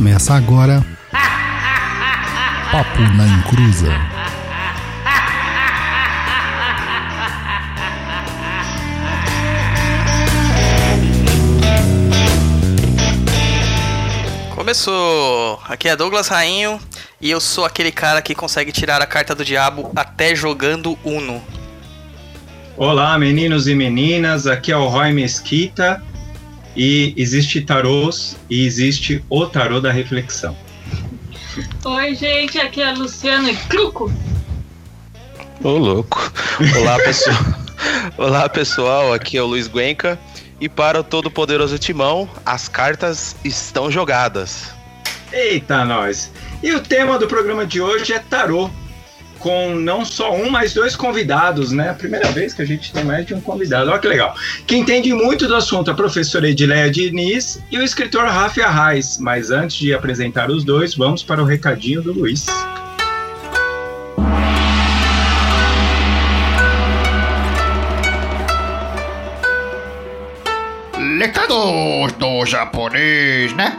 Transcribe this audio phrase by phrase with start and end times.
[0.00, 0.82] Começa agora.
[2.72, 3.92] Papo na Encruza.
[14.54, 15.60] Começou!
[15.68, 16.80] Aqui é Douglas Rainho
[17.20, 21.42] e eu sou aquele cara que consegue tirar a carta do diabo até jogando Uno.
[22.74, 26.02] Olá, meninos e meninas, aqui é o Roy Mesquita
[26.76, 30.56] e existe tarôs e existe o tarô da reflexão.
[31.84, 34.12] Oi, gente, aqui é a Luciana Cruco.
[35.62, 36.32] Ô, louco.
[36.78, 37.36] Olá, pessoal.
[38.16, 39.12] Olá, pessoal.
[39.12, 40.18] Aqui é o Luiz Guenca.
[40.60, 44.70] E para o todo-poderoso Timão, as cartas estão jogadas.
[45.32, 46.30] Eita, nós!
[46.62, 48.70] E o tema do programa de hoje é tarô,
[49.40, 51.90] com não só um, mas dois convidados, né?
[51.90, 53.90] A primeira vez que a gente tem mais de um convidado.
[53.90, 54.34] Olha que legal.
[54.66, 59.18] Quem entende muito do assunto é a professora Edileia Diniz e o escritor Rafa Arraes.
[59.18, 62.46] Mas antes de apresentar os dois, vamos para o recadinho do Luiz.
[71.18, 73.76] Recados do japonês, né?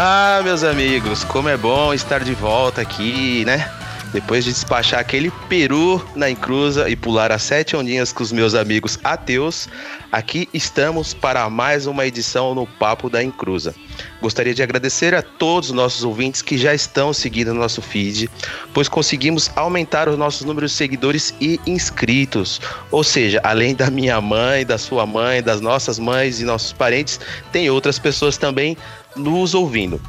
[0.00, 3.68] Ah, meus amigos, como é bom estar de volta aqui, né?
[4.12, 8.54] Depois de despachar aquele peru na encruza e pular as sete ondinhas com os meus
[8.54, 9.68] amigos ateus,
[10.10, 13.74] aqui estamos para mais uma edição no Papo da Encruza.
[14.20, 18.30] Gostaria de agradecer a todos os nossos ouvintes que já estão seguindo nosso feed,
[18.72, 22.60] pois conseguimos aumentar os nossos números de seguidores e inscritos.
[22.90, 27.20] Ou seja, além da minha mãe, da sua mãe, das nossas mães e nossos parentes,
[27.52, 28.76] tem outras pessoas também
[29.14, 30.00] nos ouvindo.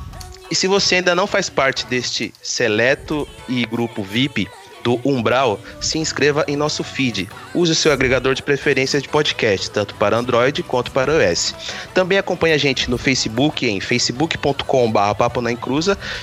[0.52, 4.48] E se você ainda não faz parte deste seleto e grupo VIP
[4.84, 7.30] do Umbral, se inscreva em nosso feed.
[7.54, 11.56] Use o seu agregador de preferência de podcast, tanto para Android quanto para iOS.
[11.94, 15.50] Também acompanhe a gente no Facebook em facebook.com.br papo na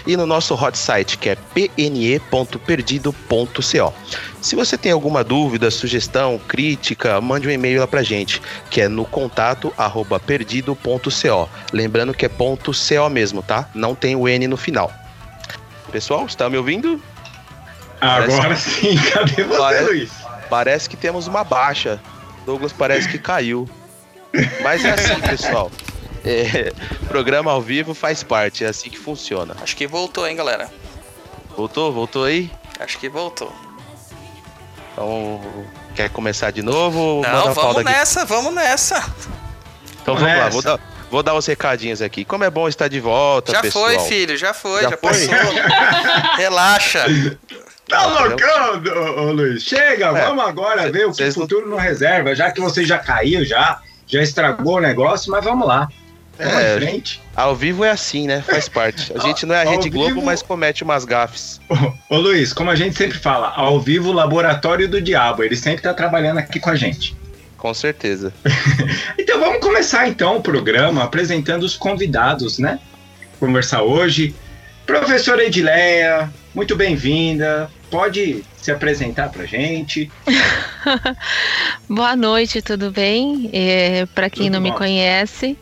[0.07, 3.95] e no nosso hot site que é pne.perdido.co.
[4.41, 8.41] Se você tem alguma dúvida, sugestão, crítica, mande um e-mail lá pra gente,
[8.71, 11.49] que é no contato arroba perdido.co.
[11.73, 13.69] Lembrando que é ponto .co mesmo, tá?
[13.75, 14.93] Não tem o N no final.
[15.91, 17.01] Pessoal, está me ouvindo?
[18.01, 20.11] Agora sim, cadê você, Parece- Luiz?
[20.51, 22.01] Parece que temos uma baixa.
[22.45, 23.69] Douglas parece que caiu.
[24.63, 25.71] Mas é assim, pessoal.
[26.25, 26.73] É,
[27.09, 29.57] programa ao vivo faz parte, é assim que funciona.
[29.63, 30.71] Acho que voltou, hein, galera?
[31.57, 31.93] Voltou?
[31.93, 32.51] Voltou aí?
[32.79, 33.53] Acho que voltou.
[34.93, 35.41] Então,
[35.95, 37.23] quer começar de novo?
[37.23, 38.97] Não, vamos nessa, vamos nessa.
[40.03, 40.51] Então Vamos vamos lá, nessa.
[40.51, 40.81] vou dar,
[41.11, 42.25] vou dar os recadinhos aqui.
[42.25, 43.87] Como é bom estar de volta, já pessoal.
[43.87, 45.27] foi, filho, já foi, Já já, foi?
[45.29, 45.53] passou.
[46.37, 47.05] Relaxa.
[47.89, 48.83] Tá loucão,
[49.19, 49.63] ô, Luiz?
[49.63, 52.99] Chega, É, vamos agora ver o que o futuro não reserva, já que você já
[52.99, 55.89] caiu, já, já estragou o negócio, mas vamos lá.
[56.39, 57.23] Vamos É, em frente.
[57.35, 58.43] Ao vivo é assim, né?
[58.43, 59.13] Faz parte.
[59.17, 61.61] A gente não é a Rede Globo, vivo- mas comete umas gafes.
[62.11, 65.43] Ô, ô, Luiz, como a gente sempre fala, ao vivo, laboratório do diabo.
[65.45, 67.17] Ele sempre tá trabalhando aqui com a gente.
[67.57, 68.33] Com certeza.
[69.19, 72.79] Então vamos começar então o programa apresentando os convidados, né?
[73.41, 74.35] Conversar hoje.
[74.87, 77.69] Professora Edileia, muito bem-vinda.
[77.91, 80.11] Pode se apresentar pra gente.
[81.89, 83.51] Boa noite, tudo bem?
[84.15, 84.77] Para quem Tudo não me bom.
[84.77, 85.57] conhece,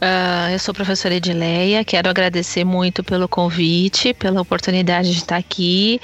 [0.00, 1.84] ah, eu sou a professora Edileia.
[1.84, 6.00] Quero agradecer muito pelo convite, pela oportunidade de estar aqui,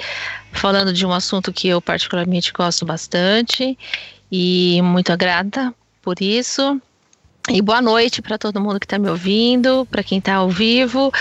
[0.52, 3.78] falando de um assunto que eu particularmente gosto bastante
[4.30, 5.72] e muito grata
[6.02, 6.80] por isso.
[7.50, 11.12] E boa noite para todo mundo que está me ouvindo, para quem está ao vivo.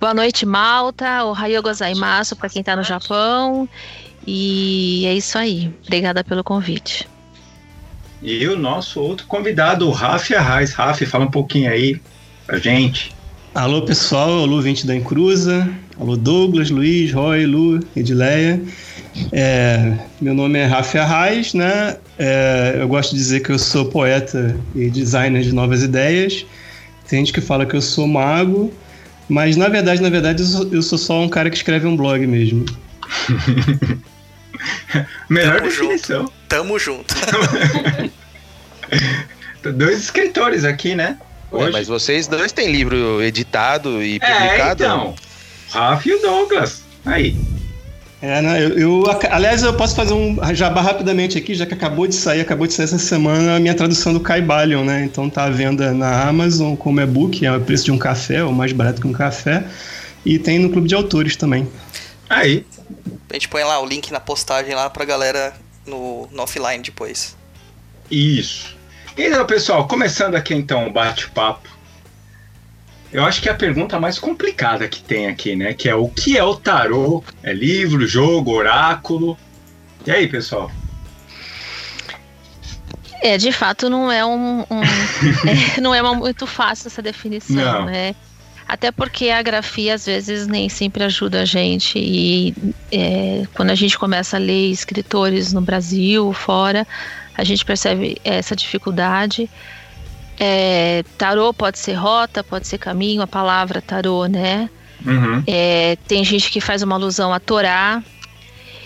[0.00, 1.24] Boa noite, Malta.
[1.24, 3.68] Ohayou gozaimasu para quem está no Japão.
[4.26, 5.70] E é isso aí.
[5.84, 7.06] Obrigada pelo convite.
[8.22, 10.72] E o nosso outro convidado, o Rafi Arraes.
[10.72, 12.00] Rafi, fala um pouquinho aí
[12.46, 13.14] pra gente.
[13.54, 18.60] Alô pessoal, alô 20 da Encruza, alô Douglas, Luiz, Roy, Lu, Edileia.
[19.32, 21.96] É, meu nome é Rafa Arraes, né?
[22.18, 26.44] É, eu gosto de dizer que eu sou poeta e designer de novas ideias.
[27.08, 28.72] Tem gente que fala que eu sou mago,
[29.28, 31.96] mas na verdade, na verdade, eu sou, eu sou só um cara que escreve um
[31.96, 32.64] blog mesmo.
[35.28, 36.32] Melhor Tamo definição.
[36.48, 37.14] Tamo junto.
[39.74, 41.18] Dois escritores aqui, né?
[41.52, 44.84] Ué, mas vocês dois têm livro editado e É, publicado?
[44.84, 45.14] então.
[45.70, 46.82] Rafa e o Douglas.
[47.04, 47.36] Aí.
[48.22, 48.64] É, né?
[48.64, 52.40] Eu, eu- aliás, eu posso fazer um jabá rapidamente aqui, já que acabou de sair,
[52.40, 55.04] acabou de sair essa semana a minha tradução do Caibalion, né?
[55.04, 58.52] Então tá à venda na Amazon como e-book, é o preço de um café, ou
[58.52, 59.64] mais barato que um café.
[60.24, 61.68] E tem no clube de autores também.
[62.28, 62.64] Aí.
[63.30, 65.52] A gente põe lá o link na postagem lá pra galera
[65.86, 67.36] no, no offline depois.
[68.10, 68.74] Isso.
[69.16, 71.68] Então, pessoal, começando aqui então o bate-papo.
[73.12, 75.72] Eu acho que é a pergunta mais complicada que tem aqui, né?
[75.72, 77.22] Que é o que é o tarô?
[77.42, 79.38] É livro, jogo, oráculo?
[80.06, 80.70] E aí, pessoal?
[83.22, 84.82] É, de fato, não é um, um
[85.76, 87.86] é, não é uma, muito fácil essa definição, Não.
[87.86, 88.14] né?
[88.68, 92.52] Até porque a grafia às vezes nem sempre ajuda a gente e
[92.90, 96.86] é, quando a gente começa a ler escritores no Brasil, fora,
[97.36, 99.48] a gente percebe essa dificuldade.
[100.38, 104.68] É, tarô pode ser rota, pode ser caminho, a palavra tarô, né?
[105.04, 108.02] Uhum, É, tem gente que faz uma alusão a Torá,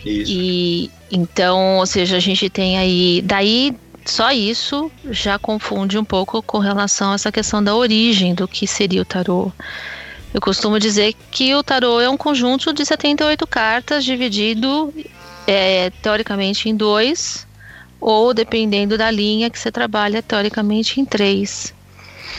[0.04, 0.32] isso.
[0.32, 3.22] e então, ou seja, a gente tem aí.
[3.24, 3.74] Daí,
[4.04, 8.66] só isso já confunde um pouco com relação a essa questão da origem do que
[8.66, 9.52] seria o tarô.
[10.32, 14.94] Eu costumo dizer que o tarô é um conjunto de 78 cartas dividido
[15.46, 17.46] é, teoricamente em dois,
[18.00, 21.74] ou dependendo da linha que você trabalha, teoricamente em três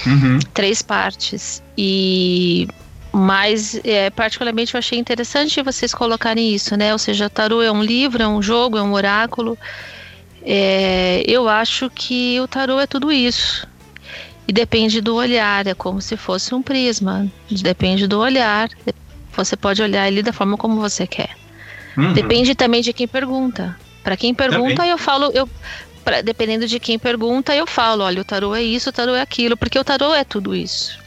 [0.06, 1.62] Uhum, três partes.
[1.78, 2.68] E
[3.14, 6.94] mas é, particularmente eu achei interessante vocês colocarem isso, né?
[6.94, 9.58] Ou seja, tarô é um livro, é um jogo, é um oráculo.
[10.44, 13.68] É, eu acho que o tarô é tudo isso.
[14.48, 17.28] E depende do olhar, é como se fosse um prisma.
[17.50, 18.70] Depende do olhar.
[19.34, 21.36] Você pode olhar ele da forma como você quer.
[21.98, 22.14] uhum.
[22.14, 23.78] Depende também de quem pergunta.
[24.04, 24.90] Para quem pergunta, Também.
[24.90, 25.50] eu falo, eu
[26.04, 29.22] pra- dependendo de quem pergunta, eu falo, olha, o tarô é isso, o tarô é
[29.22, 31.00] aquilo, porque o tarô é tudo isso.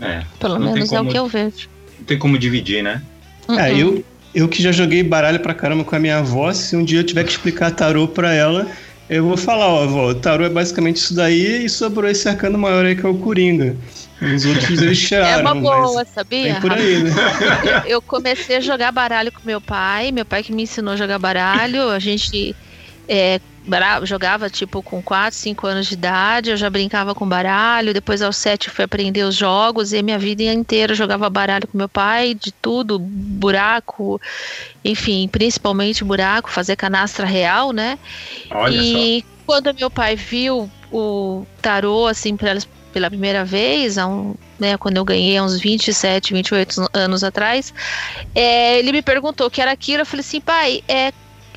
[0.00, 1.68] É, Pelo menos é o como- que eu vejo.
[1.98, 3.02] não tem como dividir, né?
[3.50, 3.78] É, Uhum.
[3.78, 7.00] eu, eu que já joguei baralho pra caramba com a minha avó, se um dia
[7.00, 8.66] eu tiver que explicar tarô pra ela,
[9.08, 12.58] eu vou falar, ó, avó, o tarô é basicamente isso daí e sobrou esse arcano
[12.58, 13.76] maior aí que é o Coringa.
[14.20, 16.52] Os outros eles É tiraram, uma boa, sabia?
[16.52, 17.10] tem por aí, né?
[17.86, 21.18] Eu, comecei a jogar baralho com meu pai, meu pai que me ensinou a jogar
[21.18, 22.54] baralho, a gente
[23.08, 23.40] é,
[24.04, 28.36] jogava tipo com 4, 5 anos de idade, eu já brincava com baralho, depois aos
[28.36, 31.88] 7 fui aprender os jogos e a minha vida inteira eu jogava baralho com meu
[31.88, 34.20] pai, de tudo, buraco,
[34.84, 37.98] enfim, principalmente buraco, fazer canastra real, né?
[38.50, 42.60] Olha e quando meu pai viu o tarô, assim, pela,
[42.92, 47.72] pela primeira vez, há um, né, quando eu ganhei há uns 27, 28 anos atrás,
[48.34, 50.02] é, ele me perguntou o que era aquilo.
[50.02, 51.12] Eu falei assim, pai, é,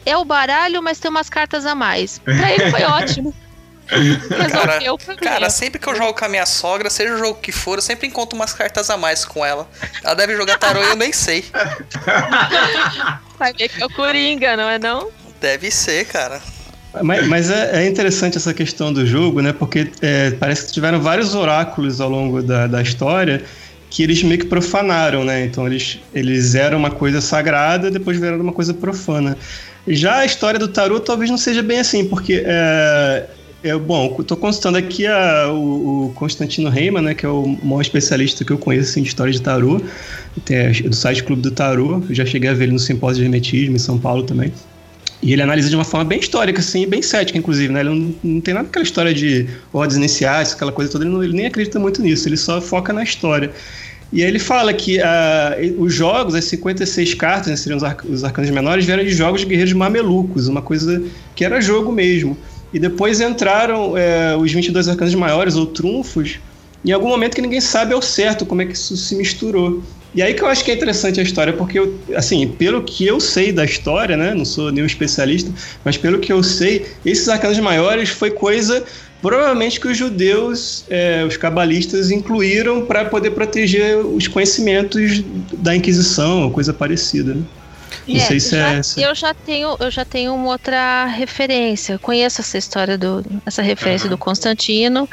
[0.05, 2.19] é o baralho, mas tem umas cartas a mais.
[2.19, 3.33] Pra ele foi ótimo.
[3.91, 5.21] Resolveu problema.
[5.21, 7.81] Cara, sempre que eu jogo com a minha sogra, seja o jogo que for, eu
[7.81, 9.67] sempre encontro umas cartas a mais com ela.
[10.03, 11.43] Ela deve jogar tarô e eu nem sei.
[13.37, 15.09] Vai ver que é o Coringa, não é não?
[15.41, 16.41] Deve ser, cara.
[17.01, 19.53] Mas, mas é, é interessante essa questão do jogo, né?
[19.53, 23.43] Porque é, parece que tiveram vários oráculos ao longo da, da história
[23.89, 25.43] que eles meio que profanaram, né?
[25.43, 29.37] Então eles, eles eram uma coisa sagrada, depois vieram uma coisa profana.
[29.87, 33.29] Já a história do tarô talvez não seja bem assim, porque é,
[33.63, 37.81] é bom, estou consultando aqui a, o, o Constantino Reimann, né, que é o maior
[37.81, 39.81] especialista que eu conheço assim, de história de tarô,
[40.49, 43.23] é do site Clube do Tarô, eu já cheguei a ver ele no simpósio de
[43.23, 44.53] hermetismo em São Paulo também.
[45.21, 47.81] E ele analisa de uma forma bem histórica, assim, bem cética, inclusive, né?
[47.81, 51.23] Ele não, não tem nada daquela história de ordens iniciais, aquela coisa toda, ele, não-
[51.23, 53.51] ele nem acredita muito nisso, ele só foca na história.
[54.11, 58.23] E aí ele fala que ah, os jogos, as 56 cartas, né, seriam os, os
[58.23, 61.01] arcanos menores, vieram de jogos de guerreiros mamelucos, uma coisa
[61.33, 62.37] que era jogo mesmo.
[62.73, 66.39] E depois entraram é, os 22 arcanos maiores, ou trunfos,
[66.83, 69.83] em algum momento que ninguém sabe ao certo como é que isso se misturou.
[70.13, 73.05] E aí que eu acho que é interessante a história, porque, eu, assim, pelo que
[73.05, 75.49] eu sei da história, né, não sou nenhum especialista,
[75.85, 78.83] mas pelo que eu sei, esses arcanos maiores foi coisa,
[79.21, 85.23] provavelmente, que os judeus, é, os cabalistas, incluíram para poder proteger os conhecimentos
[85.53, 87.43] da Inquisição, coisa parecida, né?
[88.07, 88.83] Não sei se já- é...
[88.83, 91.93] se- Eu já tenho, eu já tenho uma outra referência.
[91.93, 95.07] Eu Conheço essa história do, essa referência do Constantino,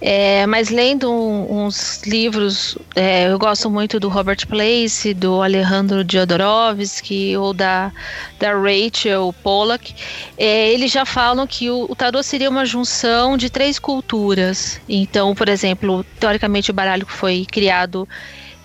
[0.00, 6.04] é, mas lendo um- uns livros, é, eu gosto muito do Robert Place, do Alejandro
[6.10, 7.92] Jodorowsky ou da,
[8.38, 9.94] da Rachel Pollack.
[10.36, 14.80] É, eles já falam que o, o tarô seria uma junção de três culturas.
[14.88, 18.08] Então, por exemplo, teoricamente o baralho foi criado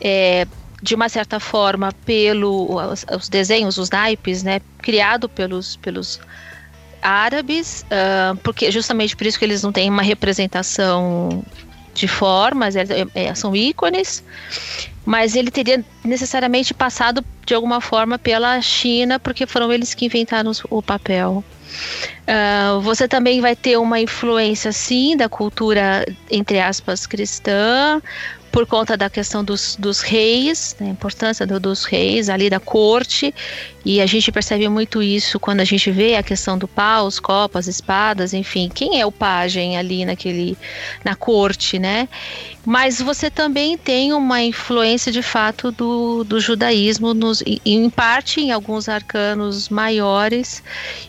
[0.03, 0.45] é,
[0.81, 6.19] de uma certa forma pelo os, os desenhos, os naipes, né, criado pelos pelos
[7.01, 11.43] árabes, ah, porque justamente por isso que eles não têm uma representação
[11.93, 14.23] de formas, é- é- são ícones,
[15.05, 20.51] mas ele teria necessariamente passado de alguma forma pela China, porque foram eles que inventaram
[20.69, 21.43] o papel.
[22.27, 28.01] Ah, você também vai ter uma influência, sim, da cultura, entre aspas, cristã,
[28.51, 32.59] por conta da questão dos, dos reis, né, a importância do- dos reis ali da
[32.59, 33.33] corte.
[33.83, 37.19] E a gente percebe muito isso quando a gente vê a questão do pau, os
[37.19, 40.57] copos, as espadas, enfim, quem é o pajem ali naquele
[41.03, 42.07] na corte, né?
[42.63, 48.51] Mas você também tem uma influência de fato do, do judaísmo, nos, em parte em
[48.51, 50.61] alguns arcanos maiores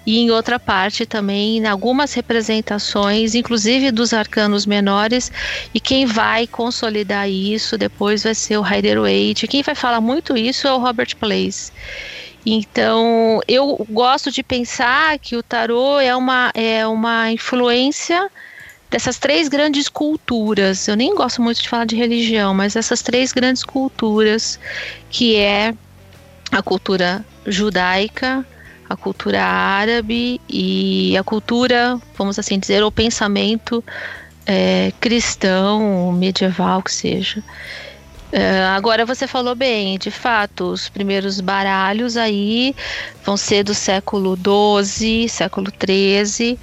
[0.06, 5.30] e em outra parte também em algumas representações, inclusive dos arcanos menores.
[5.74, 9.46] E quem vai consolidar isso depois vai ser o Rider Waite.
[9.46, 11.70] Quem vai falar muito isso é o Robert Place.
[12.44, 18.28] Então, eu gosto de pensar que o tarô é uma, é uma influência
[18.90, 20.88] dessas três grandes culturas.
[20.88, 24.58] Eu nem gosto muito de falar de religião, mas essas três grandes culturas,
[25.08, 25.72] que é
[26.50, 28.44] a cultura judaica,
[28.88, 33.82] a cultura árabe e a cultura, vamos assim dizer, o pensamento
[34.44, 37.42] é, cristão, medieval que seja.
[38.32, 42.74] Uh, agora você falou bem, de fato, os primeiros baralhos aí
[43.22, 44.38] vão ser do século
[44.82, 46.58] XII, século XIII,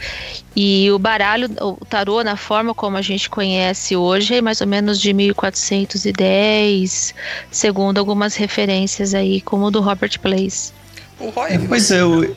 [0.56, 4.68] e o baralho, o tarô na forma como a gente conhece hoje é mais ou
[4.68, 7.14] menos de 1410,
[7.52, 10.74] segundo algumas referências aí, como o do Robert Place.
[11.20, 12.36] O Roy, É, pois é, o...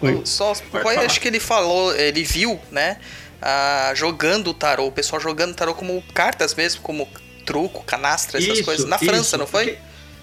[0.00, 0.22] Oi.
[0.24, 2.96] Só, o Roy acho que ele falou, ele viu, né,
[3.42, 7.06] ah, jogando o tarô, o pessoal jogando o tarô como cartas mesmo, como
[7.50, 8.86] truco, canastra, essas Isso, coisas.
[8.86, 9.04] Na isso.
[9.04, 9.76] França, não foi?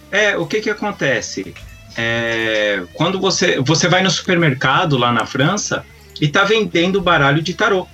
[0.09, 1.53] É, o que que acontece?
[1.97, 5.85] É, quando você, você vai no supermercado lá na França
[6.21, 7.85] e tá vendendo baralho de tarô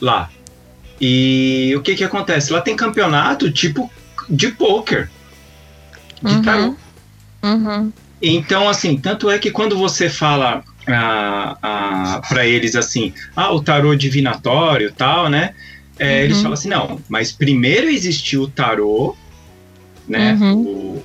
[0.00, 0.28] lá.
[1.00, 2.52] E o que que acontece?
[2.52, 3.90] Lá tem campeonato tipo
[4.28, 5.08] de poker
[6.22, 6.42] de Uhum.
[6.42, 6.76] tarô.
[7.42, 7.92] Uhum.
[8.20, 13.62] Então, assim, tanto é que quando você fala ah, ah, para eles assim, ah, o
[13.62, 15.54] tarô divinatório tal, né?
[15.98, 16.42] É, Eles Uhum.
[16.42, 19.14] falam assim, não, mas primeiro existiu o tarô,
[20.08, 20.34] né?
[20.40, 20.54] Uhum.
[20.54, 21.02] O,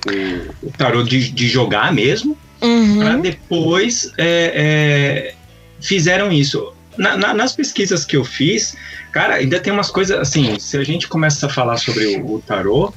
[0.62, 3.20] o- o tarô de, de jogar mesmo, para Uhum.
[3.20, 5.34] depois é, é,
[5.80, 6.72] fizeram isso.
[6.98, 8.76] Na- na- nas pesquisas que eu fiz,
[9.12, 10.58] cara, ainda tem umas coisas assim.
[10.58, 12.92] Se a gente começa a falar sobre o, o tarô,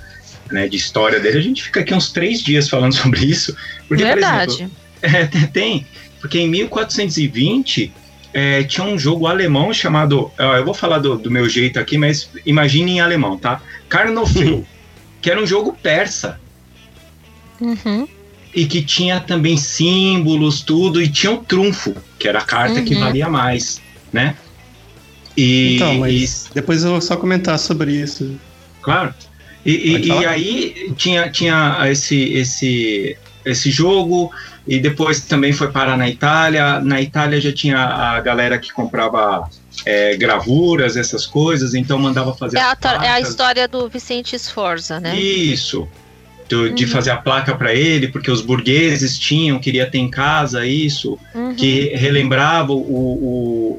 [0.51, 3.55] né, de história dele, a gente fica aqui uns três dias falando sobre isso.
[3.88, 4.53] Porque, por Verdade.
[4.53, 5.88] exemplo, é, tem,
[6.19, 7.93] porque em 1420
[8.33, 10.31] é, tinha um jogo alemão chamado.
[10.39, 13.61] ó, eu vou falar do, do meu jeito aqui, mas imagine em alemão, tá?
[13.89, 14.65] Karnofel,
[15.21, 16.39] que era um jogo persa
[17.61, 18.07] Uhum.
[18.53, 22.93] e que tinha também símbolos, tudo, e tinha o trunfo, que era a carta que
[22.93, 22.99] Uhum.
[22.99, 24.35] valia mais, né?
[25.37, 28.23] E, Então, mas depois eu vou só comentar sobre isso.
[28.23, 28.37] e-
[28.81, 29.13] claro.
[29.65, 34.29] E, e- e aí tinha, tinha esse, esse, esse jogo,
[34.67, 36.79] e depois também foi parar na Itália.
[36.79, 39.50] Na Itália já tinha a galera que comprava
[39.86, 45.00] é, gravuras, essas coisas, então mandava fazer É a, é a história do Vicente Sforza,
[45.00, 45.20] né?
[45.20, 45.88] Isso.
[46.48, 46.91] Do- De Uhum.
[46.91, 51.55] fazer a placa para ele, porque os burgueses tinham, queria ter em casa isso, Uhum.
[51.55, 52.77] que relembrava o-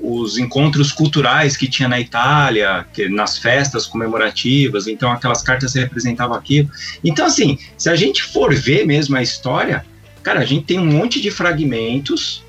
[0.03, 5.75] o- os encontros culturais que tinha na Itália, que, nas festas comemorativas, então aquelas cartas
[5.75, 6.69] representavam aquilo.
[7.05, 9.85] Então, assim, se a gente for ver mesmo a história,
[10.25, 12.43] cara, a gente tem um monte de fragmentos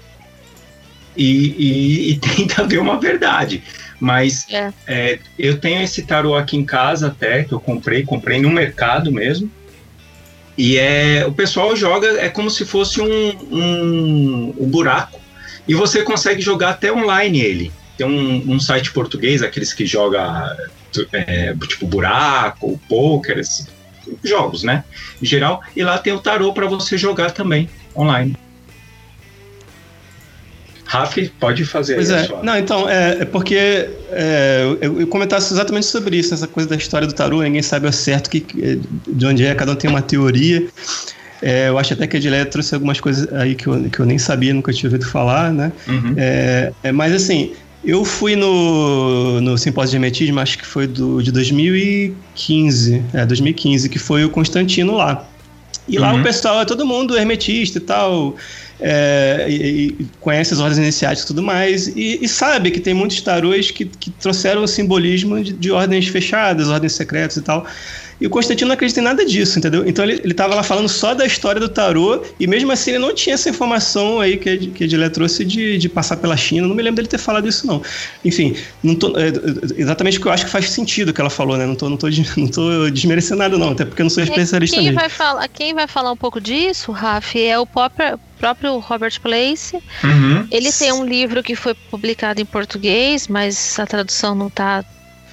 [1.15, 3.62] e, e- e tenta ver uma verdade.
[4.00, 4.74] Mas É.
[4.88, 9.12] é, eu tenho esse tarô aqui em casa até, que eu comprei, comprei no mercado
[9.12, 9.50] mesmo.
[10.58, 15.20] E é, o pessoal joga, é como se fosse um, um, um buraco.
[15.67, 17.72] E você consegue jogar até online ele.
[17.98, 20.55] Tem um, um site português, aqueles que joga
[21.12, 23.67] é, tipo buraco, poker, esses
[24.24, 24.83] jogos, né?
[25.21, 25.59] Em geral.
[25.75, 28.33] E lá tem o tarô para você jogar também online.
[30.88, 32.24] Rafi, pode fazer Pois é.
[32.25, 32.43] sua.
[32.43, 36.75] Não, então, é, é porque é, eu, eu comentasse exatamente sobre isso, essa coisa da
[36.75, 39.89] história do tarô, ninguém sabe ao certo que, que- de onde é, cada um tem
[39.89, 40.67] uma teoria.
[41.41, 44.05] É, eu acho até que a Edileia trouxe algumas coisas aí que eu, que eu
[44.05, 45.74] nem sabia, nunca tinha ouvido falar, né?
[45.88, 46.13] Uhum.
[46.17, 47.55] É, é, mas assim,
[47.86, 53.89] eu fui no, no simpósio de hermetismo, acho que foi do, de 2015, é, 2015,
[53.89, 55.27] que foi o Constantino lá.
[55.88, 56.22] E lá Uhum.
[56.22, 58.36] o pessoal é todo mundo hermetista e tal,
[58.80, 62.94] é, e, e conhece as ordens iniciáticas e tudo mais, e, e sabe que tem
[62.94, 67.68] muitos tarôs que, que trouxeram o simbolismo de, de ordens fechadas, ordens secretas e tal.
[68.19, 69.84] E o Constantino não acredita em nada disso, entendeu?
[69.88, 73.00] Então ele, ele tava lá falando só da história do tarô, e mesmo assim ele
[73.00, 76.38] não tinha essa informação aí que, a- que a Edilé trouxe de, de passar pela
[76.38, 76.67] China.
[76.67, 77.81] Não me lembro dele ter falado isso, não.
[78.24, 79.31] Enfim, não tô, é,
[79.77, 81.65] exatamente o que eu acho que faz sentido o que ela falou, né?
[81.65, 82.07] Não tô, não tô,
[82.38, 84.95] não tô desmerecendo nada, não, até porque eu não sou especialista quem nisso.
[85.00, 89.75] vai falar Quem vai falar um pouco disso, Raf, é o próprio, próprio Robert Place.
[90.03, 90.48] Uhum.
[90.51, 94.84] Ele tem um livro que foi publicado em português, mas a tradução não tá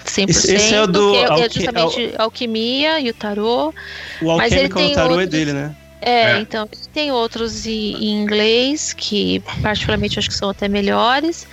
[0.05, 0.29] 100%.
[0.31, 3.73] Esse- esse é o do que é, é justamente Alquimia e o Tarô.
[4.21, 5.75] O Mas ele Alchemical tem Tarot é outros- dele, né?
[6.05, 6.39] É, É.
[6.41, 11.47] então tem outros em, em inglês que particularmente acho que são até melhores.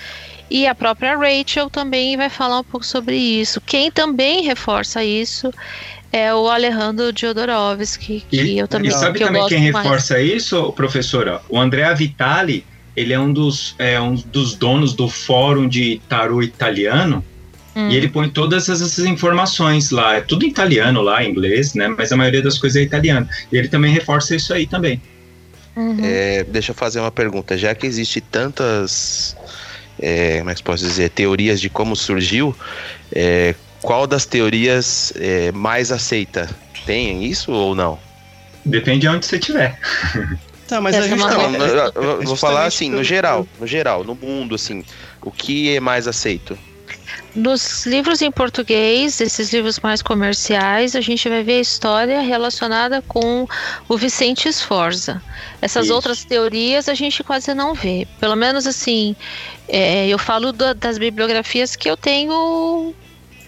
[0.50, 3.62] E a própria Rachel também vai falar um pouco sobre isso.
[3.62, 5.54] Quem também reforça isso
[6.12, 9.72] é o Alejandro Jodorowsky, que E, eu também e sabe que eu também gosto quem
[9.72, 9.86] mais.
[9.86, 11.40] reforça isso, professora?
[11.48, 12.66] O Andrea Vitali,
[12.96, 17.24] ele é um dos, é um dos donos do fórum de tarô italiano.
[17.76, 17.90] Hum.
[17.90, 20.16] E ele põe todas essas informações lá.
[20.16, 21.88] É tudo em italiano lá, em inglês, né?
[21.88, 23.28] Mas a maioria das coisas é italiano.
[23.52, 25.02] E ele também reforça isso aí também.
[25.76, 25.98] Uhum.
[26.04, 27.58] É, deixa eu fazer uma pergunta.
[27.58, 29.36] Já que existe tantas,
[30.00, 32.56] é, como é que eu posso dizer, teorias de como surgiu,
[33.14, 36.50] é, qual das teorias é mais aceita?
[36.86, 38.00] Tem isso ou não?
[38.66, 39.78] Depende de onde você estiver.
[40.70, 43.48] Tá, mas Essa a é gente Não, eu- eu- eu vou falar assim, no geral,
[43.60, 44.86] no geral, no mundo, assim,
[45.20, 46.56] o que é mais aceito?
[47.36, 53.02] Nos livros em português, esses livros mais comerciais, a gente vai ver a história relacionada
[53.02, 53.48] com
[53.88, 55.22] o Vicente Sforza.
[55.62, 55.94] Essas Isso.
[55.96, 58.08] outras teorias a gente quase não vê.
[58.20, 59.16] Pelo menos assim,
[59.68, 62.94] é, eu falo da- das bibliografias que eu tenho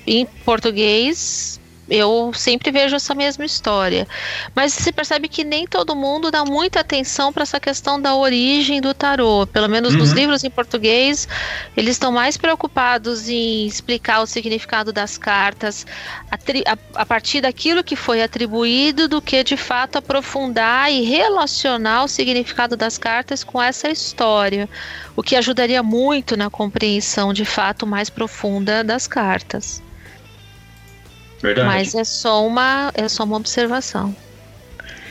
[0.07, 1.60] em português.
[1.93, 4.07] Eu sempre vejo essa mesma história.
[4.55, 8.79] Mas se percebe que nem todo mundo dá muita atenção para essa questão da origem
[8.79, 9.45] do tarô.
[9.45, 10.15] Pelo menos nos Uhum.
[10.15, 11.27] livros em português,
[11.75, 15.85] eles estão mais preocupados em explicar o significado das cartas
[16.31, 22.05] atri- a, a partir daquilo que foi atribuído do que de fato aprofundar e relacionar
[22.05, 24.69] o significado das cartas com essa história,
[25.13, 29.83] o que ajudaria muito na compreensão de fato mais profunda das cartas.
[31.41, 31.67] Verdade.
[31.67, 34.15] Mas é só uma é só uma observação.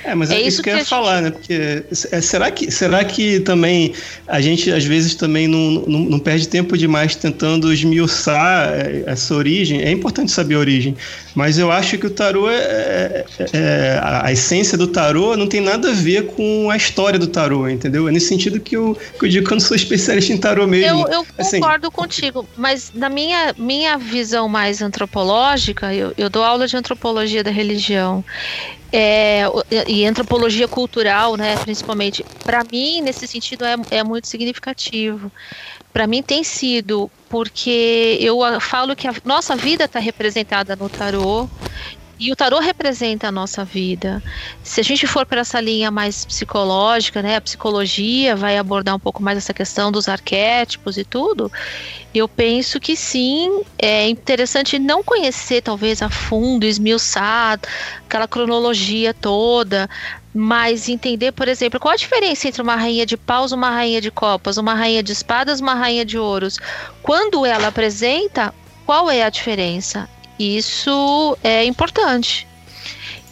[0.02, 1.30] É, mas é, É isso isso que eu que ia a gente- falar, né?
[1.30, 3.92] Porque é, será, que, será que também
[4.26, 9.34] a gente às vezes também não, não, não perde tempo demais tentando esmiuçar é, essa
[9.34, 9.82] origem?
[9.82, 10.96] É importante saber a origem,
[11.34, 15.60] mas eu acho que o tarô é, é- é- a, essência do tarô não tem
[15.60, 18.08] nada a ver com a história do tarô, entendeu?
[18.08, 20.66] É nesse sentido que eu, que eu digo que eu não sou especialista em tarô
[20.66, 21.00] mesmo.
[21.06, 26.42] Eu, eu Assim- concordo contigo, mas na minha, minha visão mais antropológica, eu, eu dou
[26.42, 28.24] aula de antropologia da religião
[28.92, 29.44] é,
[29.86, 32.24] e antropologia cultural, né, principalmente.
[32.44, 35.30] Para mim, nesse sentido, é, é muito significativo.
[35.92, 41.48] Para mim tem sido, porque eu falo que a nossa vida está representada no tarô.
[42.22, 44.22] E o tarô representa a nossa vida.
[44.62, 48.98] Se a gente for para essa linha mais psicológica, né, a psicologia vai abordar um
[48.98, 51.50] pouco mais essa questão dos arquétipos e tudo.
[52.12, 57.58] Eu penso que sim, é interessante não conhecer talvez a fundo, esmiuçar
[58.06, 59.88] aquela cronologia toda,
[60.34, 64.10] mas entender, por exemplo, qual a diferença entre uma rainha de paus, uma rainha de
[64.10, 66.58] copas, uma rainha de espadas, uma rainha de ouros.
[67.02, 68.54] Quando ela apresenta,
[68.86, 70.08] qual é a diferença?
[70.38, 72.46] Isso é importante.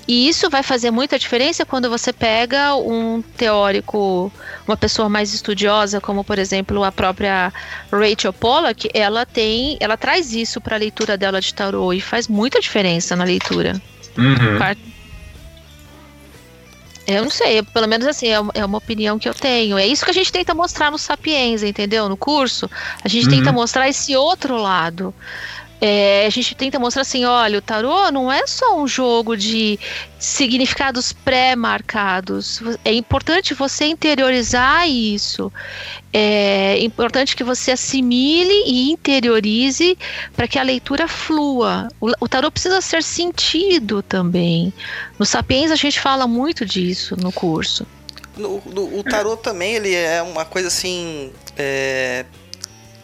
[0.08, 4.32] E isso vai fazer muita diferença quando você pega um teórico,
[4.66, 7.52] uma pessoa mais estudiosa, como por exemplo a própria
[7.92, 12.26] Rachel Pollack, ela tem, ela traz isso para a leitura dela de tarô e faz
[12.26, 13.78] muita diferença na leitura.
[14.16, 14.58] Uhum.
[17.08, 19.78] Eu não sei, pelo menos assim, é uma, é uma opinião que eu tenho.
[19.78, 22.06] É isso que a gente tenta mostrar no Sapiens, entendeu?
[22.08, 22.70] No curso,
[23.02, 23.30] a gente Uhum.
[23.30, 25.14] tenta mostrar esse outro lado.
[25.80, 29.78] É, a gente tenta mostrar assim, olha, o tarô não é só um jogo de
[30.18, 32.60] significados pré-marcados.
[32.84, 35.52] É importante você interiorizar isso.
[36.12, 39.96] É importante que você assimile e interiorize
[40.34, 41.88] para que a leitura flua.
[42.00, 44.72] O, o tarô precisa ser sentido também.
[45.18, 47.86] No Sapiens a gente fala muito disso no curso.
[48.36, 51.32] No, no- o tarô também, ele é uma coisa assim.
[51.56, 52.24] é,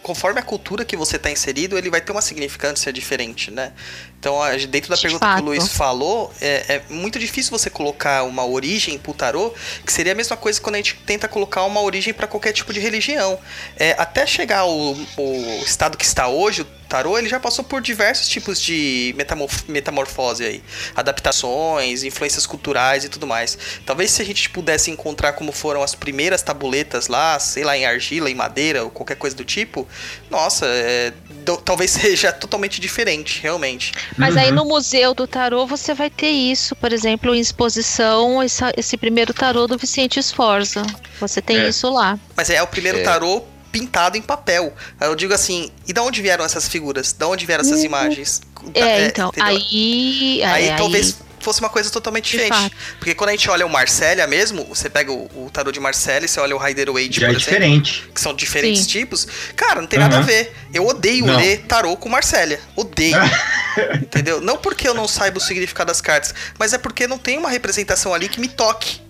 [0.05, 3.73] conforme a cultura que você está inserido, ele vai ter uma significância diferente, né?
[4.21, 4.39] Então,
[4.69, 5.43] dentro da De pergunta que fato.
[5.43, 10.13] o Luiz falou, é, é muito difícil você colocar uma origem pro tarô, que seria
[10.13, 13.39] a mesma coisa quando a gente tenta colocar uma origem para qualquer tipo de religião.
[13.79, 17.81] É, até chegar ao, o estado que está hoje, o tarô, ele já passou por
[17.83, 20.63] diversos tipos de metamorf- metamorfose aí.
[20.95, 23.59] Adaptações, influências culturais e tudo mais.
[23.85, 27.85] Talvez se a gente pudesse encontrar como foram as primeiras tabuletas lá, sei lá, em
[27.85, 29.89] argila, em madeira ou qualquer coisa do tipo,
[30.31, 31.13] nossa, é,
[31.45, 33.93] do- talvez seja totalmente diferente, realmente.
[34.17, 34.55] Mas aí Uhum.
[34.57, 39.35] no Museu do Tarô você vai ter isso, por exemplo, em exposição, essa- esse primeiro
[39.35, 40.83] tarô do Vicente Sforza.
[41.21, 41.69] Você tem É.
[41.69, 42.19] isso lá.
[42.37, 43.03] Mas é o primeiro É.
[43.03, 43.43] tarô
[43.75, 44.73] pintado em papel.
[45.01, 47.13] Aí Eu digo assim, e da onde vieram essas figuras?
[47.13, 47.87] Da onde vieram essas Uhum.
[47.87, 48.41] imagens?
[48.73, 49.49] É, então, entendeu?
[49.49, 50.43] aí.
[50.45, 52.71] Aí é, talvez fosse uma coisa totalmente diferente.
[52.99, 56.25] Porque quando a gente olha o Marcélia mesmo, você pega o, o tarô de Marcélia
[56.25, 58.11] e você olha o Rider Waite, Já por é exemplo, diferente.
[58.15, 58.89] que são diferentes Sim.
[58.89, 60.25] tipos, cara, não tem nada a Uhum.
[60.25, 60.55] ver.
[60.73, 61.37] Eu odeio Não.
[61.37, 62.61] ler tarô com Marcélia.
[62.77, 63.17] Odeio.
[64.01, 64.41] entendeu?
[64.41, 67.51] Não porque eu não saiba o significado das cartas, mas é porque não tem uma
[67.51, 69.03] representação ali que me toque.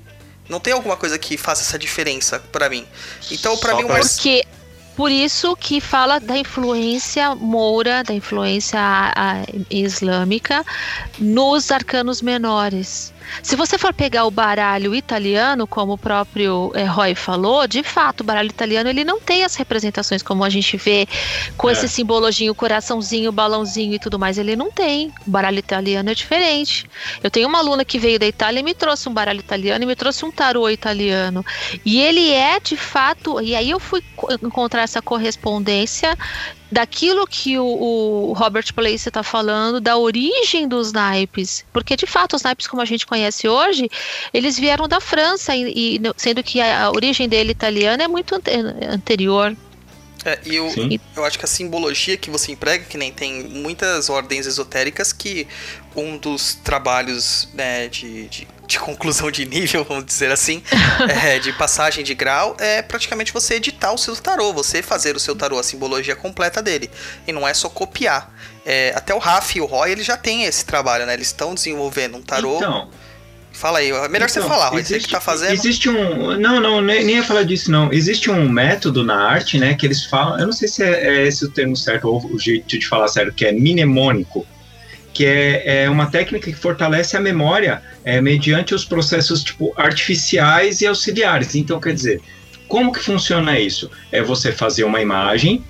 [0.48, 2.86] Não tem alguma coisa que faça essa diferença pra mim.
[3.30, 4.12] Então, pra Só mim, o mais.
[4.14, 4.44] Porque
[4.94, 10.64] por isso que fala da influência moura, da influência a- a- islâmica
[11.18, 13.13] nos arcanos menores.
[13.42, 18.20] Se você for pegar o baralho italiano, como o próprio eh, Roy falou, de fato,
[18.20, 21.06] o baralho italiano ele não tem as representações como a gente vê
[21.56, 21.72] com É.
[21.72, 24.38] esse simbologinho, coraçãozinho, balãozinho e tudo mais.
[24.38, 25.12] Ele não tem.
[25.26, 26.86] O baralho italiano é diferente.
[27.22, 29.86] Eu tenho uma aluna que veio da Itália e me trouxe um baralho italiano e
[29.86, 31.44] me trouxe um tarô italiano.
[31.84, 36.16] E ele é de fato, e aí eu fui co- encontrar essa correspondência
[36.74, 41.64] daquilo que o, o Robert Place está falando, da origem dos naipes.
[41.72, 43.88] Porque de fato, os naipes como a gente conhece hoje,
[44.32, 48.34] eles vieram da França, e, e sendo que a, a origem dele italiana é muito
[48.34, 48.50] ante-
[48.90, 49.56] anterior.
[50.24, 50.68] É, e eu,
[51.14, 55.46] eu acho que a simbologia que você emprega, que nem tem muitas ordens esotéricas, que
[55.96, 60.62] um dos trabalhos né, de, de, de conclusão de nível, vamos dizer assim,
[61.24, 65.20] é, de passagem de grau, é praticamente você editar o seu tarô, você fazer o
[65.20, 66.90] seu tarô, a simbologia completa dele.
[67.26, 68.32] E não é só copiar.
[68.66, 71.14] É, até o Raf e o Roy, eles já têm esse trabalho, né?
[71.14, 72.56] Eles estão desenvolvendo um tarô.
[72.56, 72.90] Então,
[73.54, 75.52] Fala aí, é melhor você Então, falar, Roy, você que tá fazendo.
[75.52, 76.36] Existe um.
[76.36, 77.92] Não, não, nem, nem ia falar disso, não.
[77.92, 80.40] Existe um método na arte, né, que eles falam.
[80.40, 83.06] Eu não sei se é, é esse o termo certo, ou o jeito de falar
[83.06, 84.44] certo, que é mnemônico.
[85.14, 90.80] Que é, é uma técnica que fortalece a memória é, mediante os processos tipo artificiais
[90.80, 91.54] e auxiliares.
[91.54, 92.20] Então, quer dizer,
[92.68, 93.90] como que funciona isso?
[94.10, 95.64] É você fazer uma imagem,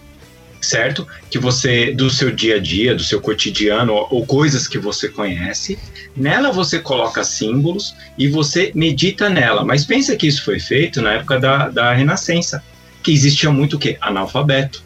[0.60, 1.06] certo?
[1.30, 5.08] Que você, do seu dia a dia, do seu cotidiano, ou, ou coisas que você
[5.08, 5.78] conhece.
[6.16, 9.64] Nela você coloca símbolos e você medita nela.
[9.64, 12.64] Mas pensa que isso foi feito na época da, da Renascença,
[13.02, 13.98] que existia muito o quê?
[14.00, 14.82] Analfabeto.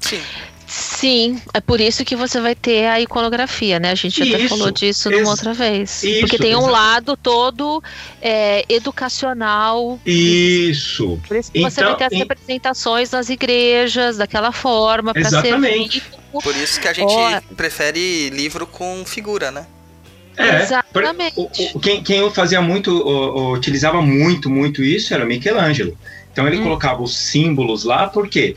[0.00, 0.22] Sim.
[1.00, 3.92] Sim, é por isso que você vai ter a iconografia, né?
[3.92, 6.02] A gente até Isso, falou disso numa outra vez.
[6.02, 6.72] isso, Porque tem um exato.
[6.72, 7.80] lado todo
[8.20, 10.00] é, educacional.
[10.04, 11.20] Isso.
[11.28, 15.36] Por isso que você Então, vai ter as representações nas igrejas, daquela forma, para ser
[15.36, 16.00] Exatamente.
[16.00, 16.18] visto.
[16.42, 17.40] Por isso que a gente Ó.
[17.54, 19.66] prefere livro com figura, né?
[20.36, 21.34] É, Exatamente.
[21.36, 25.96] o- o- quem, quem fazia muito, o- o- utilizava muito, muito isso era Michelangelo.
[26.32, 26.62] Então ele Hum.
[26.64, 28.56] colocava os símbolos lá, porque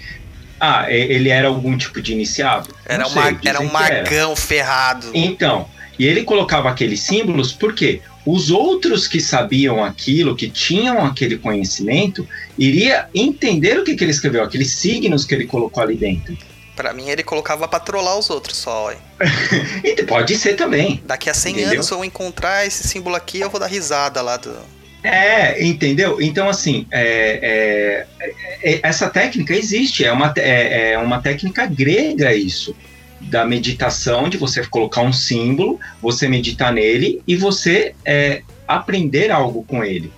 [0.61, 2.73] ah, ele era algum tipo de iniciado?
[2.85, 4.03] Era, um, sei, ma- dizem era um que era.
[4.03, 5.07] magão ferrado.
[5.13, 11.37] Então, e ele colocava aqueles símbolos porque os outros que sabiam aquilo, que tinham aquele
[11.37, 16.37] conhecimento, iria entender o que, que ele escreveu, aqueles signos que ele colocou ali dentro.
[16.75, 18.93] Pra mim, ele colocava pra trollar os outros só.
[19.83, 21.01] E pode ser também.
[21.05, 21.71] Daqui a 100 Entendeu?
[21.73, 24.55] anos, se eu encontrar esse símbolo aqui, eu vou dar risada lá do.
[25.03, 26.21] É, entendeu?
[26.21, 32.33] Então, assim, é, é, é, essa técnica existe, é uma, é, é uma técnica grega
[32.35, 32.75] isso,
[33.19, 39.63] da meditação, de você colocar um símbolo, você meditar nele e você é, aprender algo
[39.63, 40.11] com ele.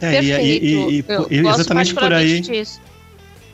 [0.00, 0.40] É, Perfeito.
[0.40, 2.40] e- e- e- Eu e gosto exatamente por aí.
[2.40, 2.80] disso.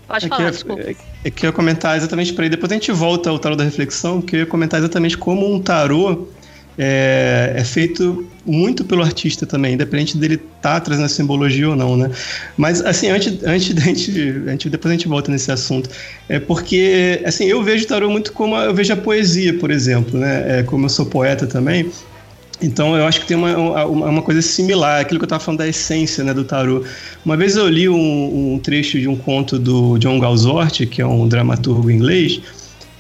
[0.07, 2.51] Pode É falar, que, é, é que eu ia comentar exatamente por aí.
[2.51, 5.61] Depois a gente volta ao tarô da reflexão, porque eu ia comentar exatamente como um
[5.61, 6.29] tarô
[6.79, 11.97] é, é feito muito pelo artista também, independente dele estar trazendo a simbologia ou não,
[11.97, 12.11] né?
[12.57, 14.11] Mas, assim, antes, antes da gente,
[14.47, 14.71] a gente.
[14.71, 15.89] Depois a gente volta nesse assunto.
[16.29, 20.19] É porque, assim, eu vejo o tarô muito como eu vejo a poesia, por exemplo,
[20.19, 20.61] né?
[20.61, 21.91] É, como eu sou poeta também.
[22.63, 25.59] Então eu acho que tem uma, uma, uma coisa similar, aquilo que eu estava falando
[25.59, 26.85] da essência né, do tarô.
[27.25, 31.07] Uma vez eu li um, um trecho de um conto do John Galsworth, que é
[31.07, 32.41] um dramaturgo inglês,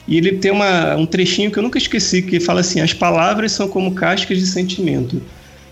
[0.07, 3.53] e ele tem uma, um trechinho que eu nunca esqueci, que fala assim, as palavras
[3.53, 5.21] são como cascas de sentimento.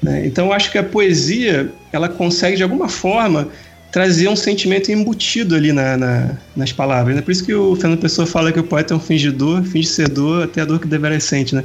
[0.03, 0.27] Né?
[0.27, 3.49] Então eu acho que a poesia, ela consegue de alguma forma
[3.93, 7.15] trazer um sentimento embutido ali na, na, nas palavras.
[7.15, 7.21] Né?
[7.21, 10.09] Por isso que o Fernando Pessoa fala que o poeta é um fingidor, finge ser
[10.09, 11.55] dor, até a dor que deverá sente.
[11.55, 11.63] Né?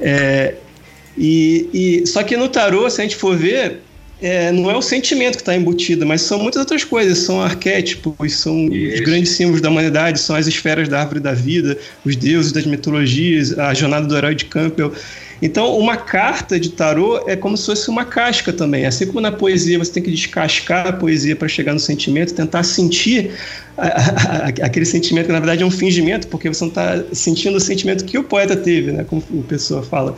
[0.00, 0.54] É,
[1.16, 3.82] e, e, só que no tarô, se a gente for ver,
[4.20, 7.18] é, não é o sentimento que está embutido, mas são muitas outras coisas.
[7.18, 8.94] São arquétipos, são Isso.
[8.94, 12.66] os grandes símbolos da humanidade, são as esferas da árvore da vida, os deuses das
[12.66, 14.92] mitologias, a jornada do herói de Campbell.
[15.40, 18.86] Então, uma carta de tarô é como se fosse uma casca também.
[18.86, 22.64] Assim como na poesia você tem que descascar a poesia para chegar no sentimento, tentar
[22.64, 23.30] sentir
[23.76, 27.04] a, a, a, aquele sentimento que na verdade é um fingimento, porque você não está
[27.12, 29.04] sentindo o sentimento que o poeta teve, né?
[29.04, 30.16] Como a pessoa fala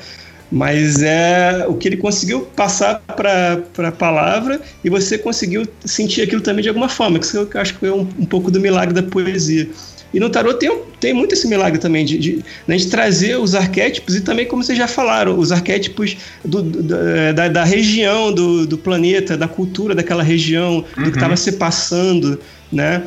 [0.50, 6.40] mas é o que ele conseguiu passar para a palavra e você conseguiu sentir aquilo
[6.40, 8.94] também de alguma forma, que isso eu acho que foi um, um pouco do milagre
[8.94, 9.68] da poesia.
[10.12, 13.54] E no tarot tem, tem muito esse milagre também, de, de, né, de trazer os
[13.54, 16.82] arquétipos e também, como vocês já falaram, os arquétipos do, do,
[17.32, 21.04] da, da, região, do, do, planeta, da cultura daquela região, uhum.
[21.04, 22.40] do que estava se passando,
[22.72, 23.04] né?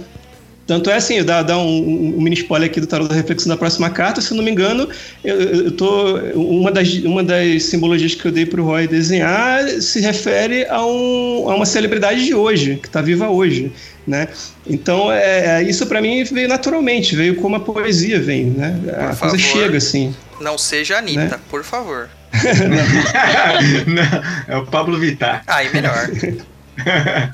[0.66, 3.58] Tanto é assim, dá, dá um, um, mini spoiler aqui do tarot da reflexão da
[3.58, 4.88] próxima carta, se eu não me engano,
[5.24, 9.68] eu, eu tô, uma, das, uma das simbologias que eu dei para o Roy desenhar
[9.82, 13.74] se refere a, um, a uma celebridade de hoje, que está viva hoje.
[14.08, 14.28] Né?
[14.66, 18.78] Então, é, é isso para mim veio naturalmente, veio como a poesia vem, né?
[18.90, 20.14] A Por coisa favor, chega assim.
[20.42, 21.40] Não seja a Anitta, Né?
[21.50, 22.10] por favor.
[23.88, 25.44] Não, é o Pablo Vittar.
[25.48, 26.10] Aí, melhor.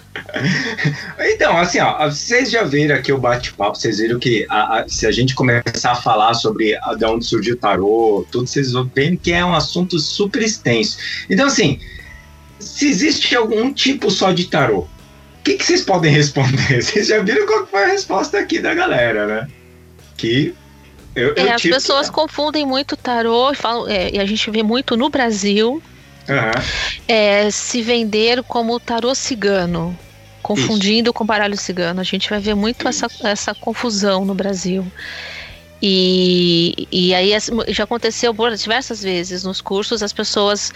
[1.20, 5.06] então, assim, ó, vocês já viram aqui o bate-papo, vocês viram que a- a- se
[5.08, 8.90] a gente começar a falar sobre a, de onde surgiu o tarô, tudo, vocês vão
[8.94, 10.98] ver que é um assunto super extenso.
[11.30, 11.80] Então, assim,
[12.60, 14.90] se existe algum tipo só de tarô, o
[15.44, 16.82] que, que vocês podem responder?
[16.82, 19.48] Vocês já viram qual foi a resposta aqui da galera, né?
[20.18, 20.54] Que
[21.16, 24.50] eu, eu É, as tipo- pessoas confundem muito tarô e falam, é, e a gente
[24.52, 25.82] vê muito no Brasil
[26.30, 26.52] Aham.
[27.08, 29.98] é, se vender como tarô cigano,
[30.42, 32.02] confundindo com baralho cigano.
[32.02, 34.86] A gente vai ver muito essa, essa confusão no Brasil.
[35.82, 37.32] E, e aí
[37.70, 40.74] já aconteceu por diversas vezes nos cursos, as pessoas,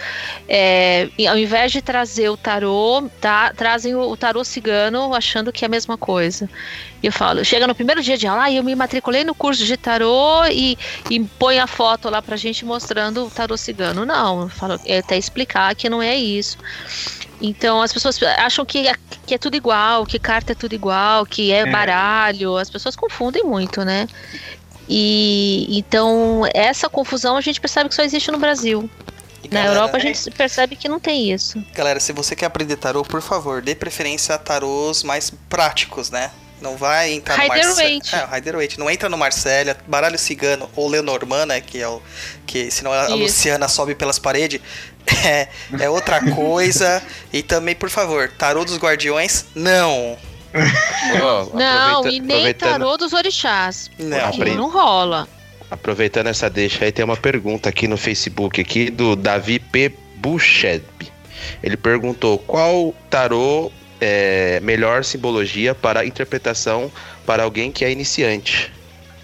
[0.48, 5.64] é, ao invés de trazer o tarô, tá- trazem o, o tarô cigano achando que
[5.64, 6.48] é a mesma coisa.
[7.02, 9.64] E eu falo, chega no primeiro dia de aula, ah, eu me matriculei no curso
[9.66, 10.78] de tarô e,
[11.10, 14.06] e põe a foto lá pra gente mostrando o tarô cigano.
[14.06, 16.56] Não, eu falo, é até explicar que não é isso.
[17.42, 18.94] Então as pessoas acham que é,
[19.26, 21.66] que é tudo igual, que carta é tudo igual, que é É.
[21.66, 22.56] baralho.
[22.56, 24.06] As pessoas confundem muito, né?
[24.88, 28.88] E então essa confusão a gente percebe que só existe no Brasil.
[29.42, 31.62] E, Na galera, Europa a gente percebe que não tem isso.
[31.74, 36.30] Galera, se você quer aprender tarô, por favor, dê preferência a tarôs mais práticos, né?
[36.64, 37.76] Não vai entrar no Rider Marcelo.
[37.76, 38.74] Waite.
[38.74, 38.78] É.
[38.78, 41.60] Não entra no Marcélia, baralho cigano ou Lenormand, né?
[41.60, 42.00] Que é o.
[42.46, 43.16] Que senão a Isso.
[43.16, 44.60] Luciana sobe pelas paredes.
[45.22, 45.48] É,
[45.80, 47.02] é outra coisa.
[47.32, 50.16] e também, por favor, tarô dos guardiões, não.
[51.54, 53.90] Não, e nem aproveitando- tarô dos orixás.
[53.98, 54.54] Não.
[54.56, 55.28] Não rola.
[55.70, 59.92] Aproveitando essa deixa aí, tem uma pergunta aqui no Facebook aqui do Davi P.
[60.16, 60.82] Bucheb.
[61.62, 66.90] Ele perguntou qual tarô é melhor simbologia para interpretação
[67.26, 68.72] para alguém que é iniciante.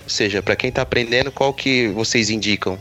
[0.02, 2.78] Ou seja, para quem tá aprendendo, qual que vocês indicam?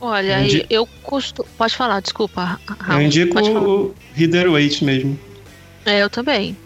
[0.00, 1.48] Olha, Eu indi- eu costumo.
[1.56, 2.58] Pode falar, desculpa.
[2.78, 5.18] Raul, eu indico o Reader Waite mesmo.
[5.84, 6.56] É, eu também.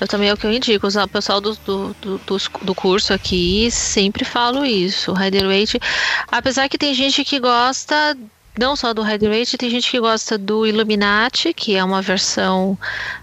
[0.00, 0.86] Eu também é o que eu indico.
[0.86, 2.20] O pessoal do, do, do,
[2.62, 5.12] do curso aqui sempre falo isso.
[5.12, 5.80] O Rider Waite.
[6.28, 8.16] Apesar que tem gente que gosta,
[8.58, 12.78] não só do Rider Waite, tem gente que gosta do Illuminati, que é uma versão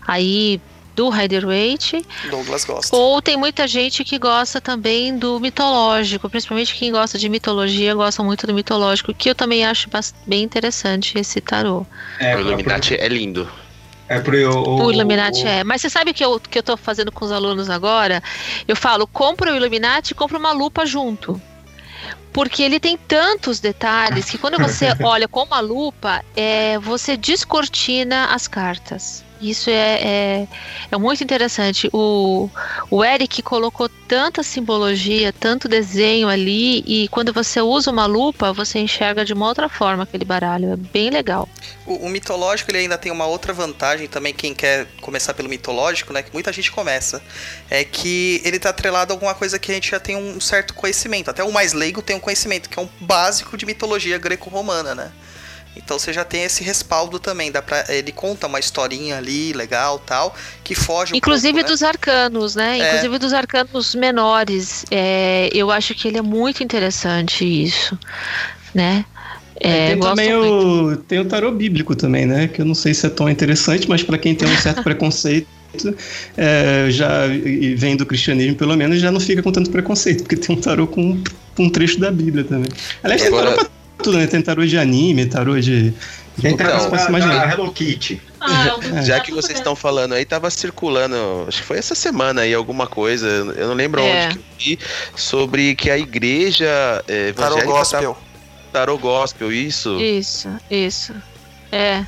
[0.08, 0.60] aí
[0.96, 2.06] do Rider Waite.
[2.30, 2.96] Douglas gosta.
[2.96, 8.24] Ou tem muita gente que gosta também do mitológico, principalmente quem gosta de mitologia gosta
[8.24, 9.90] muito do mitológico, que eu também acho
[10.26, 11.86] bem interessante esse tarô.
[12.20, 13.50] É, o Illuminati é lindo.
[14.14, 15.64] É pro, o, O Illuminati é.
[15.64, 18.22] Mas você sabe o que eu, que eu tô fazendo com os alunos agora?
[18.68, 21.42] Eu falo, compra o Illuminati e compra uma lupa junto.
[22.32, 28.28] Porque ele tem tantos detalhes que quando você olha com uma lupa, é, você descortina
[28.28, 29.23] as cartas.
[29.50, 30.48] Isso é, é,
[30.92, 31.90] é muito interessante.
[31.92, 32.50] O,
[32.90, 38.80] o Eric colocou tanta simbologia, tanto desenho ali, e quando você usa uma lupa, você
[38.80, 40.72] enxerga de uma outra forma aquele baralho.
[40.72, 41.50] É bem legal.
[41.86, 46.14] O, o mitológico ele ainda tem uma outra vantagem também, quem quer começar pelo mitológico,
[46.14, 46.24] né?
[46.24, 47.22] Que muita gente começa.
[47.70, 50.74] É que ele tá atrelado a alguma coisa que a gente já tem um certo
[50.74, 51.30] conhecimento.
[51.30, 55.12] Até o mais leigo tem um conhecimento, que é um básico de mitologia greco-romana, né?
[55.76, 57.52] Então você já tem esse respaldo também.
[57.52, 61.72] Dá pra, ele conta uma historinha ali, legal tal, que foge um Inclusive pouco, né?
[61.72, 62.80] dos arcanos, né?
[62.80, 62.88] É.
[62.90, 64.86] Inclusive dos arcanos menores.
[64.92, 67.98] É, eu acho que ele é muito interessante isso,
[68.74, 69.06] né?
[69.60, 72.48] É, tem também o, tem o tarô bíblico também, né?
[72.48, 75.48] Que eu não sei se é tão interessante, mas para quem tem um certo preconceito,
[76.38, 80.36] é, já e vem do cristianismo pelo menos, já não fica com tanto preconceito, porque
[80.36, 81.18] tem um tarô com
[81.58, 82.68] um trecho da Bíblia também.
[83.04, 84.28] Aliás, tem Agora- tarô pra tudo, né?
[84.28, 85.94] Tem tarô de anime, tarô de.
[86.42, 87.48] Tem tarô que você da, imaginar.
[87.48, 88.22] da Hello Kitty.
[88.40, 91.16] Ah, é Já gatos que vocês estão falando aí, tava circulando,
[91.48, 94.28] acho que foi essa semana aí, alguma coisa, eu não lembro É.
[94.28, 94.80] onde que eu vi,
[95.16, 96.68] sobre que a igreja
[97.08, 98.14] é, Tarô evangélica gospel.
[98.14, 100.00] Tá, tarô gospel, isso.
[100.02, 101.14] Isso, isso.
[101.72, 102.04] É.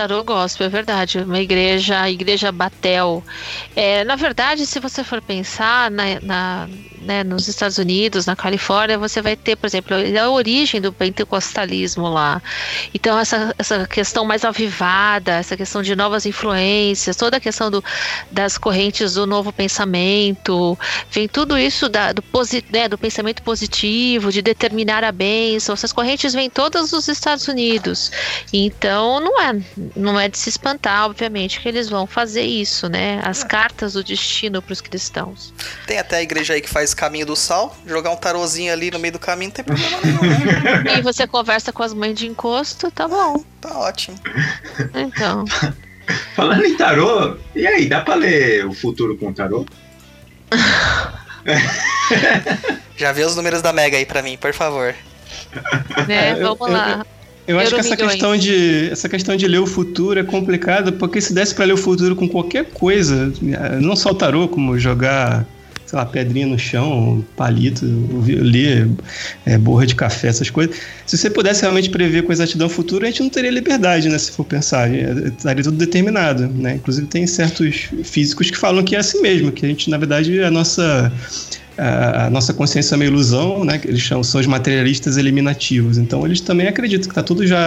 [0.00, 1.18] Tarô gospel, é verdade.
[1.18, 3.22] Uma igreja, a igreja Batel.
[3.76, 6.68] É, na verdade, se você for pensar na, na-
[7.02, 12.08] né, nos Estados Unidos, na Califórnia, você vai ter, por exemplo, a origem do pentecostalismo
[12.08, 12.42] lá.
[12.94, 17.82] Então, essa, essa questão mais avivada, essa questão de novas influências, toda a questão do,
[18.30, 20.78] das correntes do novo pensamento,
[21.10, 22.22] vem tudo isso da- do,
[22.70, 25.72] né, do pensamento positivo, de determinar a bênção.
[25.74, 28.10] Essas correntes vêm todas dos Estados Unidos.
[28.52, 29.50] Então, não é
[29.96, 33.20] não é de se espantar, obviamente, que eles vão fazer isso, né?
[33.24, 35.52] As cartas do destino para os cristãos.
[35.86, 38.98] Tem até a igreja aí que faz caminho do sal, jogar um tarozinho ali no
[38.98, 40.96] meio do caminho não tem problema nenhum, né?
[40.98, 43.42] E você conversa com as mães de encosto, tá bom.
[43.60, 44.18] Tá ótimo.
[44.94, 45.44] Então.
[46.34, 49.64] Falando em tarô, e aí, dá pra ler o futuro com tarô?
[52.96, 54.94] Já vê os números da Mega aí pra mim, por favor.
[56.06, 57.04] Né, eu- vamos lá.
[57.50, 61.20] Eu acho que essa questão, de, essa questão de ler o futuro é complicada, porque
[61.20, 63.32] se desse pra ler o futuro com qualquer coisa,
[63.80, 65.44] não só o tarô, como jogar,
[65.84, 67.84] sei lá, pedrinha no chão, palito,
[68.24, 68.88] ler
[69.44, 70.76] é, borra de café, essas coisas.
[71.04, 74.16] Se você pudesse realmente prever com exatidão o futuro, a gente não teria liberdade, né?
[74.16, 74.88] Se for pensar.
[74.94, 76.76] É, Estaria tudo determinado, né?
[76.76, 80.40] Inclusive tem certos físicos que falam que é assim mesmo, que a gente, na verdade,
[80.40, 81.12] a nossa
[81.80, 83.78] a a nossa consciência é uma ilusão, né?
[83.78, 85.98] que Eles chamam, são os materialistas eliminativos.
[85.98, 87.58] Então eles também acreditam que está tudo já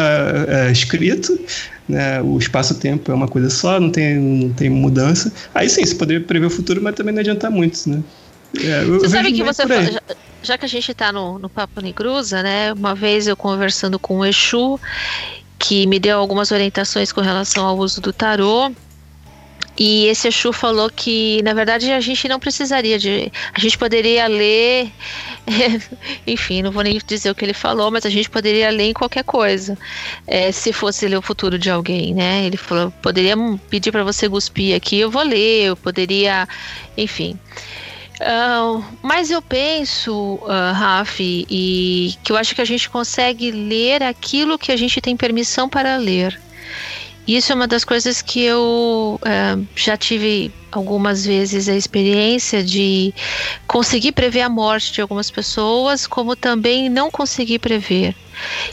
[0.47, 1.39] é, escrito,
[1.87, 2.21] né?
[2.21, 5.31] O espaço-tempo é uma coisa só, não tem, não tem mudança.
[5.53, 8.03] Aí sim, você poderia prever o futuro, mas também não adianta muito, né?
[8.59, 10.01] É, Você sabe que você fala, já,
[10.43, 12.71] já que a gente tá no, no Papo Negruza, né?
[12.73, 14.79] Uma vez eu conversando com o Exu,
[15.57, 18.71] que me deu algumas orientações com relação ao uso do tarô.
[19.77, 23.31] E esse Exu falou que, na verdade, a gente não precisaria de.
[23.53, 24.91] A gente poderia ler.
[26.27, 28.93] enfim, não vou nem dizer o que ele falou, mas a gente poderia ler em
[28.93, 29.77] qualquer coisa.
[30.27, 32.45] é, se fosse ler o futuro de alguém, né?
[32.45, 33.35] Ele falou: poderia
[33.69, 36.47] pedir para você cuspir aqui, eu vou ler, eu poderia.
[36.97, 37.37] Enfim.
[38.21, 44.03] Ah, mas eu penso, uh, Raf, e que eu acho que a gente consegue ler
[44.03, 46.39] aquilo que a gente tem permissão para ler.
[47.27, 53.13] Isso é uma das coisas que eu ah, já tive algumas vezes a experiência de
[53.67, 58.15] conseguir prever a morte de algumas pessoas, como também não conseguir prever.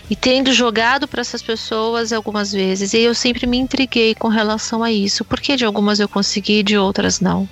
[0.09, 4.83] E tendo jogado para essas pessoas algumas vezes, e eu sempre me intriguei com relação
[4.83, 7.49] a isso, porque de algumas eu consegui e de outras não.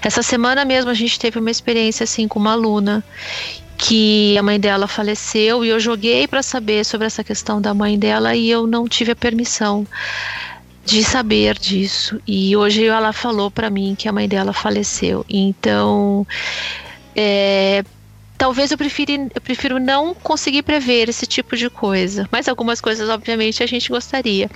[0.00, 3.04] Essa semana mesmo a gente teve uma experiência assim com uma aluna
[3.82, 7.98] que a mãe dela faleceu e eu joguei para saber sobre essa questão da mãe
[7.98, 9.84] dela e eu não tive a permissão
[10.84, 12.20] de saber disso.
[12.24, 15.26] E hoje ela falou para mim que a mãe dela faleceu.
[15.28, 16.24] Então,
[17.16, 17.84] é,
[18.38, 22.28] talvez eu prefiro, eu prefiro não conseguir prever esse tipo de coisa.
[22.30, 24.48] Mas algumas coisas, obviamente, a gente gostaria.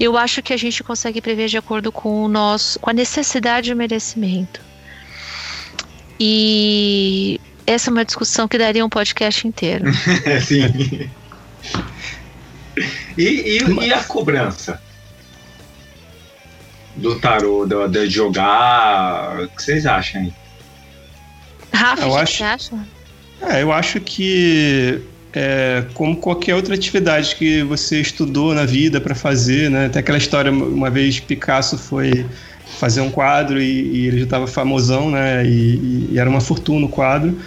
[0.00, 3.68] Eu acho que a gente consegue prever de acordo com o nosso, com a necessidade
[3.68, 4.62] e o merecimento.
[6.18, 9.84] E essa é uma discussão que daria um podcast inteiro.
[10.44, 11.10] Sim.
[13.16, 14.80] E, e, e a cobrança?
[16.94, 19.40] Do tarô, do, de jogar.
[19.40, 20.32] O que vocês acham aí?
[21.72, 22.86] Rafa, Eu o que acho- você acha?
[23.42, 25.00] É, eu acho que
[25.32, 29.88] é, como qualquer outra atividade que você estudou na vida para fazer, né?
[29.90, 32.24] Tem aquela história, uma vez Picasso foi
[32.78, 35.44] fazer um quadro e, e ele já estava famosão, né?
[35.46, 37.38] E, e- e era uma fortuna o quadro.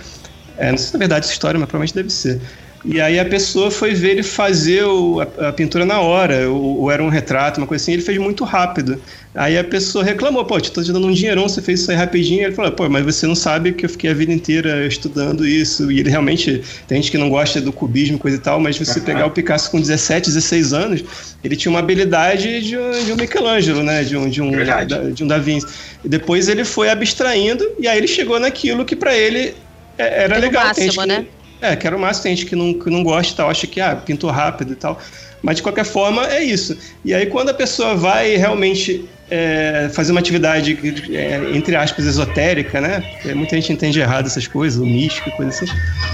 [0.59, 2.41] É, não sei se é verdade essa história, mas provavelmente deve ser.
[2.85, 6.79] E aí a pessoa foi ver ele fazer o- a, a pintura na hora, ou,
[6.83, 9.01] ou era um retrato, uma coisa assim, ele fez muito rápido.
[9.35, 11.97] Aí a pessoa reclamou, pô, te tô te dando um dinheirão, você fez isso aí
[11.97, 12.43] rapidinho.
[12.45, 15.91] Ele falou, pô, mas você não sabe que eu fiquei a vida inteira estudando isso.
[15.91, 18.85] E ele realmente, tem gente que não gosta do cubismo, coisa e tal, mas se
[18.85, 21.03] você pegar o Picasso com 17, 16 anos,
[21.43, 24.03] ele tinha uma habilidade de um, de um Michelangelo, né?
[24.05, 24.51] De um, de um,
[24.85, 25.67] da- de um Da Vinci.
[26.03, 29.53] E depois ele foi abstraindo, e aí ele chegou naquilo que pra ele
[29.99, 30.65] é- era o legal.
[30.65, 31.25] Máximo, que- né?
[31.61, 33.67] é, que era o máximo, tem gente que não, que não gosta e tal, acha
[33.67, 34.99] que ah, pintou rápido e tal.
[35.41, 36.77] Mas de qualquer forma, é isso.
[37.03, 40.77] E aí, quando a pessoa vai realmente é, fazer uma atividade,
[41.15, 43.01] é, entre aspas, esotérica, né?
[43.01, 45.65] Porque muita gente entende errado essas coisas, o místico, coisa assim.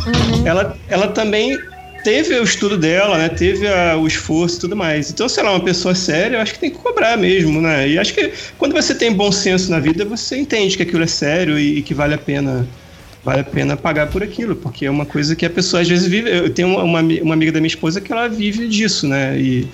[0.05, 0.45] Uhum.
[0.45, 1.59] Ela, ela também
[2.03, 3.29] teve o estudo dela, né?
[3.29, 5.09] Teve a- o esforço e tudo mais.
[5.09, 7.87] Então, sei lá, uma pessoa séria, eu acho que tem que cobrar mesmo, né?
[7.89, 11.07] E acho que quando você tem bom senso na vida, você entende que aquilo é
[11.07, 12.69] sério e, e que vale a pena
[13.25, 16.07] vale a pena pagar por aquilo, porque é uma coisa que a pessoa às vezes
[16.07, 16.29] vive.
[16.29, 19.37] Eu tenho uma, uma, ami- uma amiga da minha esposa que ela vive disso, né?
[19.39, 19.67] E,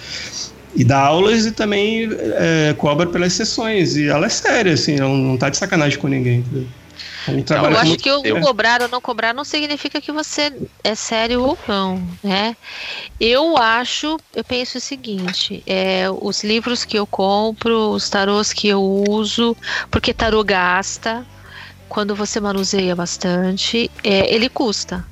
[0.76, 3.98] e dá aulas e também é, cobra pelas sessões.
[3.98, 6.40] E ela é séria, assim, ela não tá de sacanagem com ninguém.
[6.40, 6.68] entendeu?
[7.46, 10.52] Trabalha Eu acho que o cobrar ou não cobrar não significa que você
[10.84, 12.56] é sério ou não, né?
[13.20, 18.68] Eu acho, eu penso o seguinte, é, os livros que eu compro, os tarôs que
[18.68, 19.56] eu uso,
[19.90, 21.26] porque tarô gasta,
[21.92, 25.06] quando você manuseia bastante, é, ele custa.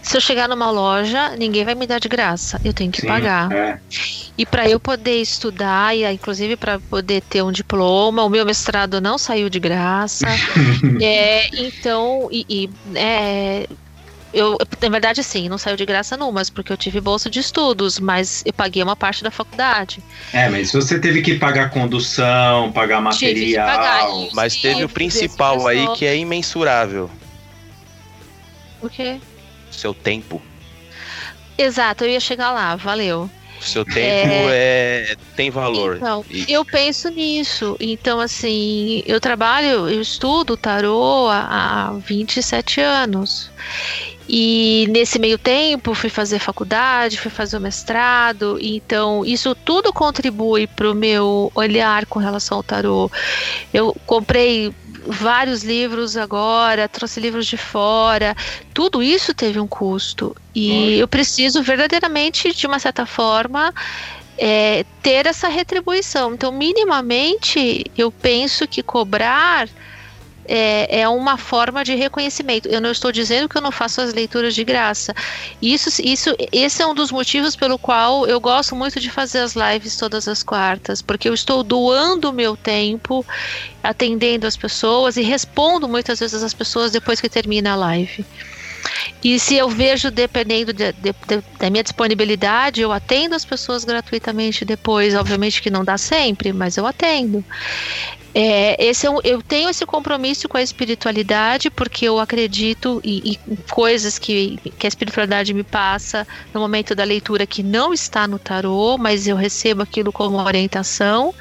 [0.00, 3.06] Se eu chegar numa loja, ninguém vai me dar de graça, eu tenho que Sim,
[3.06, 3.52] pagar.
[3.52, 3.78] é.
[4.38, 8.46] E para eu poder estudar, e ah, inclusive para poder ter um diploma, o meu
[8.46, 10.26] mestrado não saiu de graça.
[11.02, 13.66] É, então, e, e, é,
[14.36, 17.98] eu, na verdade, sim, não saiu de graça numas, porque eu tive bolsa de estudos,
[17.98, 20.02] mas eu paguei uma parte da faculdade.
[20.32, 23.66] É, mas você teve que pagar condução, pagar Tive que material.
[23.66, 24.36] pagar isso.
[24.36, 27.10] Mas teve o principal aí que é imensurável.
[28.80, 29.20] O quê?
[29.70, 30.40] Seu tempo.
[31.58, 33.30] Exato, eu ia chegar lá, valeu.
[33.60, 35.16] Seu tempo é...
[35.34, 35.96] tem valor.
[35.96, 37.76] Então, E- eu penso nisso.
[37.80, 43.50] Então, assim, eu trabalho, eu estudo tarô há, há 27 anos.
[44.28, 50.66] E nesse meio tempo fui fazer faculdade, fui fazer o mestrado, então isso tudo contribui
[50.66, 53.10] para o meu olhar com relação ao tarô.
[53.72, 54.74] Eu comprei
[55.06, 58.34] vários livros agora, trouxe livros de fora,
[58.74, 60.34] tudo isso teve um custo.
[60.54, 63.72] E eu preciso verdadeiramente, de uma certa forma,
[64.38, 66.34] é, ter essa retribuição.
[66.34, 69.68] Então, minimamente, eu penso que cobrar
[70.48, 72.68] é, é uma forma de reconhecimento.
[72.68, 75.12] Eu não estou dizendo que eu não faço as leituras de graça.
[75.60, 79.54] Isso, isso, esse é um dos motivos pelo qual eu gosto muito de fazer as
[79.54, 83.24] lives todas as quartas, porque eu estou doando o meu tempo,
[83.82, 88.26] atendendo as pessoas e respondo muitas vezes as pessoas depois que termina a live.
[89.22, 93.84] E se eu vejo, dependendo de- de- de- da minha disponibilidade, eu atendo as pessoas
[93.84, 95.14] gratuitamente depois.
[95.14, 97.44] Obviamente que não dá sempre, mas eu atendo.
[98.38, 103.30] É, esse é um- eu tenho esse compromisso com a espiritualidade porque eu acredito em,
[103.50, 108.28] em coisas que, que a espiritualidade me passa no momento da leitura que não está
[108.28, 111.34] no tarô, mas eu recebo aquilo como orientação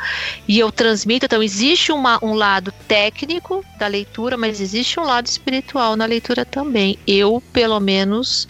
[0.48, 1.26] e eu transmito.
[1.26, 6.46] Então, existe uma- um lado técnico da leitura, mas existe um lado espiritual na leitura
[6.46, 6.98] também.
[7.06, 8.48] Eu, pelo menos,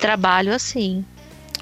[0.00, 1.04] trabalho assim.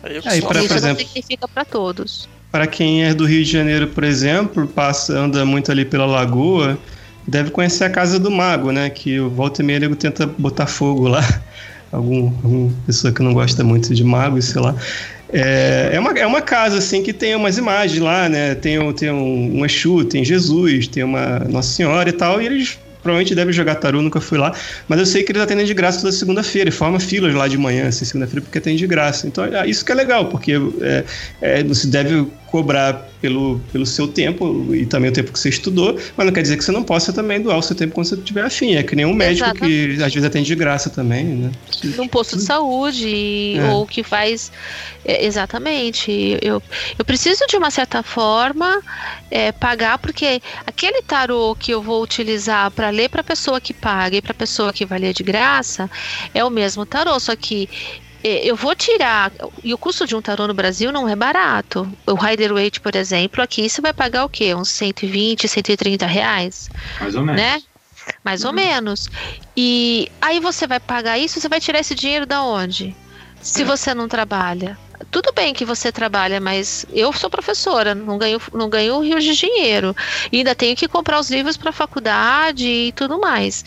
[0.03, 2.27] Eu Aí, só- pra- Isso por não exemplo- significa para todos.
[2.55, 6.79] Para quem é do Rio de Janeiro, por exemplo, passa, anda muito ali pela lagoa,
[7.27, 8.89] deve conhecer a Casa do Mago, né?
[8.91, 11.21] Que o Walter e tenta botar fogo lá.
[11.91, 14.73] Algum, alguma pessoa que não gosta muito de magos, sei lá.
[15.33, 18.55] É, é, uma, é uma casa, assim, que tem umas imagens lá, né?
[18.55, 22.79] Tem, tem um, um Exu, tem Jesus, tem uma Nossa Senhora e tal, e eles
[23.03, 24.53] provavelmente devem jogar tarô, nunca fui lá,
[24.89, 27.59] mas eu sei que eles atendem de graça toda segunda-feira, e forma filas lá de
[27.59, 29.27] manhã, assim, segunda-feira, porque atende de graça.
[29.27, 31.05] Então, é, isso que é legal, porque é,
[31.43, 35.99] é, você deve cobrar pelo, pelo seu tempo e também o tempo que você estudou,
[36.17, 38.17] mas não quer dizer que você não possa também doar o seu tempo quando você
[38.19, 38.77] tiver afim.
[38.77, 41.51] É que nem um médico que às vezes atende de graça também, né?
[41.97, 43.73] num posto de saúde É.
[43.73, 44.53] ou que faz
[45.05, 46.63] é, exatamente eu,
[46.97, 48.81] eu preciso de uma certa forma
[49.31, 53.75] é, pagar porque aquele tarô que eu vou utilizar para ler para a pessoa que
[53.75, 55.91] paga e para a pessoa que vai ler de graça
[56.33, 57.69] é o mesmo tarô só que
[58.25, 59.31] eu vou tirar.
[59.63, 61.87] E o custo de um tarô no Brasil não é barato.
[62.07, 64.55] O Rider Waite, por exemplo, aqui você vai pagar o quê?
[64.55, 67.41] Uns 120, 130 reais Mais ou menos.
[67.43, 67.63] né?
[68.25, 69.09] Mais ou menos.
[69.57, 72.97] E aí você vai pagar isso, você vai tirar esse dinheiro da onde?
[73.41, 74.79] Se você não trabalha.
[75.11, 79.35] Tudo bem que você trabalha, mas eu sou professora, não ganho, não ganho rios de
[79.35, 79.95] dinheiro.
[80.31, 83.65] E ainda tenho que comprar os livros para a faculdade e tudo mais.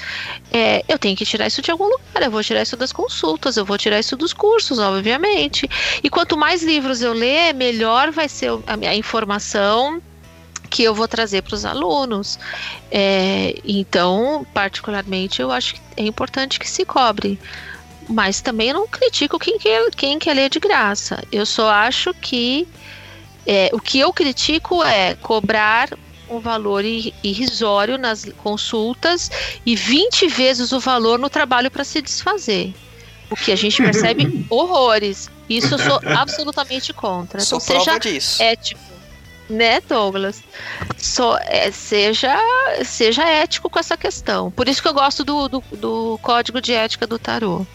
[0.52, 3.58] É, eu tenho que tirar isso de algum lugar, eu vou tirar isso das consultas,
[3.58, 5.70] eu vou tirar isso dos cursos, obviamente.
[6.04, 10.02] E quanto mais livros eu ler, melhor vai ser a informação
[10.70, 12.38] que eu vou trazer para os alunos.
[12.92, 17.40] É, então, particularmente, eu acho que é importante que se cobre.
[18.10, 21.22] Mas também eu não critico quem quer, quem quer ler de graça.
[21.32, 22.68] Eu só acho que
[23.46, 25.90] é, o que eu critico é cobrar
[26.30, 29.30] um valor ir- irrisório nas consultas
[29.66, 32.74] e 20 vezes o valor no trabalho para se desfazer.
[33.30, 35.30] O que a gente percebe horrores.
[35.50, 37.40] Isso eu sou absolutamente contra.
[37.42, 38.42] Sou Então, seja disso.
[38.42, 38.80] ético,
[39.50, 40.42] né, Douglas?
[40.98, 42.38] Só, é, seja,
[42.86, 44.52] seja ético com essa questão.
[44.52, 47.66] Por isso que eu gosto do, do, do código de ética do tarô.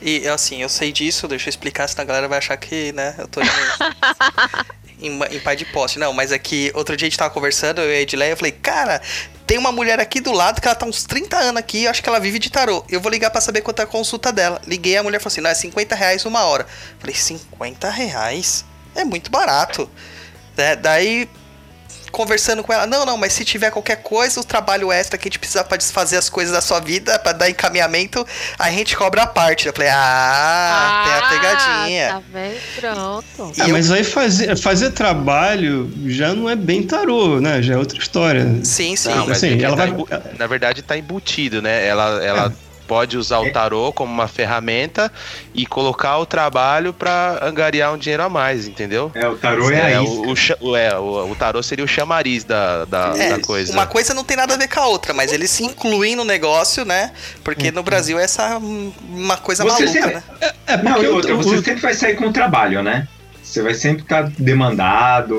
[0.00, 3.14] E assim, eu sei disso, deixa eu explicar, senão a galera vai achar que, né,
[3.18, 3.40] eu tô
[5.00, 5.98] em, em, em pai de poste.
[5.98, 8.36] Não, mas é que outro dia a gente tava conversando, eu e a Edileia, eu
[8.36, 9.00] falei, cara,
[9.46, 12.02] tem uma mulher aqui do lado que ela tá uns 30 anos aqui, eu acho
[12.02, 12.84] que ela vive de tarô.
[12.88, 14.60] Eu vou ligar pra saber quanto é a consulta dela.
[14.66, 16.66] Liguei, a mulher falou assim, não, é 50 reais uma hora.
[16.98, 18.64] Falei, 50 reais?
[18.94, 19.90] É muito barato.
[20.56, 21.28] Né, Daí,
[22.10, 25.30] conversando com ela, não, não, mas se tiver qualquer coisa, o trabalho extra que a
[25.30, 28.26] gente precisa pra desfazer as coisas da sua vida, pra dar encaminhamento,
[28.58, 29.66] a gente cobra a parte.
[29.66, 32.08] Eu falei, ah, tem a pegadinha.
[32.08, 32.60] Tá vendo?
[32.80, 33.52] Pronto.
[33.58, 37.62] E Ah, eu- mas aí fazer, fazer trabalho já não é bem tarô, né?
[37.62, 38.44] Já é outra história.
[38.64, 39.08] Sim, sim.
[39.10, 41.86] Não, mas Assim, é ela tá vai- embu- Na verdade, tá embutido, né?
[41.86, 42.52] Ela, ela
[42.88, 45.12] pode usar o tarô como uma ferramenta
[45.54, 49.12] e colocar o trabalho para angariar um dinheiro a mais, entendeu?
[49.14, 52.86] É, o tarô é, é o, o, é, o, o, tarô seria o chamariz da,
[52.86, 53.72] da, é, da, coisa.
[53.74, 56.24] Uma coisa não tem nada a ver com a outra, mas eles se incluem no
[56.24, 57.12] negócio, né?
[57.44, 60.22] Porque no Brasil é essa uma coisa você maluca, sempre, né?
[60.40, 63.06] É, é não, e outra, você sempre vai sair com o trabalho, né?
[63.42, 65.34] Você vai sempre estar tá demandado,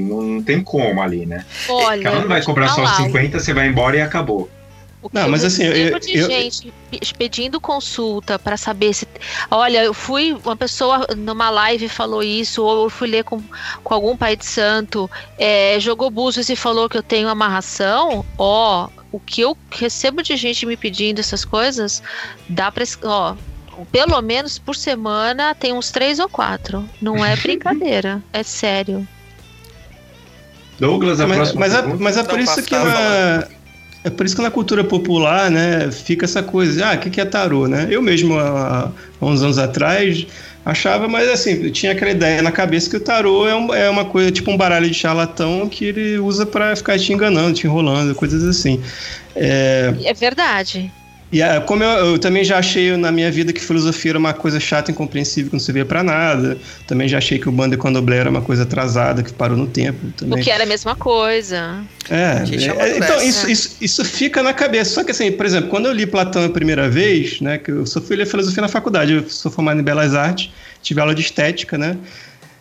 [0.00, 1.44] não tem como ali, né?
[1.68, 4.50] Olha, ela não vai cobrar só os 50, você vai embora e acabou.
[5.02, 6.72] O não, mas assim, eu, de eu, gente
[7.18, 9.06] pedindo consulta para saber se,
[9.50, 13.42] olha, eu fui uma pessoa numa live falou isso, ou eu fui ler com,
[13.82, 18.88] com algum pai de santo, é, jogou búzios e falou que eu tenho amarração, ó,
[19.10, 22.00] o que eu recebo de gente me pedindo essas coisas,
[22.48, 23.34] dá para, ó,
[23.90, 26.88] pelo menos por semana tem uns três ou quatro.
[27.00, 29.06] Não é brincadeira, é sério.
[30.78, 33.48] Douglas, a mas, próxima mas, é, mas é por isso que na,
[34.04, 37.24] é por isso que na cultura popular, né, fica essa coisa, ah, o que é
[37.24, 37.86] tarô, né?
[37.90, 38.90] Eu mesmo, há,
[39.20, 40.26] há uns anos atrás,
[40.64, 44.04] achava, mas assim, tinha aquela ideia na cabeça que o tarô é, um, é uma
[44.04, 48.14] coisa, tipo um baralho de charlatão que ele usa para ficar te enganando, te enrolando,
[48.14, 48.82] coisas assim.
[49.36, 50.90] É, é verdade.
[51.32, 54.34] E uh, como eu, eu, também já achei na minha vida que filosofia era uma
[54.34, 56.58] coisa chata, incompreensível, que não servia para nada.
[56.86, 60.12] Também já achei que o bando candomblé era uma coisa atrasada, que parou no tempo.
[60.14, 60.38] Também.
[60.38, 61.82] O que era a mesma coisa.
[62.10, 64.90] É, é então isso, isso, isso fica na cabeça.
[64.90, 67.86] Só que assim, por exemplo, quando eu li Platão a primeira vez, né, que eu
[67.86, 70.50] só fui ler filosofia na faculdade, eu sou formado em Belas Artes,
[70.82, 71.96] tive aula de estética, né?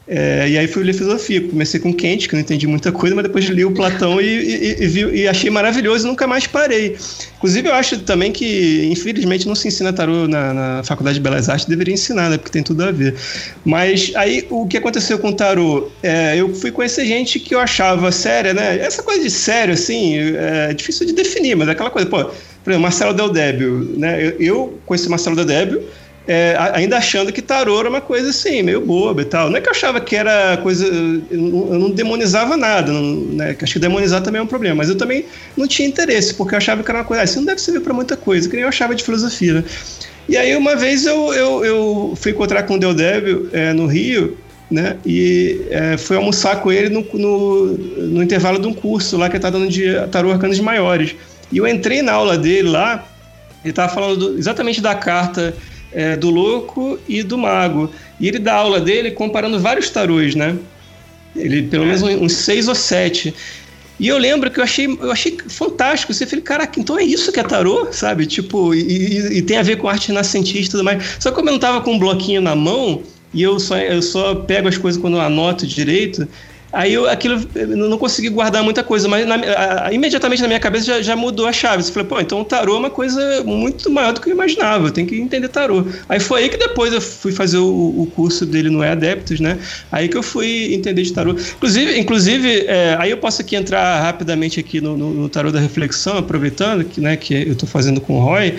[0.08, 1.42] É, e aí fui ler filosofia.
[1.48, 4.84] Comecei com Kant, que não entendi muita coisa, mas depois li o Platão e, e,
[4.84, 6.98] e, vi, e, achei maravilhoso e nunca mais parei.
[7.38, 11.50] Inclusive, eu acho também que, infelizmente, não se ensina tarô na, na Faculdade de Belas
[11.50, 12.38] Artes, deveria ensinar, né?
[12.38, 13.16] Porque tem tudo a ver.
[13.64, 15.90] Mas aí, o que aconteceu com o tarô?
[16.02, 18.80] É, eu fui conhecer gente que eu achava séria, né?
[18.80, 22.26] Essa coisa de sério, assim, é difícil de definir, mas é aquela coisa, pô,
[22.64, 24.26] por exemplo, Marcelo Del Débio, né?
[24.26, 25.84] Eu, eu conheci Marcelo Del Débio
[26.28, 29.50] é, ainda achando que tarô era uma coisa assim, meio boba e tal.
[29.50, 30.86] Não é que eu achava que era coisa.
[30.86, 33.56] Eu não, demonizava nada, não, né?
[33.60, 35.26] Acho que demonizar também é um problema, mas eu também
[35.58, 37.22] não tinha interesse, porque eu achava que era uma coisa.
[37.22, 39.56] Ah, isso não deve servir para muita coisa, que nem eu achava de filosofia.
[39.56, 39.64] Né?
[40.30, 42.94] E aí, uma vez eu, eu, eu fui encontrar com o Del
[43.52, 44.38] é, no Rio,
[44.70, 44.98] né?
[45.04, 49.36] E é, fui almoçar com ele no, no, no, intervalo de um curso lá que
[49.36, 51.16] ele tá dando de tarô arcanos maiores.
[51.52, 53.06] E eu entrei na aula dele lá,
[53.64, 55.54] ele estava falando do, exatamente da carta
[55.94, 57.90] é, do louco e do mago.
[58.20, 60.58] E ele dá aula dele comparando vários tarôs, né?
[61.36, 63.34] Ele, pelo menos uns seis ou sete.
[64.00, 66.14] E eu lembro que eu achei, eu achei fantástico.
[66.14, 68.26] Você falei, caraca, então é isso que é tarô, sabe?
[68.26, 71.18] Tipo, e, e, tem a ver com arte renascentista e tudo mais.
[71.20, 74.02] Só que como eu não tava com um bloquinho na mão, e eu só, eu
[74.02, 76.28] só pego as coisas quando eu anoto direito,
[76.74, 80.48] Aí eu, aquilo, eu não consegui guardar muita coisa, mas na, a, a, imediatamente na
[80.48, 81.84] minha cabeça já, já mudou a chave.
[81.84, 84.88] Você falou, pô, então o tarô é uma coisa muito maior do que eu imaginava,
[84.88, 85.86] eu tenho que entender tarô.
[86.08, 89.60] Aí foi aí que depois eu fui fazer o, o curso dele no E-Adeptos, né?
[89.92, 91.32] Aí que eu fui entender de tarô.
[91.32, 95.60] Inclusive, inclusive é, aí eu posso aqui entrar rapidamente aqui no, no, no, tarô da
[95.60, 98.58] reflexão, aproveitando que, né, que eu estou fazendo com o Roy.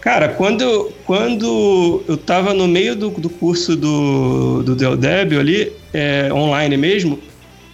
[0.00, 5.72] Cara, quando, quando eu estava no meio do, do curso do, do Del Débio ali,
[5.92, 7.18] é, online mesmo,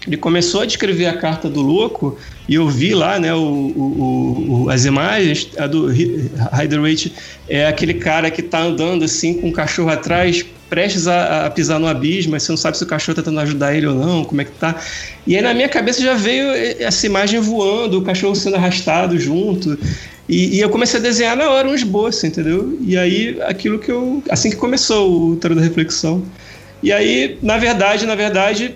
[0.07, 2.17] ele começou a descrever a carta do louco
[2.49, 5.89] e eu vi lá, né, o, o, o as imagens, a do
[6.53, 7.13] Hyderate
[7.49, 11.81] é aquele cara que tá andando assim com o cachorro atrás, prestes a, a, pisar
[11.81, 14.25] no abismo, mas você não sabe se o cachorro tá tentando ajudar ele ou não,
[14.25, 14.77] como é que tá.
[15.27, 19.79] E aí na minha cabeça já veio essa imagem voando, o cachorro sendo arrastado junto.
[20.29, 22.77] E, e, eu comecei a desenhar na hora um esboço, entendeu?
[22.81, 24.23] E aí aquilo que eu.
[24.29, 26.25] Assim que começou o tarot da reflexão.
[26.83, 28.75] E aí, na verdade, na verdade,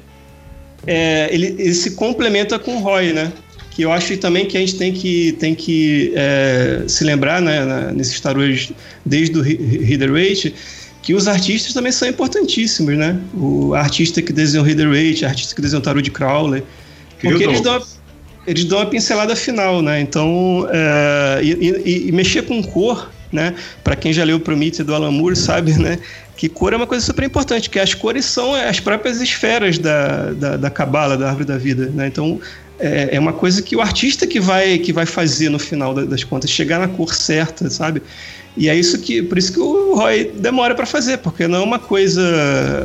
[0.87, 3.33] é, ele, ele, se complementa com o Roy, né?
[3.71, 7.93] Que eu acho também que a gente tem que, tem que é, se lembrar, né,
[7.95, 8.73] nesses tarôs
[9.05, 10.55] desde o Reader Rate,
[11.03, 13.19] que os artistas também são importantíssimos, né?
[13.35, 16.63] O artista que desenhou Rate, o artista que desenhou o tarô de Crowley,
[17.21, 17.83] porque eles dão,
[18.47, 20.01] eles dão uma pincelada final, né?
[20.01, 21.51] Então, é, e,
[21.85, 23.55] e, e, mexer com cor, né?
[23.83, 25.99] Para quem já leu o Prometheus do Alan Moore, sabe, né?
[26.41, 30.33] que cor é uma coisa super importante, que as cores são as próprias esferas da,
[30.33, 32.07] da, da cabala, da árvore da vida, né?
[32.07, 32.41] Então,
[32.79, 36.25] é, é, uma coisa que o artista que vai, que vai fazer no final das
[36.25, 38.01] contas, chegar na cor certa, sabe?
[38.57, 41.63] E é isso que, por isso que o Roy demora para fazer, porque não é
[41.63, 42.23] uma coisa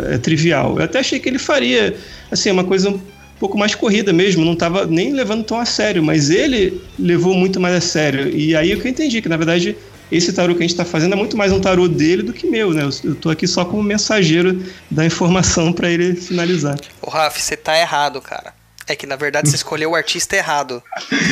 [0.09, 0.77] é, trivial.
[0.77, 1.95] Eu até achei que ele faria,
[2.29, 2.99] assim, uma coisa um
[3.39, 7.57] pouco mais corrida mesmo, não estava nem levando tão a sério, mas ele levou muito
[7.57, 8.35] mais a sério.
[8.35, 9.77] E aí é que eu entendi que, na verdade,
[10.17, 12.47] esse tarô que a gente está fazendo é muito mais um tarô dele do que
[12.47, 12.83] meu, né?
[12.83, 16.77] Eu estou aqui só como mensageiro da informação para ele finalizar.
[17.01, 18.53] O Raf, você tá errado, cara.
[18.87, 20.81] É que na verdade você escolheu o artista errado.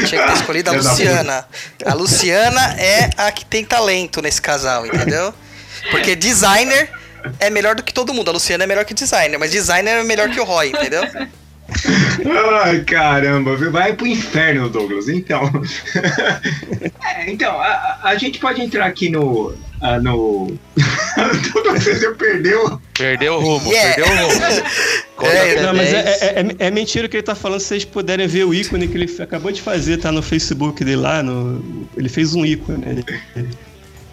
[0.08, 1.48] Tinha que ter escolhido a Luciana.
[1.86, 5.34] A Luciana é a que tem talento nesse casal, entendeu?
[5.92, 6.90] Porque designer
[7.40, 8.30] é melhor do que todo mundo.
[8.30, 11.04] A Luciana é melhor que designer, mas designer é melhor que o Roy, entendeu?
[12.64, 13.72] Ai, caramba, viu?
[13.72, 15.08] vai pro inferno, Douglas.
[15.10, 15.42] Então,
[17.04, 19.54] É, então a, a- gente pode entrar aqui no.
[19.82, 20.58] ah, no...
[21.54, 22.80] Douglas, você perdeu.
[22.98, 23.96] Perdeu o rumo, Yeah.
[23.96, 24.42] perdeu o rumo.
[25.24, 25.94] É, Não, mas 10.
[25.94, 27.60] é, é- é- é mentira o que ele tá falando.
[27.62, 30.98] Se vocês puderem ver o ícone que ele acabou de fazer, tá no Facebook dele
[30.98, 31.24] lá.
[31.24, 32.80] No, ele fez um ícone.
[32.86, 33.04] né?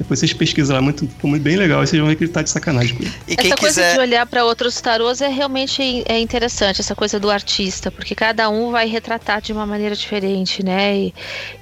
[0.00, 1.80] Depois vocês pesquisam lá, muito, ficou muito bem legal.
[1.80, 3.12] Aí vocês vão ver que ele tá de sacanagem com ele.
[3.28, 7.20] E quem essa coisa de olhar para outros tarôs é realmente é interessante, essa coisa
[7.20, 10.96] do artista, porque cada um vai retratar de uma maneira diferente, né?
[10.96, 11.14] E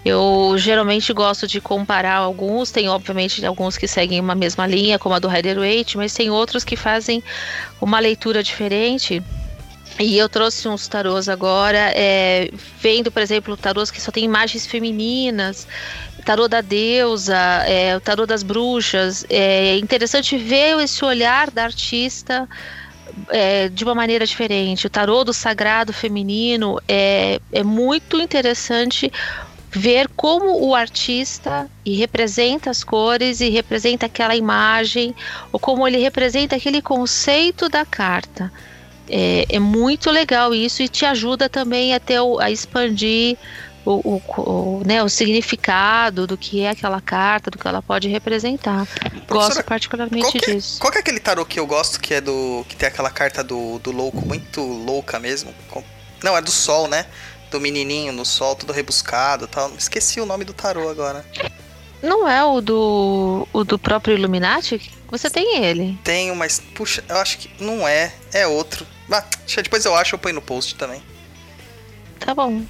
[0.05, 5.16] eu geralmente gosto de comparar alguns, tem obviamente alguns que seguem uma mesma linha, como
[5.16, 7.20] a do Rider Waite, mas tem outros que fazem
[7.80, 9.20] uma leitura diferente.
[9.99, 14.64] E eu trouxe uns tarôs agora, é, vendo, por exemplo, tarôs que só tem imagens
[14.64, 15.66] femininas,
[16.29, 19.24] tarô da deusa, é, o tarô das bruxas.
[19.31, 22.47] É interessante ver esse olhar da artista
[23.31, 24.87] é, de uma maneira diferente.
[24.87, 29.11] O tarô do sagrado feminino é, é muito interessante
[29.74, 35.14] ver como o artista e representa as cores e representa aquela imagem
[35.53, 38.53] ou como ele representa aquele conceito da carta.
[39.11, 43.39] É, é muito legal isso e te ajuda também a, ter o- a expandir
[43.85, 48.09] o, o- o, né, o significado do que é aquela carta, do que ela pode
[48.09, 48.87] representar.
[49.29, 50.79] Gosto Qual particularmente que, é, disso.
[50.81, 52.64] qual que é aquele tarô que eu gosto que é do.
[52.68, 55.55] que tem aquela carta do, do louco, muito louca mesmo?
[56.22, 57.07] Não, é do sol, né?
[57.51, 59.70] Do menininho no sol, tudo rebuscado e tal.
[59.79, 61.24] Esqueci o nome do tarô agora.
[62.03, 64.93] Não é o do, o do próprio Illuminati?
[65.11, 65.99] Você tem ele.
[66.05, 68.87] Tenho, mas puxa, eu acho que não é, é outro.
[69.11, 69.24] Ah,
[69.62, 71.03] depois eu acho, eu ponho no post também.
[72.20, 72.62] Tá bom.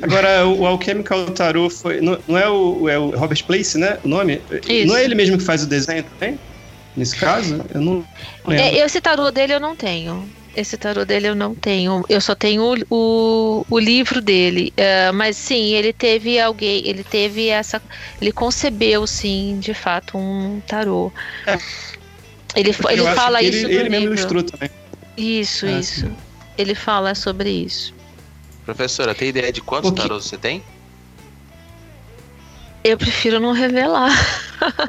[0.00, 2.00] Agora, o, Alchemical Tarot foi.
[2.00, 3.98] Não, não é, o, é o Robert Place, né?
[4.04, 4.40] O nome?
[4.68, 4.86] Isso.
[4.86, 6.38] Não é ele mesmo que faz o desenho também?
[6.96, 7.60] Nesse caso?
[7.74, 8.04] Eu não
[8.46, 8.64] lembro.
[8.64, 10.28] É, esse tarô dele eu não tenho.
[10.56, 12.04] Esse tarô dele eu não tenho.
[12.08, 14.72] Eu só tenho o, o, o livro dele.
[14.76, 16.82] É, mas sim, ele teve alguém.
[16.86, 17.80] Ele teve essa.
[18.20, 21.12] Ele concebeu, sim, de fato, um tarô.
[22.56, 24.70] Ele, Porque ele acho fala isso Ele, no ele mesmo ilustrou também.
[25.16, 26.00] Isso, Ah, isso.
[26.00, 26.16] sim.
[26.56, 27.94] Ele fala sobre isso.
[28.68, 30.62] Professora, tem ideia de quantos que- tarôs você tem?
[32.84, 34.10] Eu prefiro não revelar.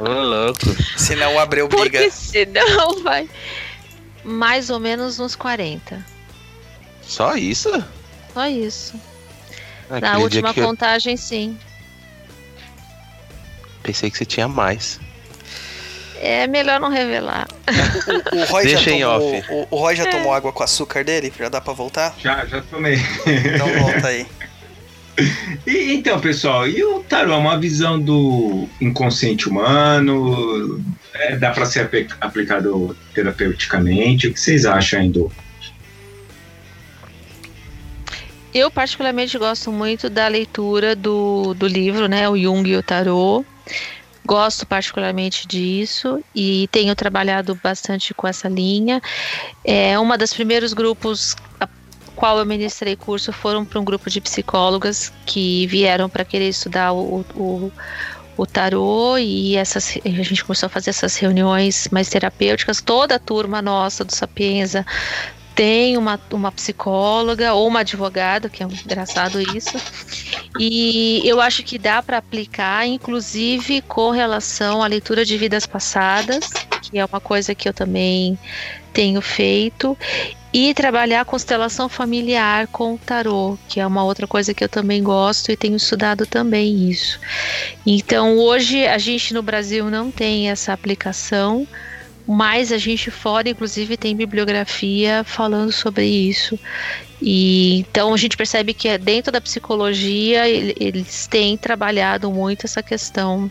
[0.02, 0.60] Ô, louco.
[0.98, 1.84] Senão o Abreu briga.
[2.00, 3.30] Porque senão vai.
[4.22, 6.06] Mais ou menos uns 40.
[7.02, 7.70] Só isso?
[8.34, 9.00] Só isso.
[9.90, 11.58] Aquele Na última que eu contagem, sim.
[13.82, 15.00] pensei que você tinha mais.
[16.22, 17.48] É melhor não revelar.
[18.34, 19.46] O Roy Deixa já em tomou, off.
[19.52, 21.32] o, o Roy já tomou água com açúcar dele?
[21.38, 22.14] Já dá pra voltar?
[22.22, 22.96] Já, já tomei.
[23.26, 24.26] Então volta aí.
[25.68, 27.34] E, então, pessoal, e o tarô?
[27.34, 30.84] É uma visão do inconsciente humano?
[31.14, 34.28] É, dá para ser apli- aplicado terapeuticamente?
[34.28, 35.32] O que vocês acham aí do?
[38.54, 42.28] Eu particularmente gosto muito da leitura do, do livro, né?
[42.28, 43.46] O Jung e o Tarot.
[44.30, 49.02] Gosto particularmente disso e tenho trabalhado bastante com essa linha.
[49.66, 51.68] É uma das primeiros grupos a
[52.16, 56.94] qual eu ministrei curso foram para um grupo de psicólogas que vieram para querer estudar
[56.94, 57.72] o, o,
[58.38, 62.82] o tarô e essas, a gente começou a fazer essas reuniões mais terapêuticas.
[62.82, 64.86] Toda a turma nossa do Sapienza
[65.60, 69.76] tem uma, uma psicóloga ou uma advogada, que é engraçado isso.
[70.58, 76.50] E eu acho que dá para aplicar, inclusive com relação à leitura de vidas passadas,
[76.82, 78.40] que é uma coisa que eu também
[78.94, 79.98] tenho feito,
[80.54, 84.70] e trabalhar a constelação familiar com o tarô, que é uma outra coisa que eu
[84.70, 87.20] também gosto e tenho estudado também isso.
[87.86, 91.68] Então, hoje a gente no Brasil não tem essa aplicação,
[92.32, 96.60] mas a gente fora, inclusive, tem bibliografia falando sobre isso.
[97.22, 102.66] E então a gente percebe que é dentro da psicologia ele- eles têm trabalhado muito
[102.66, 103.50] essa questão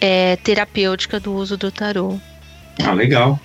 [0.00, 2.18] é, terapêutica do uso do tarô.
[2.84, 3.40] Ah, legal.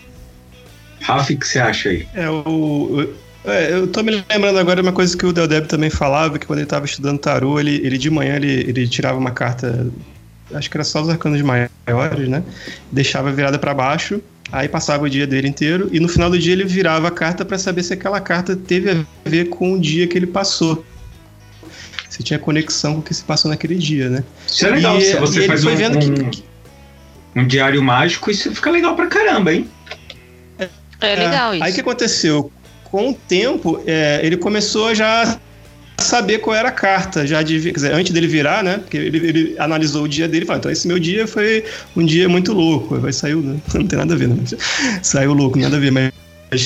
[1.02, 2.08] Rafa, o que você acha aí?
[2.14, 3.14] É, o, o-
[3.46, 6.40] é, eu tô me lembrando agora de uma coisa que o Del Deb também falava,
[6.40, 9.86] que quando ele estava estudando tarô, ele, ele de manhã ele, ele tirava uma carta,
[10.54, 12.44] acho que era só os arcanos maiores, né?
[12.92, 14.22] Deixava virada para baixo,
[14.52, 17.46] aí passava o dia dele inteiro, e no final do dia ele virava a carta
[17.46, 20.86] para saber se aquela carta teve a ver com o dia que ele passou.
[22.10, 24.24] Se tinha conexão com o que se passou naquele dia, né?
[24.48, 24.98] Isso é legal.
[24.98, 26.44] E- se e você ele faz foi um, vendo um, que-
[27.36, 29.68] um diário mágico, isso fica legal pra caramba, hein?
[31.02, 31.64] É legal isso.
[31.64, 32.52] Aí o que aconteceu?
[32.84, 35.38] com o tempo, é, ele começou já a
[35.98, 38.78] saber qual era a carta, já de, quer dizer, antes dele virar, né?
[38.78, 41.64] Porque ele, ele analisou o dia dele e falou: então esse meu dia foi
[41.96, 43.00] um dia muito louco.
[43.00, 43.58] Vai sair, né?
[43.74, 44.38] não tem nada a ver, né?
[45.02, 46.12] Saiu louco, nada a ver, mas.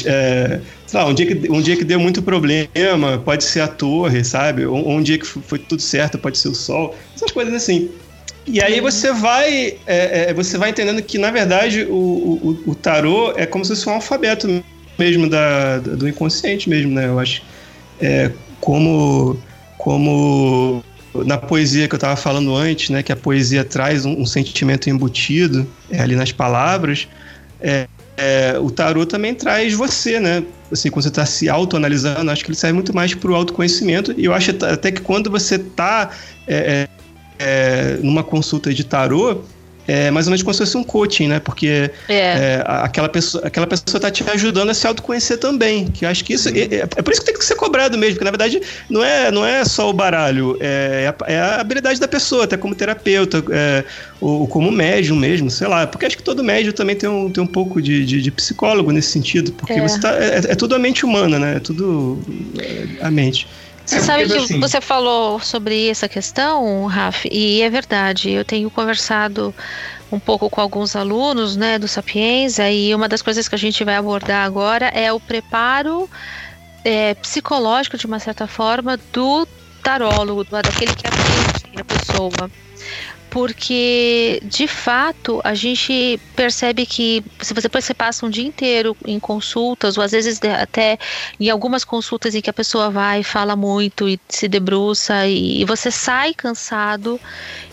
[0.05, 0.59] É,
[0.93, 4.65] lá, um dia, que, um dia que deu muito problema, pode ser a torre, sabe?
[4.65, 6.95] Ou, um dia que foi tudo certo, pode ser o sol.
[7.15, 7.89] Essas coisas assim.
[8.45, 12.75] E aí você vai, é, é, você vai entendendo que, na verdade, o, o, o,
[12.75, 14.63] tarô é como se fosse um alfabeto
[14.97, 17.07] mesmo da, do inconsciente mesmo, né?
[17.07, 17.43] Eu acho.
[17.99, 19.37] É, como,
[19.77, 20.83] como
[21.25, 23.03] na poesia que eu estava falando antes, né?
[23.03, 27.07] Que a poesia traz um, um sentimento embutido é, ali nas palavras.
[27.59, 27.87] É,
[28.17, 30.43] é, o tarô também traz você, né?
[30.71, 34.13] Assim, quando você está se autoanalisando, acho que ele serve muito mais para o autoconhecimento.
[34.17, 36.11] E eu acho até que quando você está
[36.47, 36.87] é, é
[37.39, 39.43] é, numa consulta de tarô,
[39.87, 41.39] é mais ou menos como se fosse um coaching, né?
[41.39, 42.13] Porque é.
[42.13, 45.85] É, aquela, pessoa, aquela pessoa tá te ajudando a se autoconhecer também.
[45.85, 46.49] Que eu acho que isso.
[46.49, 49.03] É, é, é, por isso que tem que ser cobrado mesmo, porque na verdade não
[49.03, 52.75] é, não é só o baralho, é, a, é a habilidade da pessoa, até como
[52.75, 53.83] terapeuta, é,
[54.19, 55.87] ou, como médium mesmo, sei lá.
[55.87, 58.91] Porque acho que todo médium também tem um, tem um pouco de, de, de psicólogo
[58.91, 59.81] nesse sentido, porque é.
[59.81, 61.55] você tá, é, é tudo a mente humana, né?
[61.57, 62.19] É tudo
[63.01, 63.47] a mente.
[63.87, 64.59] Você é, sabe que assim...
[64.59, 68.29] você falou sobre essa questão, Raf, e é verdade.
[68.31, 69.55] Eu tenho conversado
[70.11, 73.83] um pouco com alguns alunos né, do Sapienza, e uma das coisas que a gente
[73.85, 76.09] vai abordar agora é o preparo
[76.83, 79.47] é, psicológico, de uma certa forma, do
[79.81, 82.51] tarólogo, daquele que atende a pessoa
[83.29, 88.95] porque de fato a gente percebe que se você depois você passa um dia inteiro
[89.05, 90.97] em consultas ou às vezes até
[91.39, 95.65] em algumas consultas em que a pessoa vai fala muito e se debruça e, e
[95.65, 97.19] você sai cansado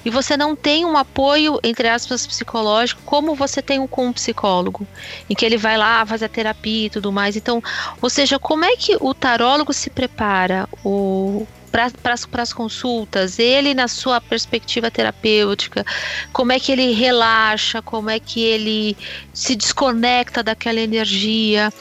[0.05, 4.13] e você não tem um apoio entre aspas psicológico como você tem um com um
[4.13, 4.89] psicólogo
[5.29, 7.37] em que ele vai lá fazer a terapia e tudo mais.
[7.37, 7.61] Então
[8.01, 10.69] ou seja como é que o tarólogo se prepara?
[10.83, 15.85] O para as consultas, ele na sua perspectiva terapêutica,
[16.33, 18.97] como é que ele relaxa, como é que ele
[19.33, 21.73] se desconecta daquela energia.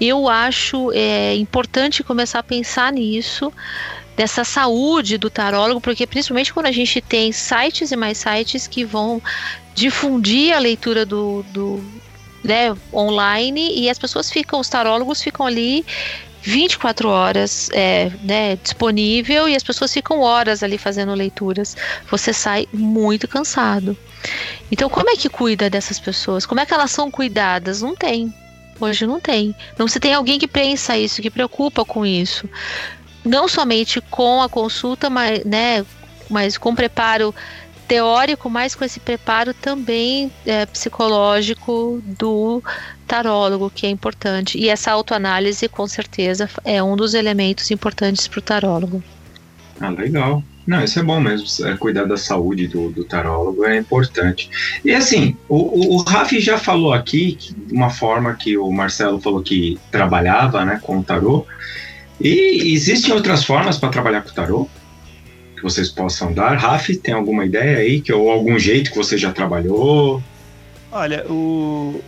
[0.00, 3.52] Eu acho é, importante começar a pensar nisso
[4.16, 8.86] dessa saúde do tarólogo, porque principalmente quando a gente tem sites e mais sites que
[8.86, 9.20] vão
[9.74, 11.84] difundir a leitura do, do
[12.42, 15.84] né, online e as pessoas ficam, os tarólogos ficam ali
[16.42, 21.76] 24 horas é, né, disponível e as pessoas ficam horas ali fazendo leituras.
[22.10, 23.96] Você sai muito cansado.
[24.70, 26.44] Então, como é que cuida dessas pessoas?
[26.44, 27.82] Como é que elas são cuidadas?
[27.82, 28.32] Não tem.
[28.80, 29.54] Hoje não tem.
[29.78, 32.48] Não se tem alguém que pensa isso, que preocupa com isso.
[33.24, 35.86] Não somente com a consulta, mas, né,
[36.28, 37.32] mas com preparo
[37.86, 42.62] teórico, mas com esse preparo também é, psicológico do
[43.06, 44.58] tarólogo, que é importante.
[44.58, 49.02] E essa autoanálise, com certeza, é um dos elementos importantes para o tarólogo.
[49.80, 50.42] Ah, legal.
[50.66, 51.66] Não, isso é bom mesmo.
[51.66, 54.48] É, cuidar da saúde do, do tarólogo é importante.
[54.84, 59.20] E assim, o, o, o Rafi já falou aqui de uma forma que o Marcelo
[59.20, 61.46] falou que trabalhava né, com o tarô.
[62.20, 64.68] E existem outras formas para trabalhar com o tarô?
[65.62, 66.56] que vocês possam dar.
[66.56, 70.20] Raf, tem alguma ideia aí, que, ou algum jeito que você já trabalhou?
[70.90, 72.02] Olha, o...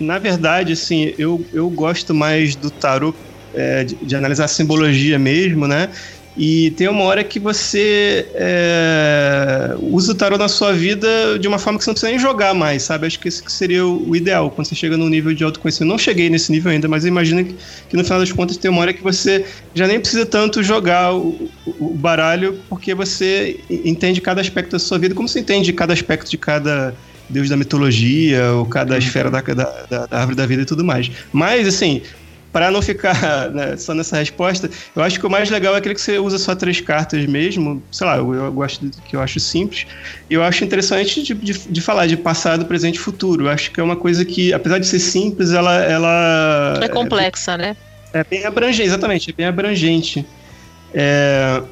[0.00, 3.14] na verdade, assim, eu, eu gosto mais do tarô
[3.54, 5.90] é, de, de, analisar a simbologia mesmo, né?
[6.36, 11.58] E tem uma hora que você é, usa o tarô na sua vida de uma
[11.58, 13.06] forma que você não precisa nem jogar mais, sabe?
[13.06, 15.90] Acho que esse seria o ideal, quando você chega num nível de autoconhecimento.
[15.90, 17.56] Não cheguei nesse nível ainda, mas imagina que,
[17.88, 19.44] que, no final das contas tem uma hora que você
[19.74, 24.98] já nem precisa tanto jogar o, o, baralho, porque você entende cada aspecto da sua
[24.98, 26.94] vida, como você entende cada aspecto de cada
[27.30, 28.98] deus da mitologia, ou cada uhum.
[28.98, 31.10] esfera da, da, da, árvore da vida e tudo mais.
[31.32, 32.02] Mas, assim,
[32.52, 35.94] para não ficar né, só nessa resposta, eu acho que o mais legal é aquele
[35.94, 37.82] que você usa só três cartas mesmo.
[37.90, 39.86] Sei lá, eu, eu gosto do que eu acho simples.
[40.28, 43.46] E eu acho interessante de, de, de, falar de passado, presente e futuro.
[43.46, 45.76] Eu acho que é uma coisa que, apesar de ser simples, ela.
[45.84, 47.76] ela é complexa, é, né?
[48.12, 50.26] É bem abrangente, exatamente, é bem abrangente.
[50.92, 51.62] É,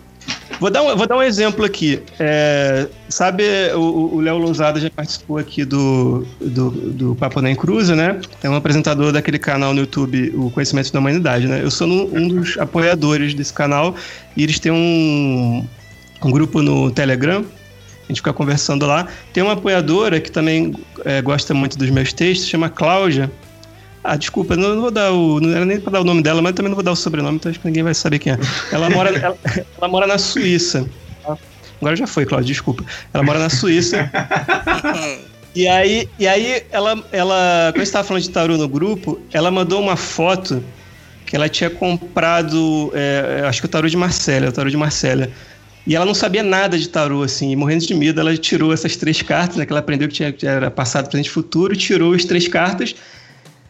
[0.60, 2.02] Vou dar um, vou dar um exemplo aqui.
[2.18, 3.44] É, sabe,
[3.74, 8.20] o Léo Lousada já participou aqui do, do, do Papo na Encruza, né?
[8.42, 11.62] É um apresentador daquele canal no YouTube, o Conhecimento da Humanidade, né?
[11.62, 13.94] Eu sou no, um dos apoiadores desse canal
[14.36, 15.64] e eles têm um,
[16.24, 17.44] um grupo no Telegram
[18.08, 19.06] a gente fica conversando lá.
[19.34, 23.30] Tem uma apoiadora que também é, gosta muito dos meus textos, chama Cláudia.
[24.10, 25.38] Ah, desculpa, não, não, vou dar o.
[25.38, 27.36] Não era nem pra dar o nome dela, mas também não vou dar o sobrenome,
[27.36, 28.38] então acho que ninguém vai saber quem é.
[28.72, 29.36] Ela mora, ela,
[29.76, 30.88] ela mora na Suíça.
[31.78, 32.82] Agora já foi, Cláudio, desculpa.
[33.12, 34.10] Ela mora na Suíça.
[35.54, 39.78] e aí, e aí ela, ela, quando estava falando de tarô no grupo, ela mandou
[39.78, 40.64] uma foto
[41.26, 45.30] que ela tinha comprado, é, acho que o tarô de Marcélia, o tarô de Marcélia.
[45.86, 49.20] E ela não sabia nada de tarô, assim, morrendo de medo, ela tirou essas três
[49.20, 52.24] cartas, né, que ela aprendeu que, tinha, que era passado, presente e futuro, tirou as
[52.24, 52.94] três cartas.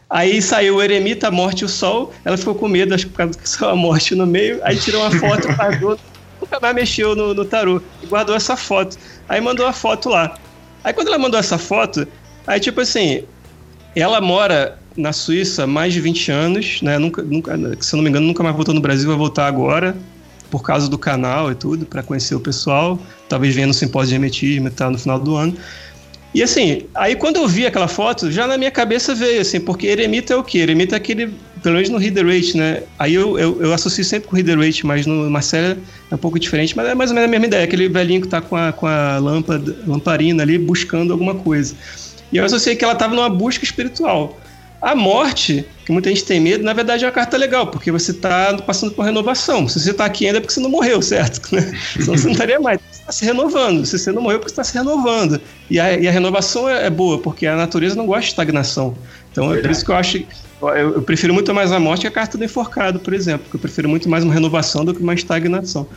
[0.09, 2.11] Aí saiu o Eremita, a Morte e o Sol.
[2.25, 4.59] Ela ficou com medo, acho que por causa que saiu a Morte no meio.
[4.63, 5.99] Aí tirou uma foto, guardou,
[6.41, 7.81] nunca mais mexeu no, no tarô.
[8.01, 8.97] E guardou essa foto.
[9.27, 10.35] Aí mandou a foto lá.
[10.83, 12.07] Aí quando ela mandou essa foto,
[12.47, 13.23] aí tipo assim,
[13.95, 16.97] ela mora na Suíça há mais de 20 anos, né?
[16.97, 19.95] Nunca, nunca, se eu não me engano, nunca mais voltou no Brasil, vai voltar agora
[20.49, 24.15] por causa do canal e tudo, para conhecer o pessoal, talvez venha no simpósio de
[24.15, 25.55] hermetismo e tal no final do ano.
[26.33, 29.87] E assim, aí quando eu vi aquela foto, já na minha cabeça veio assim, porque
[29.87, 30.59] eremita é o quê?
[30.59, 32.83] Eremita é aquele, pelo menos no reader rate, né?
[32.99, 35.79] Aí eu, eu, eu associo sempre com o reader rate, mas no Marcelo
[36.11, 38.27] é um pouco diferente, mas é mais ou menos a mesma ideia, aquele velhinho que
[38.27, 41.75] tá com a, com a lâmpada, lamparina ali buscando alguma coisa.
[42.31, 44.39] E eu associei que ela estava numa busca espiritual.
[44.81, 48.11] A morte, que muita gente tem medo, na verdade é uma carta legal, porque você
[48.11, 49.67] está passando por renovação.
[49.67, 51.41] Se você está aqui ainda é porque você não morreu, certo?
[51.49, 52.79] Senão você não estaria mais.
[52.89, 53.85] Você está se renovando.
[53.85, 55.41] Se você não morreu, é porque você está se renovando.
[55.69, 58.95] E a, e a renovação é, é, boa, porque a natureza não gosta de estagnação.
[59.31, 59.59] Então verdade.
[59.59, 60.25] é por isso que eu acho
[60.61, 63.55] eu, eu, prefiro muito mais a morte que a carta do enforcado, por exemplo, porque
[63.55, 65.87] eu prefiro muito mais uma renovação do que uma estagnação.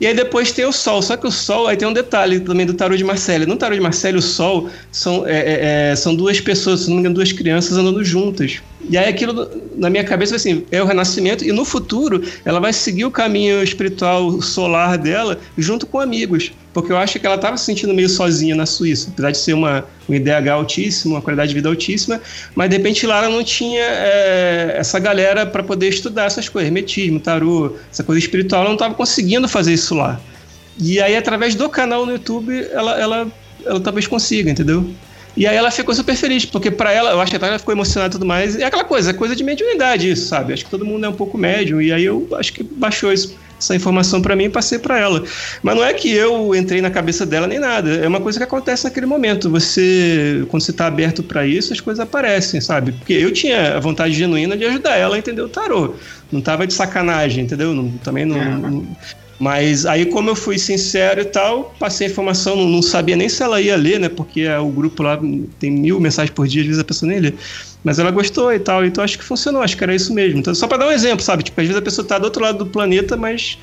[0.00, 2.64] E aí depois tem o Sol, só que o Sol, aí tem um detalhe também
[2.64, 3.46] do tarô de Marcelo.
[3.46, 6.94] No tarô de Marcelo, o Sol são, é, é, é, são duas pessoas, se não
[6.94, 8.62] me engano, duas crianças andando juntas.
[8.88, 12.72] E aí aquilo, na minha cabeça, assim, é o renascimento, e no futuro ela vai
[12.72, 16.52] seguir o caminho espiritual solar dela junto com amigos.
[16.72, 19.54] Porque eu acho que ela estava se sentindo meio sozinha na Suíça, apesar de ser
[19.54, 22.20] uma, um IDH altíssimo, uma qualidade de vida altíssima,
[22.54, 26.68] mas de repente lá ela não tinha é, essa galera para poder estudar essas coisas,
[26.68, 30.20] hermetismo, tarô, essa coisa espiritual, ela não estava conseguindo fazer isso lá.
[30.78, 33.26] E aí, através do canal no YouTube, ela, ela,
[33.64, 34.86] ela talvez consiga, entendeu?
[35.36, 38.12] E aí ela ficou super feliz, porque para ela, eu acho que ela ficou emocionada
[38.12, 38.56] e tudo mais.
[38.56, 40.52] É aquela coisa, é coisa de mediunidade isso, sabe?
[40.52, 41.80] Acho que todo mundo é um pouco médium.
[41.80, 45.22] E aí eu acho que baixou isso, essa informação para mim e passei para ela.
[45.62, 47.90] Mas não é que eu entrei na cabeça dela nem nada.
[47.96, 49.50] É uma coisa que acontece naquele momento.
[49.50, 52.92] Você, quando você tá aberto para isso, as coisas aparecem, sabe?
[52.92, 55.94] Porque eu tinha a vontade genuína de ajudar ela a entender o tarô.
[56.32, 57.74] Não tava de sacanagem, entendeu?
[57.74, 58.86] Não, também não, não
[59.38, 63.28] mas aí, como eu fui sincero e tal, passei a informação, não, não, sabia nem
[63.28, 64.08] se ela ia ler, né?
[64.08, 65.18] Porque é, o grupo lá
[65.58, 67.34] tem mil mensagens por dia, às vezes a pessoa nem lê.
[67.84, 70.38] Mas ela gostou e tal, então acho que funcionou, acho que era isso mesmo.
[70.38, 71.42] Então, só para dar um exemplo, sabe?
[71.42, 73.58] Tipo, às vezes a pessoa tá do outro lado do planeta, mas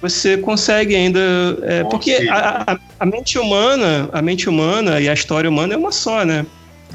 [0.00, 1.20] você consegue ainda.
[1.62, 5.76] É, porque a, a, a, mente humana, a mente humana e a história humana é
[5.76, 6.44] uma só, né?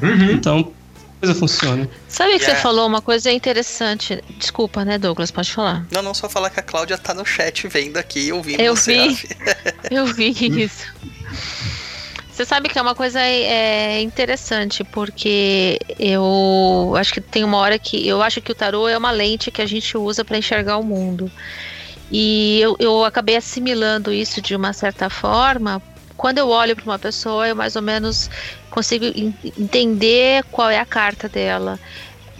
[0.00, 0.30] Uhum.
[0.30, 0.72] Então,
[1.20, 1.88] coisa funciona.
[2.08, 2.56] Sabe que yeah.
[2.56, 4.22] você falou uma coisa interessante.
[4.38, 5.30] Desculpa, né, Douglas?
[5.30, 5.86] Pode falar.
[5.90, 8.74] Não, não, só falar que a Cláudia tá no chat vendo aqui, ouvindo eu.
[8.74, 9.18] Vi,
[9.90, 10.30] eu vi
[10.62, 10.86] isso.
[12.32, 17.78] Você sabe que é uma coisa é, interessante, porque eu acho que tem uma hora
[17.78, 18.06] que.
[18.06, 20.82] Eu acho que o tarô é uma lente que a gente usa para enxergar o
[20.82, 21.30] mundo.
[22.10, 25.80] E eu, eu acabei assimilando isso de uma certa forma
[26.20, 28.28] quando eu olho para uma pessoa, eu mais ou menos
[28.70, 29.06] consigo
[29.58, 31.80] entender qual é a carta dela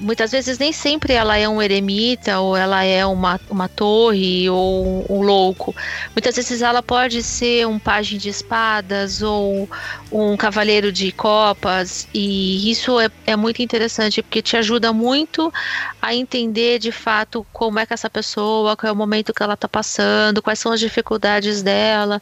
[0.01, 4.87] muitas vezes nem sempre ela é um eremita ou ela é uma, uma torre ou
[4.87, 5.76] um, um louco.
[6.14, 9.68] Muitas vezes ela pode ser um pajem de espadas ou
[10.11, 15.53] um cavaleiro de copas e isso é, é muito interessante porque te ajuda muito
[16.01, 19.55] a entender de fato como é que essa pessoa, qual é o momento que ela
[19.55, 22.20] está passando, quais são as dificuldades dela.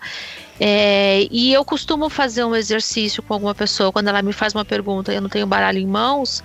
[0.60, 4.64] É, e eu costumo fazer um exercício com alguma pessoa quando ela me faz uma
[4.64, 6.42] pergunta eu não tenho baralho em mãos,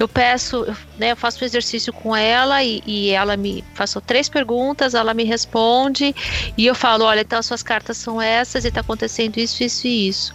[0.00, 0.66] eu peço,
[0.98, 5.14] né, eu faço um exercício com ela e, e ela me faço três perguntas, ela
[5.14, 6.12] me responde
[6.58, 9.86] e eu falo, olha, então as suas cartas são essas e está acontecendo isso, isso
[9.86, 10.34] e isso.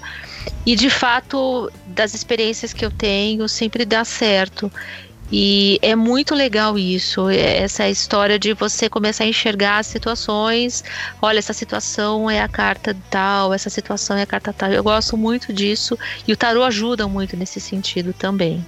[0.65, 4.71] E de fato, das experiências que eu tenho, sempre dá certo.
[5.31, 10.83] E é muito legal isso, é, essa história de você começar a enxergar as situações.
[11.21, 14.71] Olha, essa situação é a carta tal, essa situação é a carta tal.
[14.71, 18.65] Eu gosto muito disso e o tarô ajuda muito nesse sentido também.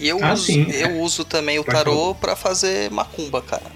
[0.00, 3.66] E eu, ah, uso, eu uso também o tarô para fazer macumba, cara.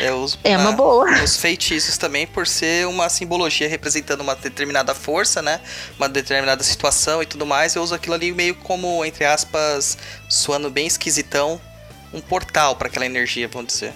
[0.00, 1.10] Eu uso é uma boa.
[1.22, 5.60] Os feitiços também, por ser uma simbologia representando uma determinada força, né?
[5.98, 7.74] Uma determinada situação e tudo mais.
[7.74, 11.60] Eu uso aquilo ali meio como, entre aspas, suando bem esquisitão,
[12.12, 13.92] um portal para aquela energia, vamos dizer.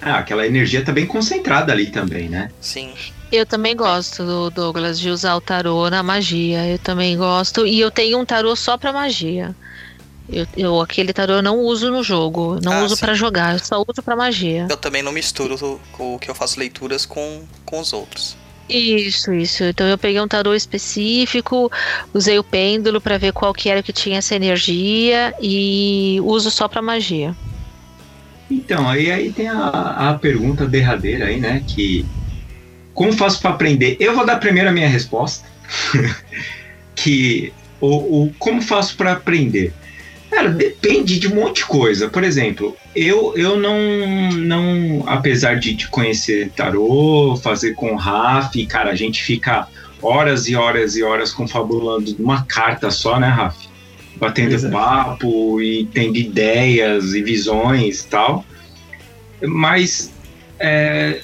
[0.00, 2.50] Ah, aquela energia tá bem concentrada ali também, né?
[2.60, 2.92] Sim.
[3.30, 6.66] Eu também gosto, Douglas, de usar o tarô na magia.
[6.66, 7.66] Eu também gosto.
[7.66, 9.54] E eu tenho um tarô só pra magia.
[10.28, 13.58] Eu, eu, aquele tarô eu não uso no jogo, não ah, uso para jogar, eu
[13.58, 14.66] só uso para magia.
[14.70, 18.36] Eu também não misturo o que eu faço leituras com, com os outros.
[18.68, 19.64] Isso, isso.
[19.64, 21.70] Então eu peguei um tarô específico,
[22.14, 26.68] usei o pêndulo para ver qual que era que tinha essa energia e uso só
[26.68, 27.34] para magia.
[28.50, 31.62] Então, aí, aí tem a, a pergunta derradeira aí, né?
[31.66, 32.06] Que
[32.94, 33.96] como faço para aprender?
[33.98, 35.46] Eu vou dar primeiro a minha resposta.
[36.94, 39.72] que o, o como faço para aprender?
[40.32, 42.08] Cara, depende de um monte de coisa.
[42.08, 48.90] Por exemplo, eu, eu não, não apesar de, de conhecer tarô, fazer com Raf, cara,
[48.90, 49.68] a gente fica
[50.00, 53.68] horas e horas e horas confabulando numa carta só, né, Raf?
[54.16, 58.46] Batendo papo e tendo ideias e visões e tal.
[59.42, 60.14] Mas
[60.58, 61.20] é,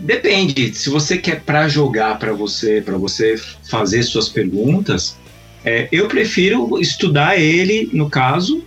[0.00, 0.74] depende.
[0.74, 3.40] Se você quer para jogar para você, para você
[3.70, 5.16] fazer suas perguntas,
[5.68, 8.64] é, eu prefiro estudar ele, no caso,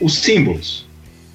[0.00, 0.86] os símbolos.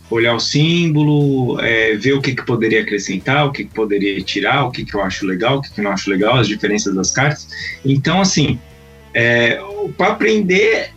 [0.09, 4.63] Olhar o símbolo, é, ver o que, que poderia acrescentar, o que, que poderia tirar,
[4.63, 7.11] o que, que eu acho legal, o que, que não acho legal, as diferenças das
[7.11, 7.49] cartas.
[7.83, 8.57] Então, assim,
[9.13, 9.59] é,
[9.97, 10.91] para aprender,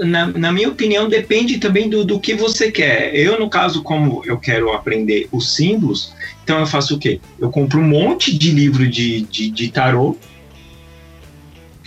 [0.00, 3.14] na, na, minha opinião, depende também do, do que você quer.
[3.14, 6.12] Eu, no caso, como eu quero aprender os símbolos,
[6.42, 7.20] então eu faço o quê?
[7.38, 10.16] Eu compro um monte de livro de, de, de tarô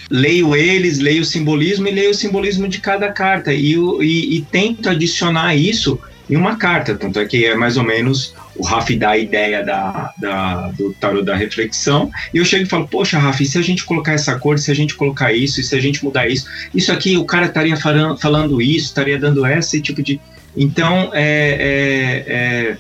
[0.10, 4.42] leio eles, leio o simbolismo e leio o simbolismo de cada carta e, e, e
[4.52, 6.00] tento adicionar isso
[6.30, 6.96] em uma carta.
[6.96, 10.94] Tanto é que é mais ou menos o Raf dá a ideia da, da, do
[10.94, 14.12] tarot da reflexão, e eu chego e falo, poxa, Raf, e se a gente colocar
[14.12, 16.46] essa cor, se a gente colocar isso, e se a gente mudar isso,
[16.76, 20.20] isso aqui, o cara estaria falando isso, estaria dando esse tipo de...
[20.58, 22.78] Então, é, é,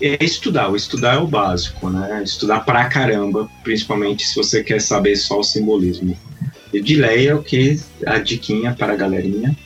[0.00, 2.22] é, é, estudar, o estudar é o básico, né?
[2.24, 6.16] Estudar pra caramba, principalmente se você quer saber só o simbolismo.
[6.74, 9.56] Edileia, o que a diquinha para a galerinha?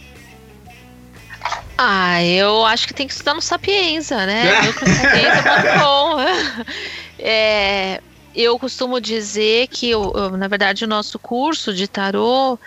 [1.76, 4.44] Ah, eu acho que tem que estudar no Sapienza, né?
[4.72, 6.64] Sapienza.com.
[7.18, 8.00] é,
[8.34, 9.92] eu costumo dizer que,
[10.36, 12.59] na verdade, o nosso curso de tarô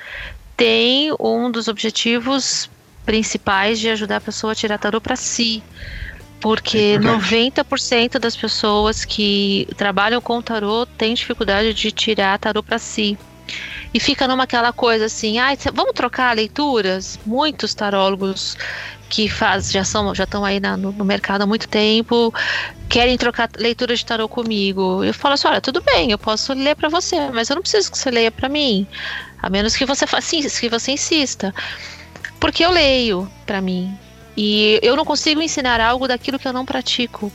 [0.55, 2.69] tem um dos objetivos
[3.05, 5.61] principais de ajudar a pessoa a tirar tarô para si.
[6.39, 12.79] Porque é 90% das pessoas que trabalham com tarô têm dificuldade de tirar tarô para
[12.79, 13.17] si
[13.93, 17.19] e fica numa aquela coisa assim, ah, vamos trocar leituras?
[17.25, 18.57] Muitos tarólogos
[19.09, 22.33] que faz, já são já estão aí na, no, no, mercado há muito tempo
[22.87, 25.03] querem trocar leituras de tarô comigo.
[25.03, 27.91] Eu falo assim, olha, tudo bem, eu posso ler para você, mas eu não preciso
[27.91, 28.87] que você leia para mim,
[29.41, 31.53] a menos que você faça que você insista,
[32.39, 33.97] porque eu leio para mim
[34.35, 37.31] e eu não consigo ensinar algo daquilo que eu não pratico.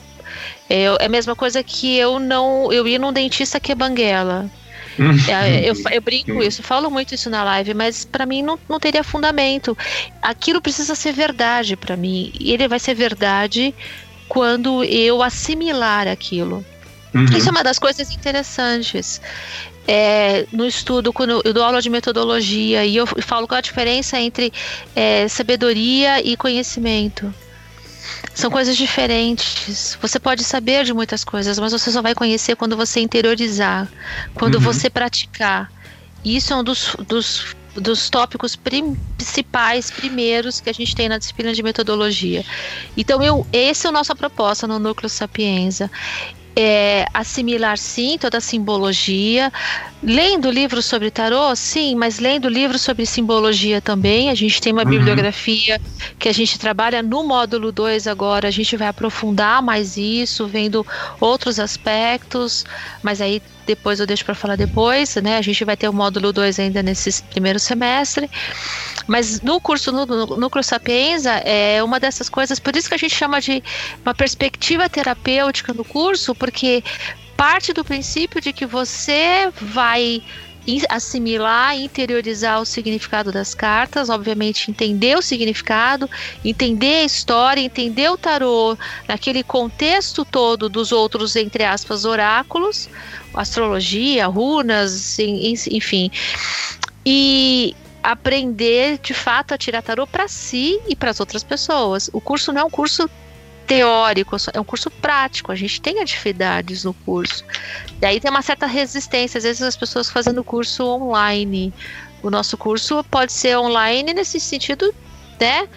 [0.69, 4.51] É, é a mesma coisa que eu não eu ir num dentista que é banguela.
[5.29, 8.79] É, eu, eu, brinco isso, falo muito isso na live, mas para mim não, não
[8.81, 9.77] teria fundamento.
[10.23, 12.33] Aquilo precisa ser verdade para mim.
[12.39, 13.75] E ele vai ser verdade
[14.29, 16.65] quando eu assimilar aquilo.
[17.15, 17.25] Uhum.
[17.37, 19.21] Isso é uma das coisas interessantes.
[19.89, 24.19] É, no estudo, quando eu dou aula de metodologia e eu falo qual a diferença
[24.19, 24.53] entre
[24.95, 27.33] é, sabedoria e conhecimento.
[28.35, 29.99] São coisas diferentes.
[30.01, 33.89] Você pode saber de muitas coisas, mas você só vai conhecer quando você interiorizar,
[34.35, 34.61] quando uhum.
[34.61, 35.71] você praticar.
[36.25, 41.53] Isso é um dos, dos, dos tópicos principais, primeiros que a gente tem na disciplina
[41.53, 42.45] de metodologia.
[42.97, 45.91] Então, eu, esse é a nossa proposta no Núcleo Sapienza
[46.57, 49.53] é, assimilar sim toda a simbologia,
[50.03, 54.31] lendo livros sobre tarô, sim, mas lendo livros sobre simbologia também.
[54.31, 54.89] A gente tem uma uhum.
[54.89, 55.79] bibliografia
[56.19, 60.87] que a gente trabalha no módulo 2 agora, a gente vai aprofundar mais isso, vendo
[61.21, 62.65] outros aspectos,
[63.03, 65.37] mas aí depois eu deixo para falar depois, né?
[65.37, 68.31] A gente vai ter o módulo 2 ainda nesse primeiro semestre.
[69.07, 72.99] Mas no curso no, no Núcleo Sapienza é uma dessas coisas, por isso que a
[72.99, 73.63] gente chama de
[74.05, 76.83] uma perspectiva terapêutica no curso, porque
[77.37, 80.23] parte do princípio de que você vai
[80.89, 86.09] assimilar, interiorizar o significado das cartas, obviamente entender o significado,
[86.45, 88.77] entender a história, entender o tarô
[89.09, 92.89] naquele contexto todo dos outros, entre aspas, oráculos,
[93.35, 96.11] astrologia, runas, enfim.
[97.05, 102.09] E aprender de fato a tirar tarô para si e para as outras pessoas.
[102.13, 103.11] O curso não é um curso
[103.67, 105.53] teórico, é um curso prático.
[105.53, 107.45] A gente tem atividades no curso.
[108.01, 111.73] E aí tem uma certa resistência, às vezes as pessoas fazendo curso online.
[112.23, 114.95] O nosso curso pode ser online nesse sentido,
[115.41, 115.69] né?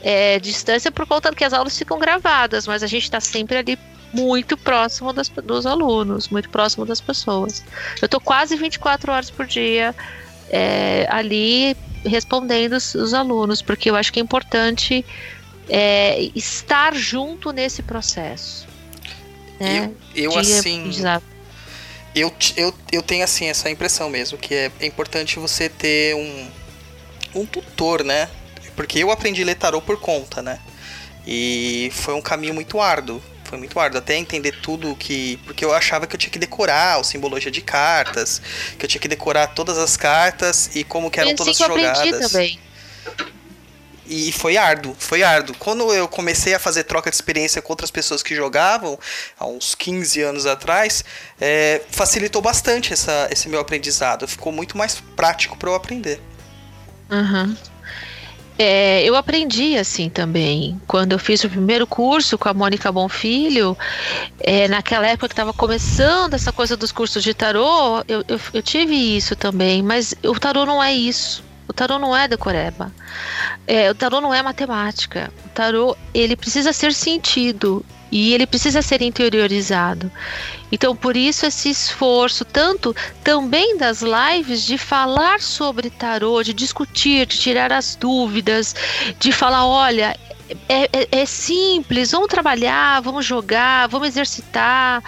[0.00, 3.76] É, distância por conta que as aulas ficam gravadas, mas a gente está sempre ali
[4.12, 7.64] muito próximo das, dos alunos, muito próximo das pessoas.
[8.00, 9.94] Eu estou quase 24 horas por dia
[10.50, 15.04] é, ali respondendo os, os, alunos, porque eu acho que é importante
[15.68, 18.66] é, estar junto nesse processo.
[19.60, 19.90] Né?
[20.14, 20.90] Eu, eu assim.
[22.14, 26.50] Eu, eu, eu tenho assim essa impressão mesmo, que é, é importante você ter um,
[27.34, 28.28] um tutor, né?
[28.74, 30.58] Porque eu aprendi a ler tarô por conta, né?
[31.26, 33.22] E foi um caminho muito árduo.
[33.44, 35.38] Foi muito árduo até entender tudo que.
[35.44, 38.40] Porque eu achava que eu tinha que decorar o simbologia de cartas,
[38.78, 41.62] que eu tinha que decorar todas as cartas e como que eram assim todas que
[41.62, 42.32] eu aprendi jogadas.
[42.32, 42.58] também.
[44.08, 45.54] E foi árduo, foi árduo.
[45.58, 48.98] Quando eu comecei a fazer troca de experiência com outras pessoas que jogavam,
[49.38, 51.04] há uns 15 anos atrás,
[51.38, 54.26] é, facilitou bastante essa, esse meu aprendizado.
[54.26, 56.20] Ficou muito mais prático para eu aprender.
[57.10, 57.54] Uhum.
[58.58, 60.80] É, eu aprendi assim também.
[60.86, 63.78] Quando eu fiz o primeiro curso com a Mônica Bonfilho,
[64.40, 68.62] é, naquela época que estava começando essa coisa dos cursos de tarô, eu, eu, eu
[68.62, 71.46] tive isso também, mas o tarô não é isso.
[71.68, 72.90] O tarô não é decoreba.
[73.66, 75.30] É, o tarô não é matemática.
[75.44, 80.10] O tarô ele precisa ser sentido e ele precisa ser interiorizado.
[80.72, 87.26] Então, por isso esse esforço, tanto também das lives, de falar sobre tarô, de discutir,
[87.26, 88.74] de tirar as dúvidas,
[89.18, 90.16] de falar, olha,
[90.68, 95.02] é, é- é simples, vamos trabalhar, vamos jogar, vamos exercitar,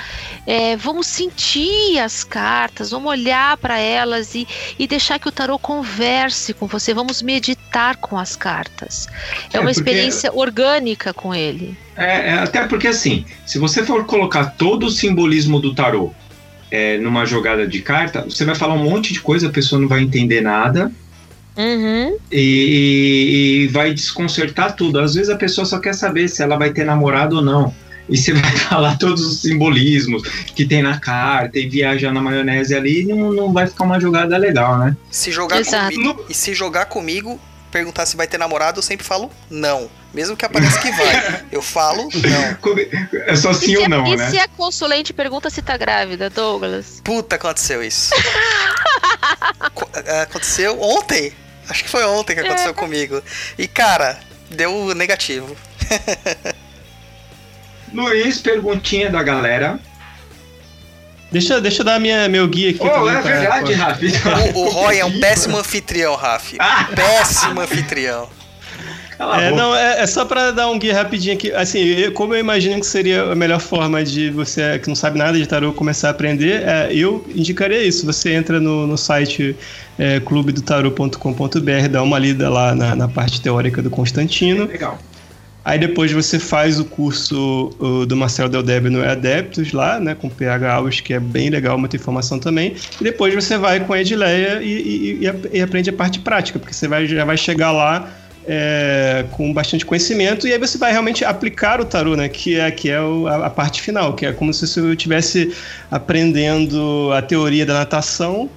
[0.46, 4.46] é, vamos sentir as cartas, vamos olhar para elas e,
[4.78, 9.06] e deixar que o tarô converse com você, vamos meditar com as cartas.
[9.52, 11.76] É, É, uma porque- experiência orgânica com ele.
[11.96, 16.12] É, é, até porque assim, se você for colocar todo o simbolismo do tarô
[16.70, 19.88] é, numa jogada de carta, você vai falar um monte de coisa, a pessoa não
[19.88, 20.90] vai entender nada
[21.56, 22.16] Uhum.
[22.30, 24.98] e, e vai desconcertar tudo.
[24.98, 27.74] Às vezes a pessoa só quer saber se ela vai ter namorado ou não.
[28.08, 30.22] E você vai falar todos os simbolismos
[30.54, 34.36] que tem na carta e viajar na maionese ali, não, não vai ficar uma jogada
[34.36, 34.96] legal, né?
[35.10, 35.94] Se jogar Exato.
[35.94, 37.40] comigo, e se jogar comigo,
[37.70, 39.88] perguntar se vai ter namorado, eu sempre falo não.
[40.12, 41.44] Mesmo que apareça que vai.
[41.52, 43.22] Eu falo não.
[43.26, 44.28] É só sim e se, ou a- não, e né?
[44.28, 47.00] se a consulente pergunta se tá grávida, Douglas?
[47.04, 48.10] Puta, aconteceu isso.
[49.72, 51.32] Co- é, aconteceu ontem.
[51.68, 53.22] Acho que foi ontem que aconteceu comigo.
[53.56, 54.18] E cara,
[54.50, 55.56] deu negativo.
[57.92, 59.78] Luiz, perguntinha da galera.
[61.32, 62.78] Deixa, deixa eu dar minha, meu guia aqui.
[62.82, 64.12] Oh, também é pra- verdade, pra- Rafi.
[64.54, 66.54] O, o Roy é um péssimo anfitrião, Raf.
[66.58, 66.88] Ah!
[66.94, 68.28] Péssimo anfitrião.
[69.38, 71.52] É, não, é, é só pra dar um guia rapidinho aqui.
[71.52, 75.18] Assim, eu- como eu imagino que seria a melhor forma de você que não sabe
[75.18, 78.06] nada de tarô começar a aprender, é, eu indicaria isso.
[78.06, 79.54] Você entra no, no site
[79.98, 84.64] é, clubedotarô.com.br, dá uma lida lá na, na parte teórica do Constantino.
[84.66, 84.98] Legal.
[85.64, 90.14] Aí depois você faz o curso o, do Marcelo Del Debe no Adeptos lá, né,
[90.14, 92.74] com PH Alves, que é bem legal, muita informação também.
[93.00, 96.58] E depois você vai com a Edileia e, e- e ap- aprende a parte prática,
[96.58, 98.08] porque você vai, já vai chegar lá
[98.46, 102.70] é, com bastante conhecimento e aí você vai realmente aplicar o tarô, né, que é,
[102.70, 105.52] que é o- a, a parte final, que é como se você estivesse
[105.90, 108.50] aprendendo a teoria da natação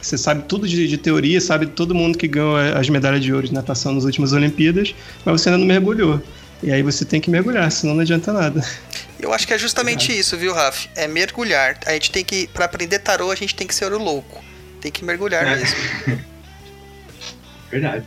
[0.00, 3.46] você sabe tudo de, de teoria, sabe todo mundo que ganhou as medalhas de ouro
[3.46, 4.94] de natação nas últimas Olimpíadas,
[5.24, 6.22] mas você ainda não mergulhou.
[6.62, 8.64] E aí você tem que mergulhar, senão não adianta nada.
[9.20, 10.86] Eu acho que é justamente isso, viu, Raf?
[10.96, 11.78] É mergulhar.
[11.86, 14.42] A gente tem que, Pra aprender tarô, a gente tem que ser o louco.
[14.80, 15.56] Tem que mergulhar É.
[15.56, 15.76] mesmo.
[17.70, 18.04] Verdade.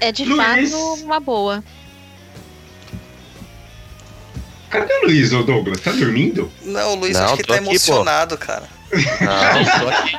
[0.00, 0.70] É de Luiz.
[0.70, 1.62] fato uma boa.
[4.70, 5.80] Cadê o Luiz, ô Douglas?
[5.80, 6.50] Tá dormindo?
[6.62, 7.70] Não, o Luiz Não, acho que tá aqui, pô.
[7.70, 8.68] emocionado, cara.
[9.20, 10.18] Não, aqui.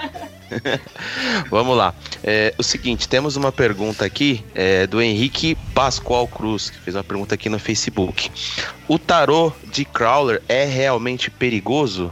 [1.49, 1.93] Vamos lá.
[2.23, 7.03] É, o seguinte, temos uma pergunta aqui é, do Henrique Pascoal Cruz, que fez uma
[7.03, 8.31] pergunta aqui no Facebook.
[8.87, 12.11] O tarô de Crowler é realmente perigoso?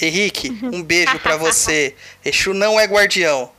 [0.00, 1.94] Henrique, um beijo pra você.
[2.24, 3.50] Exu não é guardião.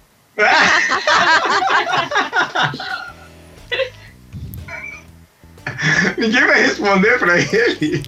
[6.18, 8.04] Ninguém vai responder pra ele.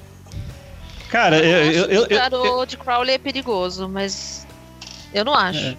[1.10, 4.46] Cara, eu, eu, eu, o tarô de Crowley é perigoso, mas
[5.14, 5.78] eu não acho.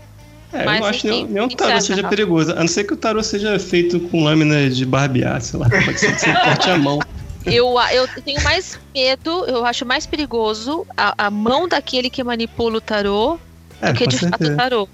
[0.53, 2.09] é, eu Mas, não acho enfim, nenhum, nenhum o que tarô seja Rafa?
[2.09, 5.69] perigoso, a não ser que o tarô seja feito com lâmina de barbear, sei lá,
[5.69, 6.99] pode ser que você corte a mão.
[7.47, 12.77] Eu, eu tenho mais medo, eu acho mais perigoso a, a mão daquele que manipula
[12.77, 13.39] o tarô
[13.81, 14.89] É, do que de fato o tarô.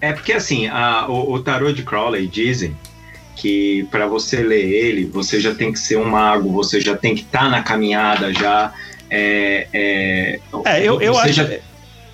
[0.00, 2.74] É porque assim, a- o, o tarô de Crowley dizem
[3.36, 7.14] que para você ler ele, você já tem que ser um mago, você já tem
[7.14, 8.72] que estar na caminhada já.
[9.14, 11.48] É, é, É, eu, eu acho, já,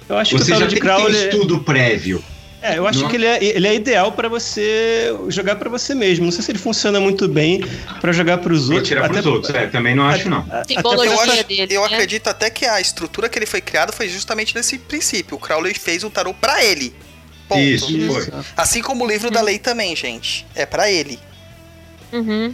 [0.09, 1.25] eu acho que o já de tem que ter Crowley...
[1.29, 2.25] estudo prévio.
[2.61, 3.09] É, eu acho Não.
[3.09, 6.25] que ele é, ele é ideal pra você jogar pra você mesmo.
[6.25, 7.63] Não sei se ele funciona muito bem
[8.01, 8.89] pra jogar pros Pra outros.
[8.89, 10.45] tirar pros até- outros, é, também não acho não.
[10.51, 11.87] até Simbologia Eu, acho, dele, eu né?
[11.87, 15.37] acredito até que a estrutura que ele foi criado foi justamente nesse princípio.
[15.37, 16.93] O Crowley fez um tarô pra ele.
[17.49, 17.61] Ponto.
[17.61, 18.27] Isso, foi.
[18.57, 20.45] Assim como o livro da lei também, gente.
[20.57, 21.17] É pra ele.
[22.13, 22.53] Uhum.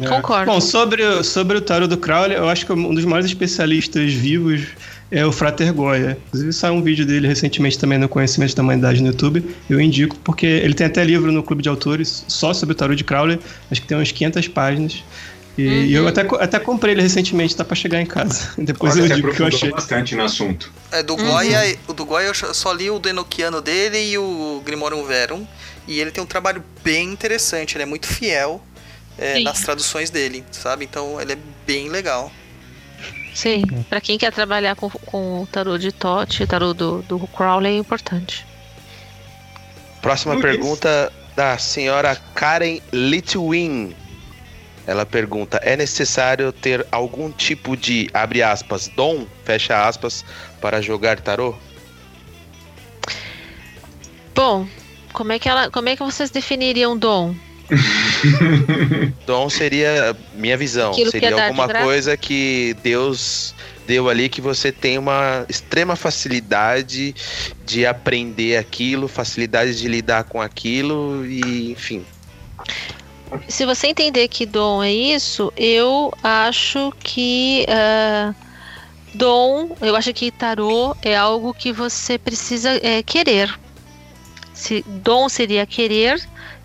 [0.00, 0.06] É.
[0.08, 0.46] Concordo.
[0.50, 4.12] Bom, sobre, o- sobre o tarot do Crowley, eu acho que um dos maiores especialistas
[4.12, 4.62] vivos
[5.10, 6.18] é o Frater Goya.
[6.28, 9.44] Inclusive saiu um vídeo dele recentemente também no Conhecimento da Humanidade no YouTube.
[9.70, 12.96] Eu indico, porque ele tem até livro no Clube de Autores só sobre o tarot
[12.96, 13.38] de Crowley.
[13.70, 15.04] Acho que tem umas 500 páginas.
[15.56, 15.84] E, Uhum.
[16.02, 18.48] eu até, até comprei ele recentemente, tá pra chegar em casa.
[18.58, 19.70] Depois Olha, eu digo o que eu achei.
[19.70, 20.72] bastante no assunto.
[20.90, 21.24] É, do Uhum.
[21.24, 25.46] Goya, o do Goya eu só li o do Enochiano dele e o Grimorium Verum.
[25.86, 28.60] E ele tem um trabalho bem interessante, ele é muito fiel
[29.18, 30.84] é, nas traduções dele, sabe?
[30.84, 32.30] Então ele é bem legal.
[33.34, 37.74] Sim, pra quem quer trabalhar com, com o tarô de Tote, tarô do, do Crowley
[37.74, 38.46] é importante.
[40.00, 43.94] Próxima pergunta da senhora Karen Litwin.
[44.86, 50.24] Ela pergunta: é necessário ter algum tipo de, abre aspas, dom, fecha aspas,
[50.60, 51.54] para jogar tarô?
[54.34, 54.68] Bom,
[55.12, 57.34] como é que ela, como é que vocês definiriam dom?
[59.26, 63.54] Dom seria, minha visão, Aquilo é seria de alguma coisa que Deus
[63.86, 67.14] deu ali que você tem uma extrema facilidade
[67.64, 72.04] de aprender aquilo, facilidade de lidar com aquilo e, enfim.
[73.48, 78.34] Se você entender que dom é isso, eu acho que ah,
[79.14, 83.52] dom, eu acho que tarô é algo que você precisa é, querer.
[84.52, 86.20] Se dom seria querer,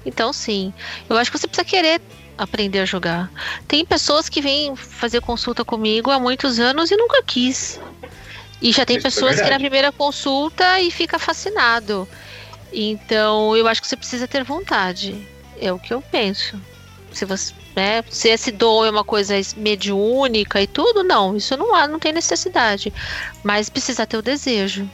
[0.05, 0.73] então sim.
[1.09, 2.01] Eu acho que você precisa querer
[2.37, 3.29] aprender a jogar.
[3.67, 7.79] Tem pessoas que vêm fazer consulta comigo há muitos anos e nunca quis.
[8.61, 12.07] E já tem Isso é pessoas que na primeira consulta e fica fascinado.
[12.71, 15.27] Então, eu acho que você precisa ter vontade.
[15.59, 16.59] É o que eu penso.
[17.11, 21.73] Se você, né, se esse dom é uma coisa mediúnica e tudo, não, isso não
[21.73, 22.93] há, não tem necessidade.
[23.43, 24.89] Mas precisa ter o desejo,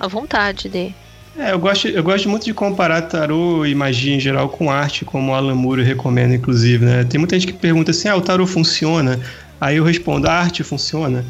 [0.00, 0.94] a vontade de.
[1.38, 5.04] É, eu gosto, eu gosto muito de comparar tarô e magia em geral com arte,
[5.04, 7.04] como o Alan Moore recomenda, inclusive, né?
[7.04, 9.20] Tem muita gente que pergunta assim, ah, o tarô funciona?
[9.60, 11.24] Aí eu respondo, a arte funciona?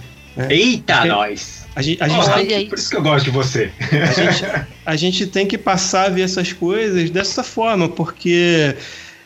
[0.49, 1.59] Eita, Porque- nós!
[1.77, 2.69] A gente, a gente tem, aí.
[2.69, 3.71] Por isso que eu gosto de você.
[3.93, 4.45] a gente,
[4.85, 8.75] a gente tem que passar a ver essas coisas dessa forma, porque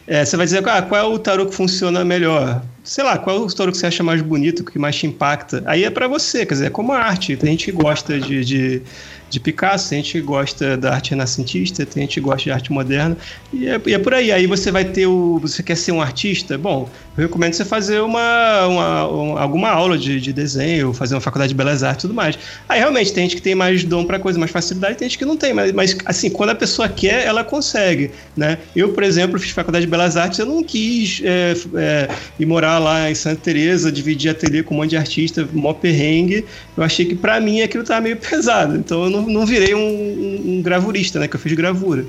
[0.07, 2.63] é, você vai dizer, ah, qual é o tarô que funciona melhor?
[2.85, 5.63] Sei lá, qual é o tarô que você acha mais bonito, que mais te impacta?
[5.67, 7.37] Aí é pra você, quer dizer, é como a arte.
[7.37, 8.83] Tem gente que gosta de, de,
[9.31, 12.73] de Picasso, tem gente que gosta da arte renascentista, tem gente que gosta de arte
[12.73, 13.17] moderna,
[13.53, 14.33] e é, e é por aí.
[14.33, 15.39] Aí você vai ter o.
[15.41, 16.59] Você quer ser um artista?
[16.59, 21.21] Bom, eu recomendo você fazer uma, uma, uma- alguma aula de, de desenho, fazer uma
[21.21, 22.37] faculdade de belas artes e tudo mais.
[22.69, 25.25] Aí realmente tem gente que tem mais dom pra coisa, mais facilidade, tem gente que
[25.25, 28.59] não tem, mas, mas assim, quando a pessoa quer, ela consegue, né?
[28.75, 32.72] Eu, por exemplo, fiz faculdade de belas artes, eu não quis é, é, ir morar
[32.79, 36.45] lá em Santa Teresa, dividir ateliê com um monte de artista, mó perrengue.
[36.77, 39.79] Eu achei que pra mim aquilo tava meio pesado, então eu não, não virei um,
[39.81, 41.29] um- um gravurista, né?
[41.29, 42.05] Que eu fiz gravura.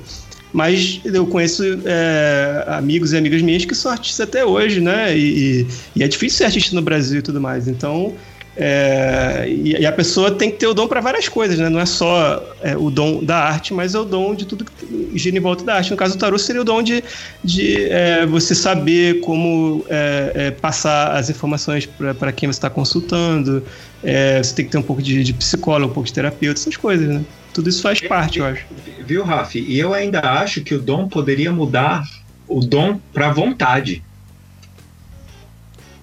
[0.52, 5.16] Mas eu conheço é, amigos e amigas minhas que são artistas até hoje, né?
[5.16, 5.20] E,
[5.62, 5.66] e-
[5.96, 7.66] e é difícil ser artista no Brasil e tudo mais.
[7.66, 8.14] Então,
[8.56, 11.68] é, e, e a pessoa tem que ter o dom para várias coisas, né?
[11.68, 15.10] Não é só é, o dom da arte, mas é o dom de tudo que
[15.18, 15.90] gira em volta da arte.
[15.90, 17.02] No caso do tarô, seria o dom de,
[17.42, 21.86] de é, você saber como é, é, passar as informações
[22.18, 23.62] para quem você está consultando.
[24.02, 26.76] É, você tem que ter um pouco de, de psicólogo, um pouco de terapeuta, essas
[26.76, 27.22] coisas, né?
[27.52, 28.66] Tudo isso faz parte, eu acho.
[29.06, 29.60] Viu, Rafi?
[29.60, 32.04] E eu ainda acho que o dom poderia mudar
[32.46, 34.02] o dom para vontade.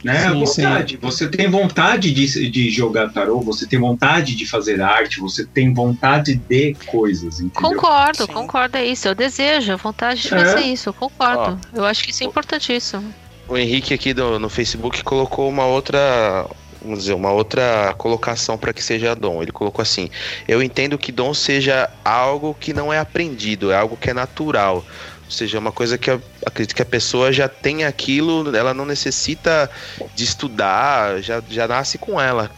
[0.03, 0.29] Né?
[0.29, 0.97] Sim, vontade.
[1.01, 5.73] Você tem vontade de, de jogar tarô, você tem vontade de fazer arte, você tem
[5.73, 7.71] vontade de coisas, entendeu?
[7.71, 8.33] Concordo, Sim.
[8.33, 9.07] concordo, é isso.
[9.07, 10.39] Eu desejo, a vontade de É.
[10.39, 11.59] fazer isso, eu concordo.
[11.73, 13.13] Eu acho que isso é importantíssimo.
[13.47, 16.47] O Henrique aqui do- no Facebook colocou uma outra,
[16.81, 19.41] vamos dizer, uma outra colocação para que seja dom.
[19.43, 20.09] Ele colocou assim:
[20.47, 24.85] Eu entendo que dom seja algo que não é aprendido, é algo que é natural.
[25.31, 28.73] Ou seja, é uma coisa que eu acredito que a pessoa já tem aquilo, ela
[28.73, 29.71] não necessita
[30.13, 32.51] de estudar, já, já nasce com ela.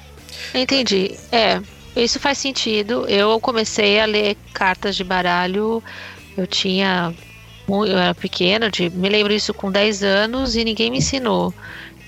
[0.56, 1.16] Entendi.
[1.32, 1.62] É,
[1.95, 3.06] isso faz sentido.
[3.08, 5.84] Eu comecei a ler cartas de baralho,
[6.36, 7.14] eu tinha.
[7.70, 11.54] Eu era pequena, de, me lembro isso com 10 anos e ninguém me ensinou.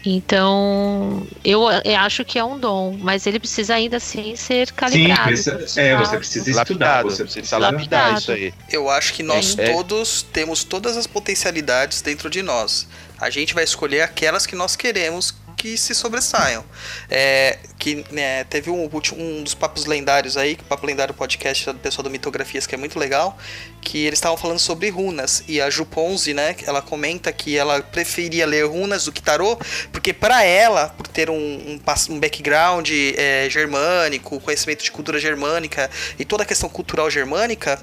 [0.06, 1.68] Então, eu,
[2.00, 5.24] acho que é um dom, mas ele precisa ainda assim ser Sim, calibrado.
[5.24, 6.60] precisa, é, você precisa estudar.
[6.60, 8.20] Lapidado, Você você precisa precisa lapidar lapidado.
[8.22, 8.54] isso aí.
[8.72, 9.72] Eu acho que nós É.
[9.74, 12.88] todos temos todas as potencialidades dentro de nós.
[13.20, 16.64] A gente vai escolher aquelas que nós queremos que se sobressaiam.
[17.10, 21.72] É, que né, teve um, um dos papos lendários aí, que o Papo Lendário Podcast
[21.72, 23.38] do pessoal do Mitografias, que é muito legal,
[23.82, 25.44] que eles estavam falando sobre runas.
[25.48, 29.58] E a Ju Ponzi, né, ela comenta que ela preferia ler runas do que tarô,
[29.92, 31.80] porque para ela, por ter um, um,
[32.10, 37.80] um background é, germânico, conhecimento de cultura germânica e toda a questão cultural germânica,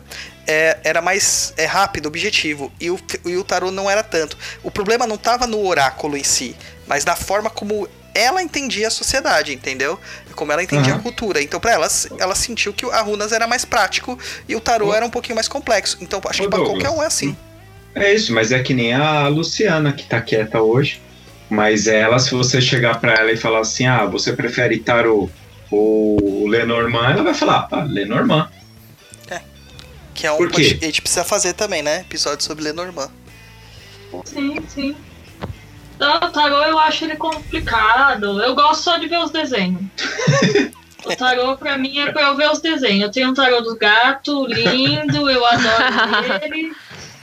[0.46, 2.72] é, era mais é, rápido, objetivo.
[2.80, 4.36] E o, e o tarô não era tanto.
[4.62, 6.56] O problema não estava no oráculo em si,
[6.92, 9.98] mas na forma como ela entendia a sociedade, entendeu?
[10.34, 11.00] Como ela entendia Aham.
[11.00, 11.40] a cultura.
[11.42, 11.88] Então, pra ela,
[12.18, 15.34] ela sentiu que a runas era mais prático e o tarô Ô- era um pouquinho
[15.34, 15.96] mais complexo.
[16.02, 16.82] Então, acho Ô, que pra Douglas.
[16.82, 17.34] qualquer um é assim.
[17.94, 21.00] É isso, mas é que nem a Luciana que tá quieta hoje.
[21.48, 25.30] Mas ela, se você chegar pra ela e falar assim, ah, você prefere tarô
[25.70, 28.50] ou Lenormand, ela vai falar, ah, Lenormand.
[30.14, 30.78] Que é um Por quê?
[30.78, 32.00] a gente precisa fazer também, né?
[32.00, 33.10] Episódio sobre Lenormand.
[34.26, 34.94] Sim, sim.
[36.02, 38.42] Não, o tarô eu acho ele complicado.
[38.42, 39.82] Eu gosto só de ver os desenhos.
[41.04, 43.02] O tarô pra mim é pra eu ver os desenhos.
[43.02, 46.72] Eu tenho um tarô do gato, lindo, eu adoro ele.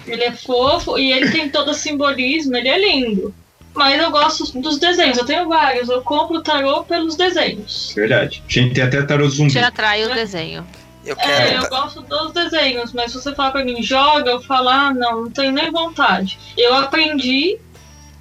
[0.06, 3.34] Ele é fofo e ele tem todo o simbolismo, ele é lindo.
[3.74, 5.88] Mas eu gosto dos desenhos, eu tenho vários.
[5.88, 7.94] Eu compro o tarô pelos desenhos.
[7.96, 8.44] Verdade.
[8.46, 9.52] A gente tem até tarô zumbi.
[9.54, 10.68] Te atrai o desenho.
[11.06, 11.64] Eu É, quero.
[11.64, 15.22] eu gosto dos desenhos, mas se você falar pra mim, joga, eu falo, ah, não,
[15.24, 16.38] não tenho nem vontade.
[16.58, 17.58] Eu aprendi,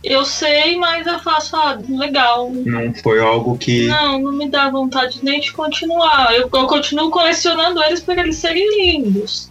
[0.05, 2.51] eu sei, mas eu faço, ah, legal.
[2.53, 3.87] Não foi algo que.
[3.87, 6.33] Não, não me dá vontade nem de continuar.
[6.35, 9.51] Eu, eu continuo colecionando eles por eles serem lindos.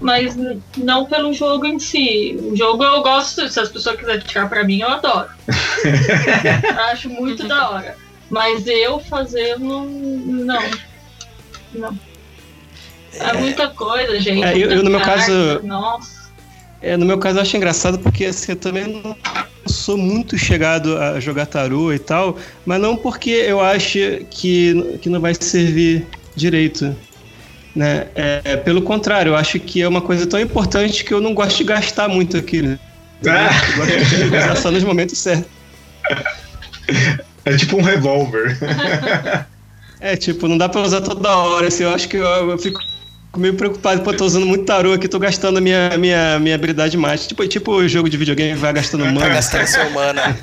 [0.00, 0.34] Mas
[0.76, 2.36] não pelo jogo em si.
[2.42, 5.28] O jogo eu gosto, se as pessoas quiserem tirar pra mim, eu adoro.
[6.90, 7.96] Acho muito da hora.
[8.28, 9.84] Mas eu fazer, não.
[9.84, 10.62] Não.
[11.74, 11.98] Não.
[13.14, 14.42] É muita coisa, gente.
[14.42, 16.21] É, eu- eu, no meu caso- Nossa.
[16.82, 19.16] É, no meu caso eu acho engraçado porque assim, eu também não
[19.66, 22.36] sou muito chegado a jogar tarô e tal,
[22.66, 23.98] mas não porque eu acho
[24.30, 26.94] que, que não vai servir direito.
[27.74, 28.08] Né?
[28.14, 31.58] É, pelo contrário, eu acho que é uma coisa tão importante que eu não gosto
[31.58, 32.78] de gastar muito aquilo.
[33.24, 35.46] Ah, Eu gosto de usar só nos momentos certos.
[37.44, 38.58] é tipo um revólver.
[40.00, 42.80] É, tipo, não dá pra usar toda hora, assim, eu acho que eu, eu fico
[43.36, 46.96] meio preocupado, pô, tô usando muito tarô aqui, tô gastando a minha, minha, minha habilidade
[46.96, 47.28] mágica.
[47.28, 49.28] Tipo, tipo jogo de videogame vai gastando mana.
[49.28, 50.38] gastando seu mana.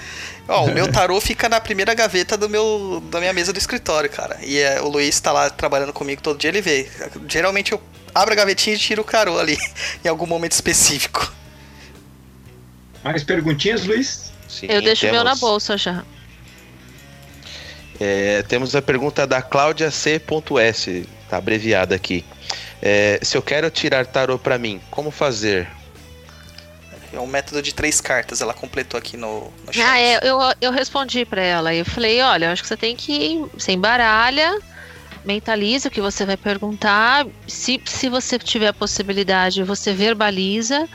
[0.47, 4.09] Ó, o meu tarô fica na primeira gaveta do meu, da minha mesa do escritório,
[4.09, 4.39] cara.
[4.41, 6.89] E é, o Luiz tá lá trabalhando comigo todo dia, ele vê.
[7.27, 7.81] Geralmente eu
[8.15, 9.57] abro a gavetinha e tiro o tarô ali,
[10.03, 11.31] em algum momento específico.
[13.03, 14.31] Mais perguntinhas, Luiz?
[14.63, 16.03] Eu Sim, deixo o meu na bolsa já.
[17.99, 22.25] É, temos a pergunta da Cláudia C.S, tá abreviada aqui.
[22.81, 25.67] É, se eu quero tirar tarô pra mim, como fazer?
[27.11, 29.83] É um método de três cartas, ela completou aqui no, no chat.
[29.83, 31.73] Ah, é, eu, eu respondi pra ela.
[31.73, 33.43] Eu falei, olha, eu acho que você tem que.
[33.53, 34.59] Você embaralha,
[35.25, 37.25] mentaliza o que você vai perguntar.
[37.47, 40.87] Se, se você tiver a possibilidade, você verbaliza,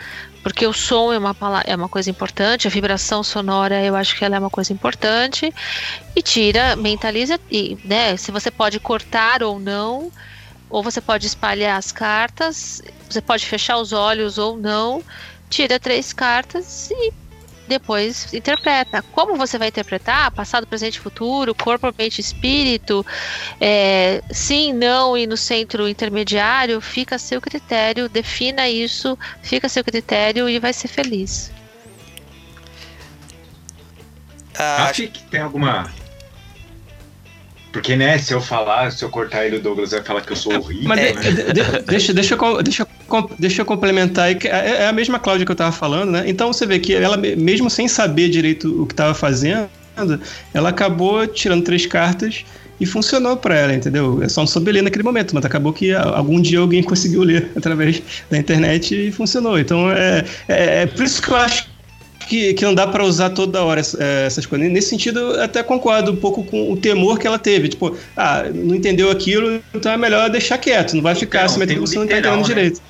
[0.42, 4.24] porque o som é uma, é uma coisa importante, a vibração sonora eu acho que
[4.24, 5.52] ela é uma coisa importante.
[6.14, 8.16] E tira, mentaliza, e, né?
[8.16, 10.12] Se você pode cortar ou não,
[10.74, 15.04] ou você pode espalhar as cartas, você pode fechar os olhos ou não.
[15.48, 17.12] Tira três cartas e
[17.68, 19.00] depois interpreta.
[19.12, 20.32] Como você vai interpretar?
[20.32, 23.06] Passado, presente, futuro, corpo, mente, espírito,
[23.60, 29.70] é, sim, não e no centro intermediário, fica a seu critério, defina isso, fica a
[29.70, 31.52] seu critério e vai ser feliz.
[34.58, 35.88] Ah, Acho que tem alguma.
[37.74, 40.36] Porque, né, se eu falar, se eu cortar ele, o Douglas vai falar que eu
[40.36, 40.86] sou horrível.
[40.88, 41.12] Mas né?
[41.12, 44.38] de- de- de- deixa, deixa, eu deixa, eu deixa eu complementar é
[44.84, 46.22] é a mesma Cláudia que eu tava falando, né?
[46.24, 49.68] Então você vê que ela, me- mesmo sem saber direito o que tava fazendo,
[50.54, 52.44] ela acabou tirando três cartas
[52.78, 54.22] e funcionou pra ela, entendeu?
[54.22, 57.24] Eu só não soube ler naquele momento, mas acabou que a- algum dia alguém conseguiu
[57.24, 59.58] ler através da internet e funcionou.
[59.58, 61.73] Então é, é, é por isso que eu acho
[62.26, 64.70] que, que não dá pra usar toda hora eh, essas coisas.
[64.70, 67.68] Nesse sentido, eu até concordo um pouco com o temor que ela teve.
[67.68, 70.94] Tipo, ah, não entendeu aquilo, então é melhor deixar quieto.
[70.94, 72.54] Não vai ficar Então, se metendo você não tá literal, entendendo né?
[72.54, 72.80] direito.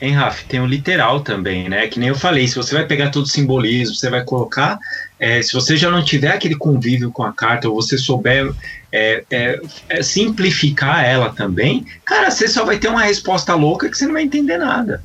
[0.00, 1.86] Hein, Raf, tem o literal também, né?
[1.86, 4.78] Que nem eu falei, se você vai pegar todo o simbolismo, você vai colocar.
[5.18, 8.52] é, se você já não tiver aquele convívio com a carta, ou você souber
[8.92, 13.96] é, é, é, simplificar ela também, cara, você só vai ter uma resposta louca que
[13.96, 15.02] você não vai entender nada.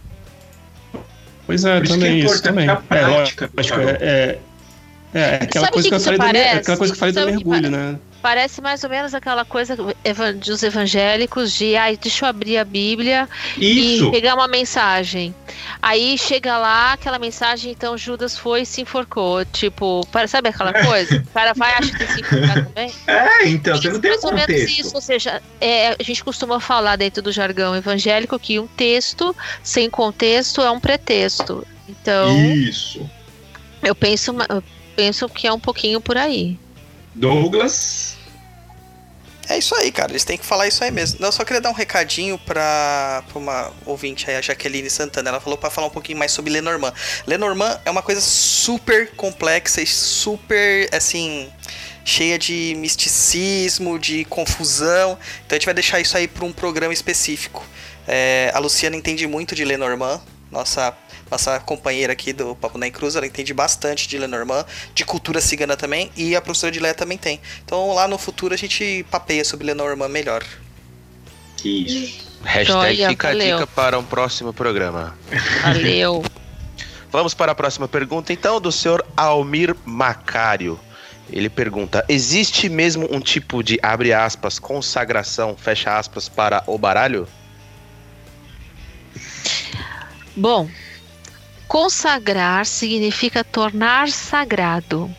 [1.49, 2.69] Pois é, isso que é também isso também.
[2.69, 3.89] a É, prática lógico, tarô.
[3.89, 4.39] é,
[5.13, 7.19] é, é aquela coisa que, que eu falei do, aquela coisa que eu falei do
[7.19, 7.99] Sabe mergulho, né?
[8.21, 9.77] Parece mais ou menos aquela coisa
[10.37, 14.07] dos evangélicos de, ai, deixa eu abrir a Bíblia Isso!
[14.07, 15.33] e pegar uma mensagem.
[15.81, 19.45] Aí chega lá, aquela mensagem, então Judas foi e se enforcou.
[19.45, 21.17] Tipo, para- sabe aquela coisa?
[21.25, 22.93] O cara vai achar que se enforcar também.
[23.07, 24.79] É, então, você não tem mais ou menos contexto.
[24.81, 29.35] isso, ou seja, é, a gente costuma falar dentro do jargão evangélico que um texto
[29.63, 31.65] sem contexto é um pretexto.
[31.87, 33.09] Então, Isso.
[33.81, 34.61] eu penso, eu
[34.95, 36.59] penso que é um pouquinho por aí.
[37.13, 38.17] Douglas.
[39.49, 40.11] É isso aí, cara.
[40.11, 41.19] Eles têm que falar isso aí mesmo.
[41.19, 45.29] Não, só queria dar um recadinho pra, pra uma ouvinte aí, a Jaqueline Santana.
[45.29, 46.93] Ela falou pra falar um pouquinho mais sobre Lenormand.
[47.25, 51.51] Lenormand é uma coisa super complexa e super, assim,
[52.05, 55.17] cheia de misticismo, de confusão.
[55.45, 57.65] Então a gente vai deixar isso aí pra um programa específico.
[58.07, 60.21] É, a Luciana entende muito de Lenormand,
[60.51, 60.95] nossa
[61.29, 65.77] nossa companheira aqui do Papo na Cruz, ela entende bastante de Lenormand, de cultura cigana
[65.77, 67.39] também, e a professora de Lé também tem.
[67.63, 70.43] Então lá no futuro a gente papeia sobre Lenormand melhor.
[71.63, 72.29] Isso.
[72.43, 73.57] Hashtag Joia, fica a valeu.
[73.57, 75.17] dica para um próximo programa.
[75.61, 76.23] Valeu.
[77.11, 80.79] Vamos para a próxima pergunta, então, do senhor Almir Macário.
[81.31, 87.27] Ele pergunta: existe mesmo um tipo de, abre aspas, consagração, fecha aspas, para o baralho?
[90.35, 90.69] Bom,
[91.69, 95.09] consagrar significa tornar sagrado.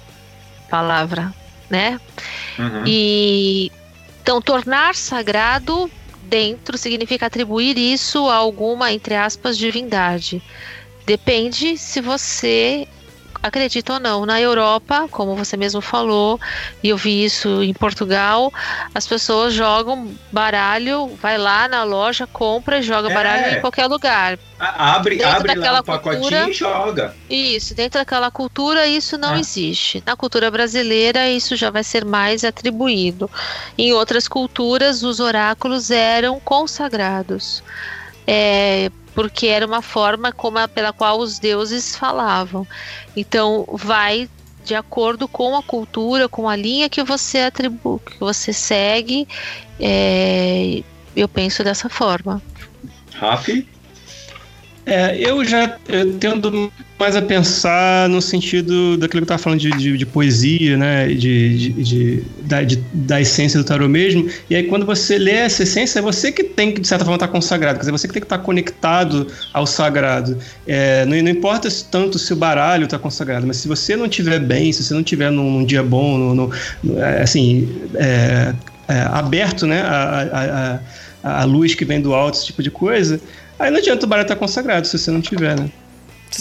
[0.69, 1.33] Palavra,
[1.71, 1.99] né?
[2.59, 2.85] Uhum.
[2.87, 3.73] E
[4.21, 5.91] então tornar sagrado
[6.23, 10.43] dentro significa atribuir isso a alguma, entre aspas, divindade.
[11.07, 12.87] Depende se você
[13.43, 14.27] acredita ou não.
[14.27, 16.39] Na Europa, como você mesmo falou,
[16.83, 18.53] e eu vi isso em Portugal,
[18.95, 23.15] as pessoas jogam baralho, vai lá na loja, compra e joga É.
[23.15, 24.39] baralho em qualquer lugar.
[24.59, 27.17] A- Abre, Dentro abre lá daquela um pacotinho cultura- e joga.
[27.31, 29.39] Isso, dentro daquela cultura isso não Ah.
[29.41, 30.03] existe.
[30.05, 33.31] Na cultura brasileira isso já vai ser mais atribuído.
[33.79, 37.63] Em outras culturas os oráculos eram consagrados.
[38.27, 42.67] É, porque era uma forma como a- pela qual os deuses falavam.
[43.17, 44.29] Então vai
[44.65, 49.27] de acordo com a cultura, com a linha que você atribui, que você segue.
[49.81, 50.83] é,
[51.17, 52.43] eu penso dessa forma.
[53.15, 53.67] Rafi?
[54.87, 59.61] É, eu já eu tendo mais a pensar no sentido daquilo que eu estava falando
[59.61, 61.07] de, de, de poesia, né?
[61.09, 62.59] De, de, da,
[62.93, 64.27] da essência do tarô mesmo.
[64.49, 67.17] E aí, quando você lê essa essência, é você que tem que, de certa forma,
[67.17, 67.77] estar consagrado.
[67.77, 70.39] Quer dizer, você que tem que estar conectado ao sagrado.
[70.67, 74.41] É, não, não importa tanto se o baralho está consagrado, mas se você não estiver
[74.41, 76.35] bem, se você não estiver num, num dia bom, no-
[76.83, 78.55] no- é, assim, é,
[78.89, 79.83] é, aberto, né?
[79.83, 80.81] A, a,
[81.23, 83.21] a, a luz que vem do alto, esse tipo de coisa.
[83.61, 85.71] Aí não adianta o baralho estar consagrado se você não tiver, né?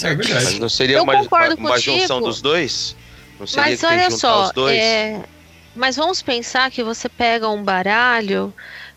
[0.02, 0.60] É Mas verdade.
[0.60, 2.00] não seria Eu uma, concordo uma, uma contigo.
[2.00, 2.96] junção dos dois?
[3.40, 4.78] Não seria Mas olha só, os dois?
[4.78, 5.22] é,
[5.76, 8.54] mas vamos pensar que você pega um baralho,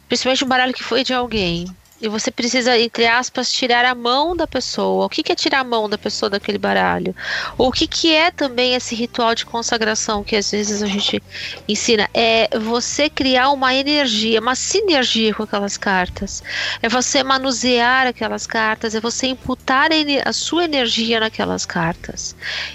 [0.09, 1.67] principalmente um baralho que foi de alguém,
[2.03, 5.07] e você precisa, entre aspas, tirar a mão da pessoa.
[5.07, 7.15] O que, que é tirar a mão da pessoa daquele baralho?
[7.57, 11.23] Ou o que, que é também esse ritual de consagração que às vezes a gente
[11.69, 12.11] ensina?
[12.13, 16.43] É você criar uma energia, uma sinergia com aquelas cartas.
[16.83, 19.91] É você manusear aquelas cartas, é você imputar
[20.25, 22.35] a, sua energia naquelas cartas.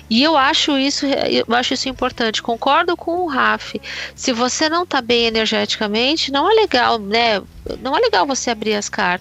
[0.09, 2.41] E eu acho isso, eu acho isso importante.
[2.41, 3.75] Concordo com o Raf.
[4.15, 7.41] Se você não está bem energeticamente, não é legal, né?
[7.81, 9.16] Não é legal você abrir as cartas.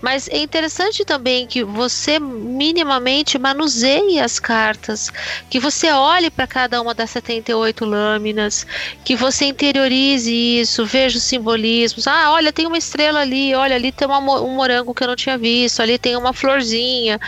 [0.00, 5.10] Mas é interessante também que você minimamente manuseie as cartas,
[5.50, 8.66] que você olhe para cada uma das 78 lâminas,
[9.04, 12.06] que você interiorize isso, veja os simbolismos.
[12.06, 15.16] Ah, olha, tem uma estrela ali, olha, ali tem uma um morango que eu não
[15.16, 17.20] tinha visto, ali tem uma florzinha.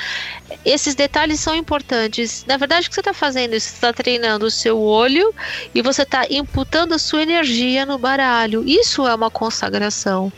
[0.64, 2.44] Esses detalhes são importantes.
[2.46, 3.50] Na verdade, o que você está fazendo?
[3.50, 5.34] Você está treinando o seu olho
[5.74, 8.66] e você está imputando a sua energia no baralho.
[8.66, 10.32] Isso é uma consagração.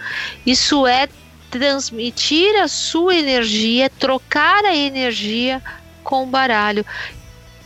[0.44, 1.08] Isso é
[1.50, 5.60] transmitir a sua energia, trocar a energia
[6.04, 6.86] com o baralho.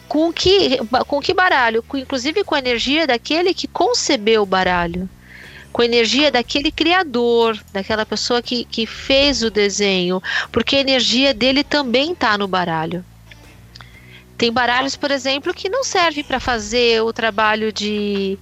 [0.08, 1.82] Com que, com que baralho?
[1.82, 5.08] Com, inclusive com a energia daquele que concebeu o baralho.
[5.72, 10.22] Com a energia daquele criador, daquela pessoa que, que fez o desenho.
[10.50, 13.04] Porque a energia dele também está no baralho.
[14.36, 18.38] Tem baralhos, por exemplo, que não servem para fazer o trabalho de,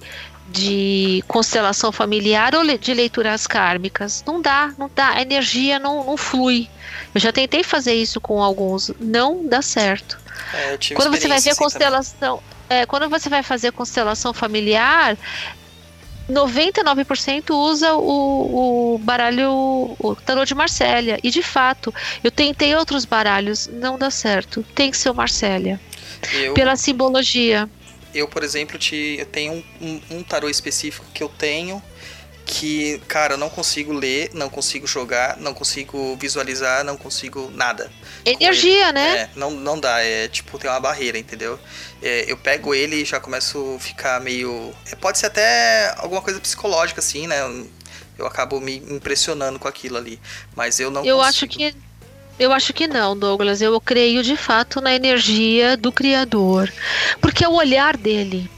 [0.52, 4.22] de constelação familiar ou de leituras kármicas.
[4.26, 5.10] Não dá, não dá.
[5.10, 6.68] A energia não, não flui.
[7.14, 10.18] Eu já tentei fazer isso com alguns, não dá certo.
[10.54, 11.56] É, Quando você vai ver também.
[11.56, 15.16] constelação, é, quando você vai fazer constelação familiar,
[16.30, 21.18] 99% usa o, o baralho, o tarô de Marsella.
[21.22, 24.64] E de fato, eu tentei outros baralhos, não dá certo.
[24.74, 25.80] Tem que ser o Marsella.
[26.32, 27.68] Eu, Pela simbologia.
[28.14, 31.82] Eu, por exemplo, te, eu tenho um, um, um tarô específico que eu tenho
[32.44, 37.90] que, cara, eu não consigo ler, não consigo jogar, não consigo visualizar, não consigo nada.
[38.24, 39.16] Energia, né?
[39.20, 41.58] É, não, não dá, é tipo, tem uma barreira, entendeu?
[42.02, 44.74] É, eu pego ele e já começo a ficar meio.
[44.90, 47.40] é, pode ser até alguma coisa psicológica, assim, né?
[47.40, 47.70] Eu,
[48.18, 50.20] eu acabo me impressionando com aquilo ali.
[50.54, 51.28] Mas eu não Eu consigo.
[51.28, 51.74] acho que
[52.38, 53.60] eu acho que não, Douglas.
[53.62, 56.70] Eu creio de fato na energia do Criador,
[57.20, 58.50] porque é o olhar dele.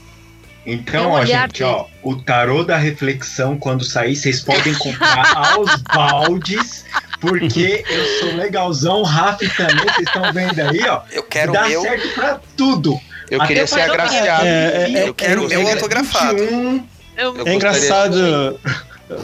[0.67, 4.73] É Então, o ó, olhar gente, ó, o tarô da reflexão, quando sair, vocês podem
[4.75, 6.85] comprar aos baldes,
[7.21, 11.03] porque eu sou legalzão, o Rafi também, vocês estão vendo aí, ó.
[11.13, 11.83] Eu quero dá meu.
[11.83, 12.99] certo pra tudo.
[13.31, 14.45] Eu Até queria ser agraciado.
[14.47, 16.39] É, é, Eu quero o meu gostaria- autografado.
[16.39, 18.61] 21, Eu, Eu É engraçado.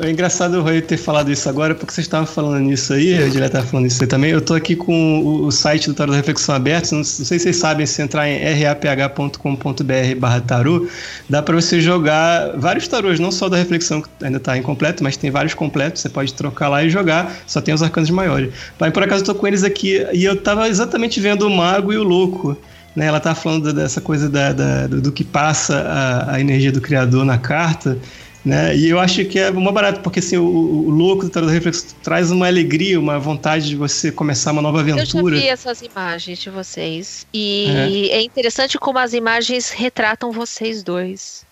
[0.00, 3.26] É engraçado o Roy ter falado isso agora, porque vocês estavam falando nisso aí, a
[3.26, 4.30] Edilha estava falando isso aí também.
[4.30, 7.24] Eu tô aqui com o, o site do Tarot da Reflexão aberto, não, não, sei
[7.24, 10.88] se vocês sabem, se entrar em raph.com.br barra tarô,
[11.28, 15.16] dá para você jogar vários tarôs, não só da Reflexão, que ainda está incompleto, mas
[15.16, 18.52] tem vários completos, você pode trocar lá e jogar, só tem os arcanos maiores.
[18.78, 21.92] Mas por acaso eu tô com eles aqui, e eu tava exatamente vendo o Mago
[21.92, 22.56] e o Louco,
[22.94, 23.06] né?
[23.06, 26.80] Ela tá falando dessa coisa da, da do, do, que passa a, a energia do
[26.80, 27.98] Criador na carta,
[28.44, 28.74] né?
[28.76, 31.94] E eu acho que é uma barata, porque assim, o, o louco do Tarot Reflexo
[32.02, 35.34] traz uma alegria, uma vontade de você começar uma nova aventura.
[35.34, 37.26] Eu já vi essas imagens de vocês.
[37.34, 41.44] E é, é interessante como as imagens retratam vocês dois.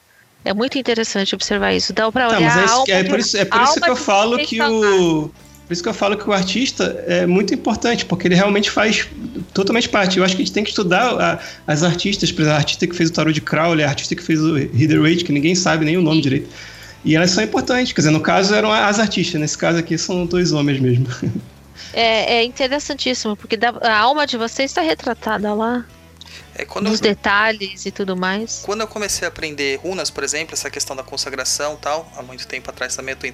[0.45, 1.93] É muito interessante observar isso.
[1.93, 2.55] Dá pra tá, olhar.
[2.55, 5.31] Tá, mas é, é, por isso, é por isso que eu falo que o.
[5.67, 9.07] Por isso que eu falo que o artista é muito importante, porque ele realmente faz
[9.53, 10.17] totalmente parte.
[10.17, 12.87] Eu acho que a gente tem que estudar a, as artistas, por exemplo, a artista
[12.87, 15.55] que fez o tarot de Crowley, a artista que fez o Rider Waite, que ninguém
[15.55, 16.49] sabe nem o nome direito.
[17.05, 20.27] E elas são importantes, quer dizer, no caso eram as artistas, nesse caso aqui são
[20.27, 21.07] dois homens mesmo.
[21.93, 25.87] É, é interessantíssimo, porque a alma de vocês está retratada lá.
[26.55, 28.63] É, quando Nos eu, detalhes e tudo mais.
[28.65, 32.47] Quando eu comecei a aprender runas, por exemplo, essa questão da consagração tal, há muito
[32.47, 33.27] tempo atrás também eu tô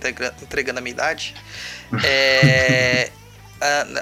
[0.44, 1.34] entregando a minha idade.
[2.04, 3.10] É,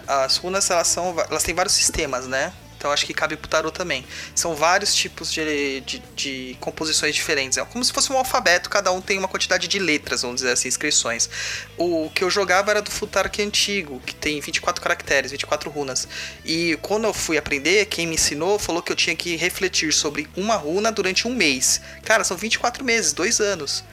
[0.09, 2.53] a, as runas, elas, são, elas têm vários sistemas, né?
[2.83, 4.05] Então acho que cabe pro tarot também.
[4.35, 7.57] São vários tipos de, de, de, composições diferentes.
[7.57, 10.51] É como se fosse um alfabeto, cada um tem uma quantidade de letras, vamos dizer
[10.51, 11.31] assim, inscrições.
[11.79, 16.09] O que eu jogava era do Futark antigo, que tem 24 caracteres, 24 runas.
[16.45, 20.29] E quando eu fui aprender, quem me ensinou falou que eu tinha que refletir sobre
[20.37, 21.81] uma runa durante um mês.
[22.03, 23.85] Cara, são 24 meses, dois anos.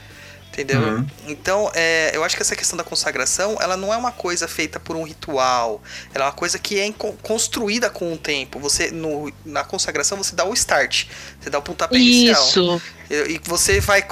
[0.52, 0.82] Entendeu?
[0.82, 1.08] Uhum.
[1.28, 4.80] Então, é, eu acho que essa questão da consagração, ela não é uma coisa feita
[4.80, 5.82] por um ritual.
[6.14, 8.60] Ela é uma coisa que é construída com o tempo.
[8.60, 11.06] Você, no, na consagração, você dá o start.
[11.40, 12.44] Você dá o pontapé inicial.
[12.44, 12.82] Isso.
[13.10, 14.04] E, e você vai,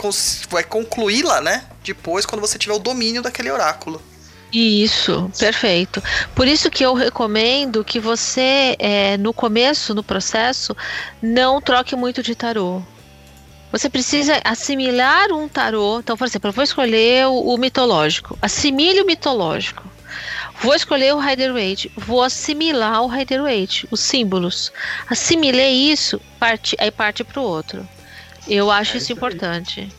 [0.50, 1.66] vai concluí-la, né?
[1.84, 4.02] Depois, quando você tiver o domínio daquele oráculo.
[4.52, 6.02] Isso, perfeito.
[6.34, 10.76] Por isso que eu recomendo que você, é, no começo, no processo,
[11.22, 12.82] não troque muito de tarô.
[13.72, 16.00] Você precisa assimilar um tarô.
[16.00, 18.38] Então, por exemplo, eu vou escolher o, o mitológico.
[18.42, 19.84] Assimile o mitológico.
[20.62, 21.92] Vou escolher o Rider Waite.
[21.96, 24.72] Vou assimilar o Rider Waite, os símbolos.
[25.08, 27.88] Assimilei isso, parte, aí parte para o outro.
[28.48, 29.92] Eu acho é isso, isso importante.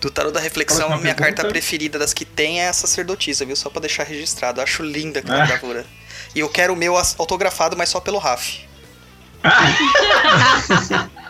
[0.00, 3.56] Do tarô da reflexão, a minha carta preferida das que tem é a sacerdotisa, viu?
[3.56, 4.60] Só para deixar registrado.
[4.60, 5.46] Eu acho linda aquela ah.
[5.46, 5.86] gravura.
[6.34, 8.60] E eu quero o meu autografado, mas só pelo Raf.
[9.42, 11.08] Ah.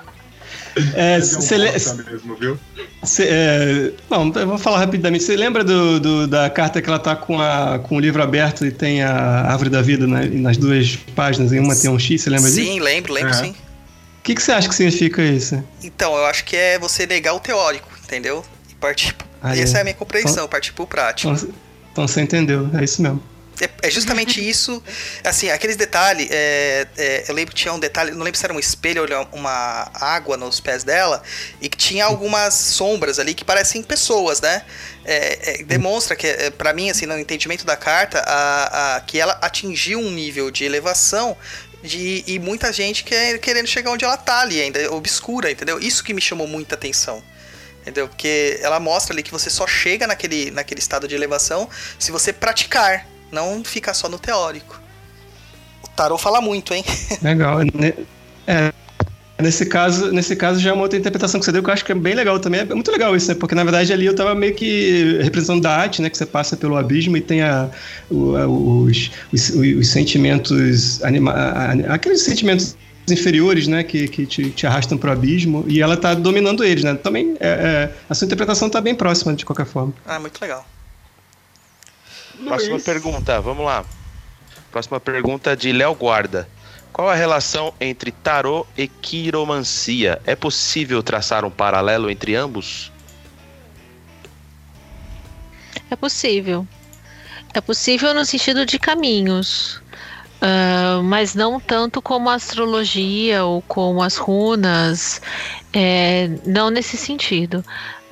[0.95, 2.59] É, cê, mesmo, viu?
[3.03, 5.25] Cê, é, bom, eu vou falar rapidamente.
[5.25, 8.65] Você lembra do, do, da carta que ela tá com, a, com o livro aberto
[8.65, 11.53] e tem a árvore da vida né, nas duas páginas?
[11.53, 12.73] Em uma tem um X, você lembra sim, disso?
[12.73, 13.51] Sim, lembro, lembro sim.
[13.51, 15.63] O que, que você acha que significa isso?
[15.83, 18.45] Então, eu acho que é você negar o teórico, entendeu?
[18.71, 19.17] E partir.
[19.43, 19.79] Ah, essa é.
[19.79, 21.33] é a minha compreensão, então, partir pro prático.
[21.33, 21.55] Então,
[21.93, 23.32] então você entendeu, é isso mesmo.
[23.63, 24.83] É, é, justamente isso.
[25.23, 26.29] Assim, aqueles detalhes.
[26.31, 28.11] É, é, eu lembro que tinha um detalhe.
[28.11, 31.23] Não lembro se era um espelho ou uma água nos pés dela.
[31.61, 34.65] E que tinha algumas sombras ali que parecem pessoas, né?
[35.05, 39.19] É, é, demonstra que, é, para mim, assim, no entendimento da carta, a, a, que
[39.19, 41.37] ela atingiu um nível de elevação
[41.83, 45.81] de, e muita gente quer, querendo chegar onde ela tá ali ainda, obscura, entendeu?
[45.81, 47.23] Isso que me chamou muita atenção.
[47.81, 48.09] Entendeu?
[48.09, 51.69] Porque ela mostra ali que você só chega naquele, naquele estado de elevação
[51.99, 54.81] se você praticar não ficar só no teórico.
[55.83, 56.85] O tarot fala muito, hein?
[57.23, 57.61] Legal.
[58.47, 58.73] É,
[59.41, 61.85] nesse caso, nesse caso já é uma outra interpretação que você deu que eu acho
[61.85, 62.61] que é bem legal também.
[62.61, 63.35] É muito legal isso, né?
[63.35, 66.11] Porque na verdade ali eu tava meio que representando da arte, né?
[66.11, 67.69] Que você passa pelo abismo e tem a,
[68.11, 71.33] o, os, os, os, sentimentos anima,
[71.89, 72.77] aqueles sentimentos
[73.11, 76.95] inferiores, né, que, que te, te arrastam pro abismo, e ela tá dominando eles, né?
[76.95, 79.93] Também é, é, a sua interpretação tá bem próxima de qualquer forma.
[80.07, 80.65] Ah, muito legal.
[82.45, 83.85] Próxima pergunta, vamos lá.
[84.71, 86.49] Próxima pergunta de Léo Guarda.
[86.93, 90.21] Qual a relação entre tarô e quiromancia?
[90.27, 92.93] É possível traçar um paralelo entre ambos?
[95.91, 96.67] É possível.
[97.55, 99.77] É possível no sentido de caminhos,
[100.41, 105.21] uh, mas não tanto como a astrologia ou como as runas,
[105.73, 107.65] é, não nesse sentido.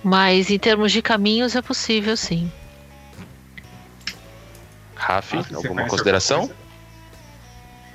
[0.03, 2.51] Mas em termos de caminhos é possível sim.
[5.01, 6.51] Raf, alguma consideração?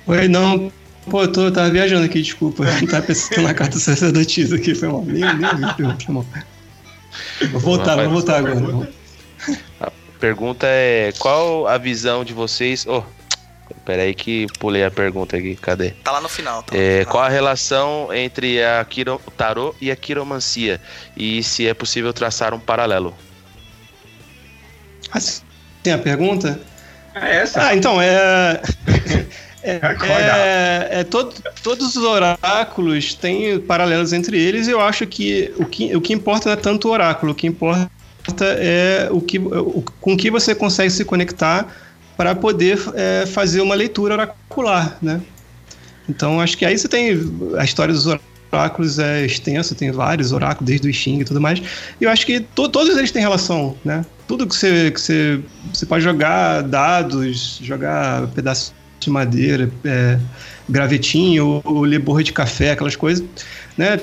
[0.06, 0.72] Oi, não.
[1.08, 2.64] Pô, eu tô, tava viajando aqui, desculpa.
[2.64, 5.04] Eu tava pensando na carta sacerdotisa aqui, foi mal.
[5.04, 6.26] Nem, nem vi, foi mal.
[7.52, 8.88] Vou voltar, vou voltar agora.
[9.80, 12.84] A pergunta é: qual a visão de vocês.
[12.88, 13.04] Oh,
[13.84, 15.90] peraí que pulei a pergunta aqui, cadê?
[15.90, 16.64] Tá lá no final.
[16.64, 17.12] Tá é, no final.
[17.12, 20.80] Qual a relação entre a quiro, tarô e a quiromancia?
[21.16, 23.14] E se é possível traçar um paralelo?
[25.12, 25.42] Assim,
[25.84, 26.60] tem a pergunta?
[27.16, 27.66] É essa?
[27.68, 28.60] Ah, então, é.
[29.68, 35.52] É, é, é todo, todos os oráculos têm paralelos entre eles e eu acho que
[35.56, 37.90] o, que o que importa não é tanto o oráculo, o que importa
[38.42, 41.66] é o que, o, com que você consegue se conectar
[42.16, 45.20] para poder é, fazer uma leitura oracular, né?
[46.08, 47.18] Então acho que aí você tem
[47.58, 48.35] a história dos oráculos
[48.98, 51.60] é extensa, tem vários oráculos desde o Xing e tudo mais.
[52.00, 54.04] E eu acho que to, todos eles têm relação, né?
[54.26, 55.40] Tudo que você, que você,
[55.72, 60.18] você pode jogar dados, jogar pedaços de madeira, é,
[60.68, 63.24] gravetinho, ou, ou ler borra de café, aquelas coisas,
[63.76, 64.00] né?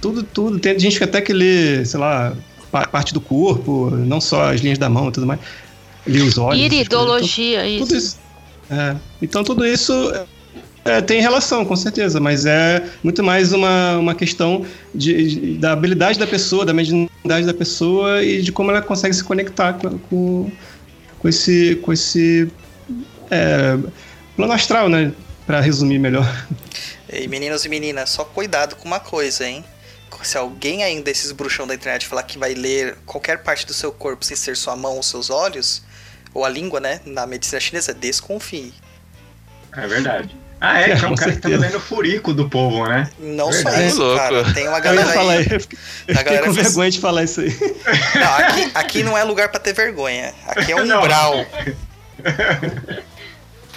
[0.00, 0.58] Tudo, tudo.
[0.58, 2.34] Tem gente que até que lê, sei lá,
[2.70, 5.40] parte do corpo, não só as linhas da mão e tudo mais.
[6.06, 6.62] Lê os olhos.
[6.62, 7.96] Iridologia, então, isso.
[7.96, 8.18] isso.
[8.70, 9.92] É, então tudo isso
[10.84, 15.72] é, tem relação, com certeza, mas é muito mais uma, uma questão de, de, da
[15.72, 19.98] habilidade da pessoa, da mediunidade da pessoa e de como ela consegue se conectar com,
[19.98, 20.50] com,
[21.18, 22.50] com esse, com esse
[23.30, 23.76] é,
[24.34, 25.12] plano astral, né?
[25.46, 26.46] Pra resumir melhor.
[27.12, 29.64] E meninos e meninas, só cuidado com uma coisa, hein?
[30.22, 33.90] Se alguém ainda desses bruxão da internet falar que vai ler qualquer parte do seu
[33.90, 35.82] corpo sem ser sua mão ou seus olhos,
[36.32, 37.00] ou a língua, né?
[37.04, 38.72] Na medicina chinesa, desconfie.
[39.76, 40.36] É verdade.
[40.60, 41.40] Ah, é, que é um cara certeza.
[41.40, 43.10] que tá lendo o furico do povo, né?
[43.18, 44.52] Não só isso, cara.
[44.52, 45.46] Tem uma galera eu falar, aí.
[45.50, 47.58] Eu fiquei, eu fiquei com vergonha de falar isso aí.
[48.14, 50.34] Não, aqui, aqui não é lugar pra ter vergonha.
[50.46, 51.46] Aqui é um umbral.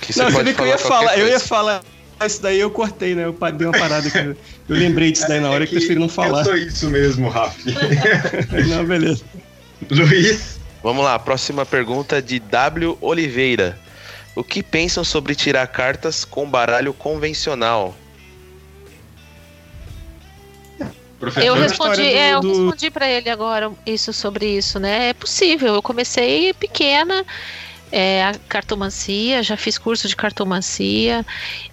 [0.02, 1.22] Que você não, você que eu ia falar, coisa.
[1.22, 1.82] eu ia falar
[2.26, 3.26] isso daí, eu cortei, né?
[3.26, 4.36] Eu dei uma parada que eu,
[4.68, 6.40] lembrei disso daí na hora é que, que preferi não falar.
[6.40, 7.58] Eu sou isso mesmo, Rafa.
[8.68, 9.24] não, beleza.
[9.90, 10.60] Luiz.
[10.82, 13.80] Vamos lá, próxima pergunta de W Oliveira.
[14.36, 17.96] O que pensam sobre tirar cartas com baralho convencional?
[21.42, 25.10] Eu respondi, é, eu respondi para ele agora isso sobre isso, né?
[25.10, 25.76] É possível.
[25.76, 27.26] Eu comecei pequena
[27.92, 31.24] é, a cartomancia, já fiz curso de cartomancia,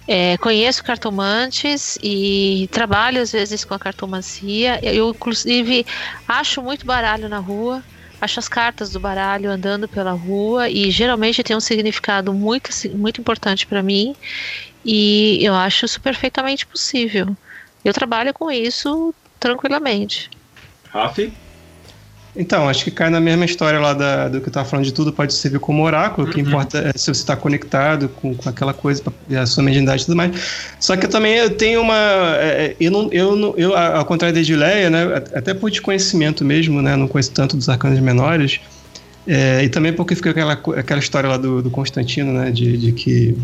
[0.07, 4.78] é, conheço cartomantes e trabalho às vezes com a cartomancia.
[4.82, 5.87] Eu, inclusive,
[6.28, 7.82] acho muito baralho na rua,
[8.21, 13.21] acho as cartas do baralho andando pela rua e geralmente tem um significado muito, muito
[13.21, 14.15] importante para mim
[14.85, 17.37] e eu acho isso perfeitamente possível.
[17.85, 20.29] Eu trabalho com isso tranquilamente.
[20.89, 21.33] Rafi?
[22.35, 24.93] Então, acho que cai na mesma história lá da, do que eu estava falando de
[24.93, 26.47] tudo, pode servir como oráculo, o que uhum.
[26.47, 29.02] importa é se você está conectado com, com aquela coisa,
[29.36, 30.31] a sua mediunidade e tudo mais.
[30.78, 31.97] Só que eu também eu tenho uma.
[32.39, 36.44] É, é eu, não, eu, não, eu, ao contrário da Edileia, né, até por desconhecimento
[36.44, 38.61] mesmo, né, não conheço tanto dos arcanos menores,
[39.27, 42.93] é, e também porque fica aquela, aquela história lá do, do Constantino, né, de, de
[42.93, 43.36] que,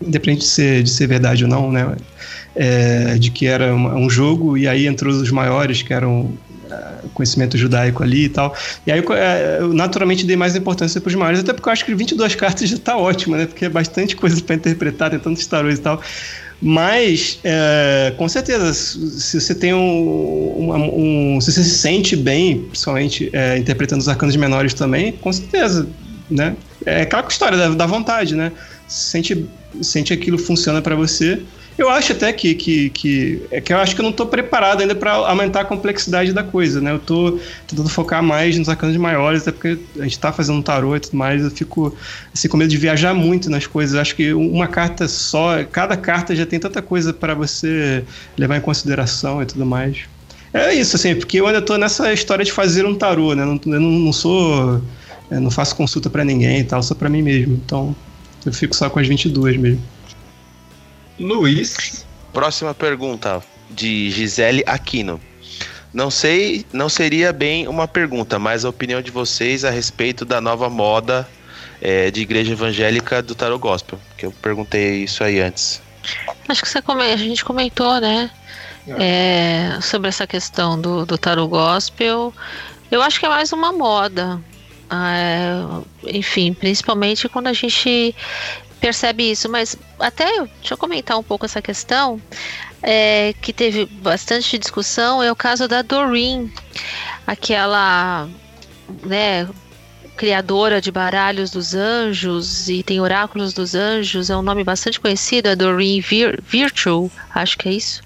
[0.00, 1.94] independente de ser, de ser verdade ou não, né,
[2.54, 6.32] é, de que era um jogo, e aí entrou os maiores, que eram
[7.14, 8.54] conhecimento judaico ali e tal.
[8.86, 11.84] E aí é, eu naturalmente dei mais importância para os maiores, até porque eu acho
[11.84, 13.46] que 22 cartas já está ótimo, né?
[13.46, 16.00] Porque é bastante coisa para interpretar, tem tantos tarôs e tal.
[16.60, 22.62] Mas, é, com certeza, se você tem um, um, um, Se você se sente bem,
[22.62, 25.86] principalmente é, interpretando os arcanos menores também, com certeza,
[26.30, 26.56] né?
[26.84, 28.52] É aquela história da, da vontade, né?
[28.88, 29.46] Sente,
[29.82, 31.42] sente aquilo funciona para você
[31.78, 34.80] eu acho até que, que, que, é que eu acho que eu não estou preparado
[34.80, 36.90] ainda para aumentar a complexidade da coisa, né?
[36.90, 40.62] Eu estou tentando focar mais nos arcanos maiores, até porque a gente está fazendo um
[40.62, 41.94] tarô e tudo mais, eu fico
[42.32, 43.94] assim, com medo de viajar muito nas coisas.
[43.94, 48.02] Eu acho que uma carta só, cada carta já tem tanta coisa para você
[48.38, 49.98] levar em consideração e tudo mais.
[50.54, 53.42] É isso, assim, porque eu ainda estou nessa história de fazer um tarô, né?
[53.42, 54.80] Eu não, não sou.
[55.28, 57.54] Não faço consulta para ninguém e tal, só para mim mesmo.
[57.54, 57.94] Então,
[58.46, 59.82] eu fico só com as 22 mesmo.
[61.18, 62.06] Luiz.
[62.32, 65.20] Próxima pergunta de Gisele Aquino.
[65.92, 70.40] Não sei, não seria bem uma pergunta, mas a opinião de vocês a respeito da
[70.40, 71.26] nova moda
[71.80, 75.80] é, de igreja evangélica do Tarot Gospel, que eu perguntei isso aí antes.
[76.48, 78.30] Acho que você come, a gente comentou, né?
[78.86, 79.76] É.
[79.76, 82.32] É, sobre essa questão do, do Tarot Gospel.
[82.90, 84.40] Eu acho que é mais uma moda.
[84.90, 88.14] É, enfim, principalmente quando a gente
[88.80, 90.24] percebe isso, mas até
[90.60, 92.20] deixa eu comentar um pouco essa questão
[92.82, 96.52] é, que teve bastante discussão é o caso da Doreen,
[97.26, 98.28] aquela
[99.02, 99.48] né,
[100.16, 105.48] criadora de baralhos dos anjos e tem oráculos dos anjos, é um nome bastante conhecido,
[105.48, 106.42] é Doreen Vir
[107.34, 108.02] acho que é isso.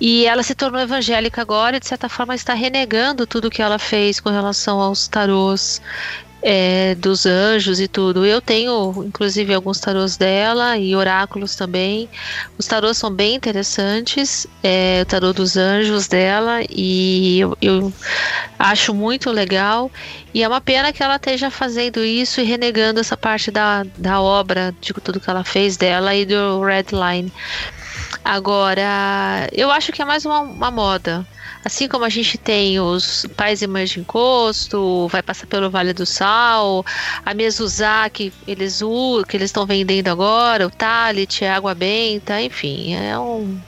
[0.00, 3.78] E ela se tornou evangélica agora e de certa forma está renegando tudo que ela
[3.78, 5.80] fez com relação aos tarôs
[6.42, 8.24] é, dos anjos e tudo.
[8.24, 12.08] Eu tenho, inclusive, alguns tarôs dela e oráculos também.
[12.58, 17.92] Os tarôs são bem interessantes, é, o tarô dos anjos dela, e eu, eu
[18.58, 19.90] acho muito legal.
[20.32, 24.20] E é uma pena que ela esteja fazendo isso e renegando essa parte da, da
[24.20, 27.32] obra, de tudo que ela fez dela e do Red Line.
[28.24, 31.26] Agora, eu acho que é mais uma, uma moda.
[31.64, 35.92] Assim como a gente tem os pais e mães de encosto, vai passar pelo Vale
[35.92, 36.84] do Sal,
[37.24, 38.80] a Mezuzá que eles
[39.28, 43.60] que eles estão vendendo agora, o Talit, a Água Benta, enfim, é um,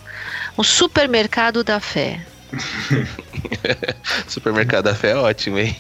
[0.57, 2.25] um supermercado da fé.
[4.29, 5.77] Supermercado da fé é ótimo, hein?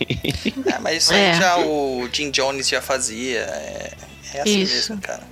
[0.67, 1.33] É, mas isso É.
[1.33, 3.41] aí já o Jim Jones já fazia.
[3.41, 3.93] É,
[4.35, 4.75] é assim Isso.
[4.91, 5.23] mesmo, cara.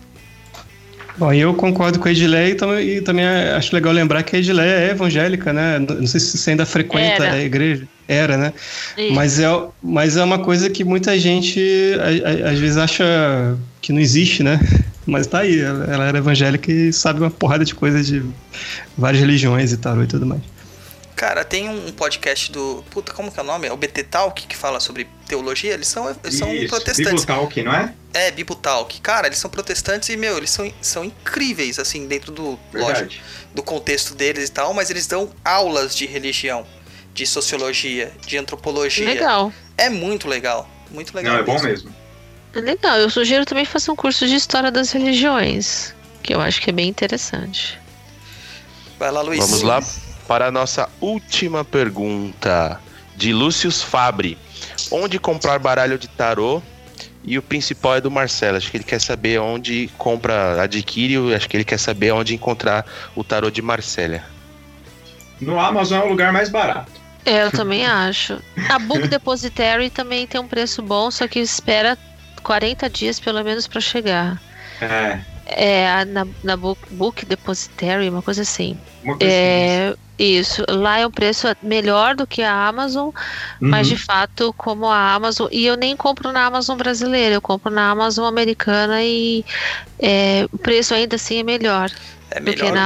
[1.16, 4.88] Bom, eu concordo com a Edileia e, e também acho legal lembrar que a Edileia
[4.88, 5.78] é evangélica, né?
[5.78, 7.34] Não sei se você ainda frequenta Era.
[7.34, 7.86] a igreja.
[8.08, 8.52] Era, né?
[9.12, 9.46] Mas é,
[9.82, 11.60] mas é uma coisa que muita gente
[12.00, 13.04] a- a- às vezes acha
[13.80, 14.58] que não existe, né?
[15.06, 18.22] Mas tá aí, ela, ela era evangélica e sabe uma porrada de coisas de
[18.96, 20.42] várias religiões e tarô e tudo mais.
[21.20, 22.82] Cara, tem um podcast do.
[22.90, 23.68] Puta, como que é o nome?
[23.68, 25.74] É o BT Talk, que fala sobre teologia.
[25.74, 27.26] Eles são, eles são Isso, protestantes.
[27.26, 27.92] Biblitalk, não é?
[28.14, 28.98] É, Bible Talk.
[29.02, 32.58] Cara, eles são protestantes e, meu, eles são, são incríveis, assim, dentro do.
[32.72, 33.22] Lógico, Verdade.
[33.54, 36.66] do contexto deles e tal, mas eles dão aulas de religião,
[37.12, 39.04] de sociologia, de antropologia.
[39.04, 39.52] Legal.
[39.76, 40.66] É muito legal.
[40.90, 41.34] Muito legal.
[41.34, 41.94] Não, é bom mesmo.
[42.54, 46.70] Legal, eu sugiro também fazer um curso de História das Religiões, que eu acho que
[46.70, 47.78] é bem interessante.
[48.98, 49.38] Vai lá, Luiz.
[49.38, 49.82] Vamos lá
[50.30, 52.80] para a nossa última pergunta
[53.16, 54.38] de Lúcius Fabre.
[54.88, 56.62] Onde comprar baralho de tarô?
[57.24, 58.56] E o principal é do Marcelo.
[58.56, 61.34] Acho que ele quer saber onde compra, adquire.
[61.34, 62.86] Acho que ele quer saber onde encontrar
[63.16, 64.22] o tarô de Marcélia.
[65.40, 66.92] No Amazon é o lugar mais barato.
[67.26, 68.38] É, eu também acho.
[68.68, 71.98] A Book Depository também tem um preço bom, só que espera
[72.44, 74.40] 40 dias pelo menos para chegar.
[74.80, 75.18] É,
[75.50, 78.76] É, a- na, na Book, Book Depository, uma coisa assim.
[79.02, 79.42] uma coisa assim.
[79.42, 80.64] É, isso.
[80.68, 83.12] Lá é um preço melhor do que a Amazon, Uhum.
[83.60, 85.48] mas de fato, como a Amazon.
[85.50, 89.44] E eu nem compro na Amazon brasileira, eu compro na Amazon americana e
[89.98, 91.90] é, o preço ainda assim é melhor
[92.30, 92.76] É melhor,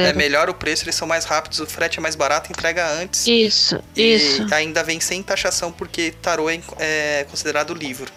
[0.00, 3.26] é melhor o preço, eles são mais rápidos, o frete é mais barato, entrega antes.
[3.26, 4.54] Isso, E isso.
[4.54, 8.12] ainda vem sem taxação, porque tarô é, é considerado livro.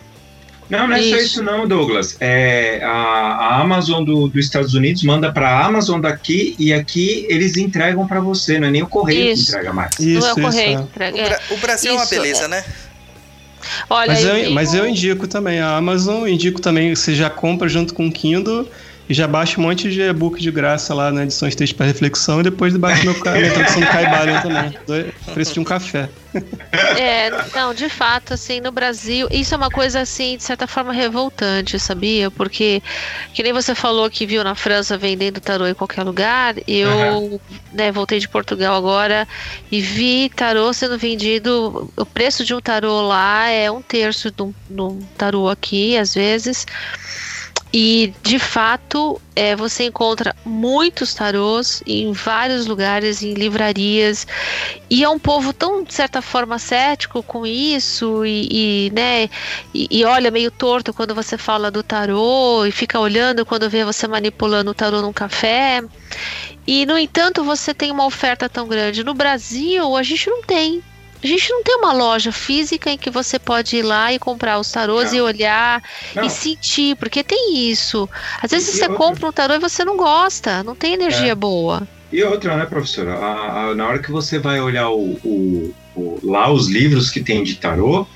[0.70, 1.18] Não, não é só Isso.
[1.26, 2.16] isso não, Douglas.
[2.20, 7.26] É, a, a Amazon do- dos Estados Unidos manda para a Amazon daqui e aqui
[7.28, 9.46] eles entregam para você, não é nem o correio Isso.
[9.46, 9.98] que entrega mais.
[10.00, 10.70] Isso, não é o correio.
[10.74, 10.84] isso.
[10.84, 11.30] que entrega, O, é.
[11.30, 12.48] Bra- o Brasil é uma Isso, beleza, é.
[12.50, 12.64] né?
[13.90, 17.68] Olha, Mas aí eu, mas eu indico também a Amazon, indico também, você já compra
[17.68, 18.68] junto com o Kindle
[19.10, 22.40] e já baixa um monte de e-book de graça lá na edição Texto para Reflexão
[22.41, 24.69] e depois baixa meu, ca- minha tradução do Caibalion também.
[24.86, 26.07] Do preço de um café.
[26.95, 30.94] É, não, de fato, assim, no Brasil, isso é uma coisa, assim, de certa forma
[30.94, 32.30] revoltante, sabia?
[32.30, 32.84] Porque,
[33.34, 37.41] que nem você falou que viu na França vendendo tarô em qualquer lugar, eu,
[37.73, 39.27] né, voltei de Portugal agora
[39.72, 44.44] e vi tarô sendo vendido, o preço de um tarô lá é um terço de
[44.44, 46.65] um, de um tarô aqui, às vezes.
[47.72, 54.26] E de fato, é, você encontra muitos tarôs em vários lugares, em livrarias,
[54.90, 59.30] e é um povo tão, de certa forma, cético com isso, e, e, né,
[59.72, 63.86] e, e olha meio torto quando você fala do tarô, e fica olhando quando vê
[63.86, 65.84] você manipulando o tarô num café.
[66.66, 69.04] E, no entanto, você tem uma oferta tão grande.
[69.04, 70.84] No Brasil, a gente não tem.
[71.22, 74.58] A gente não tem uma loja física em que você pode ir lá e comprar
[74.60, 75.18] os tarôs Não.
[75.18, 75.84] e olhar
[76.16, 76.24] Não.
[76.24, 78.10] e sentir, porque tem isso.
[78.41, 81.32] Às vezes E você outra- compra um tarô e você não gosta, não tem energia
[81.34, 81.36] É.
[81.36, 81.86] boa.
[82.12, 83.16] E outra, né, professora?
[83.16, 87.20] A- a- na hora que você vai olhar o, o- o- lá os livros que
[87.22, 88.08] tem de tarô,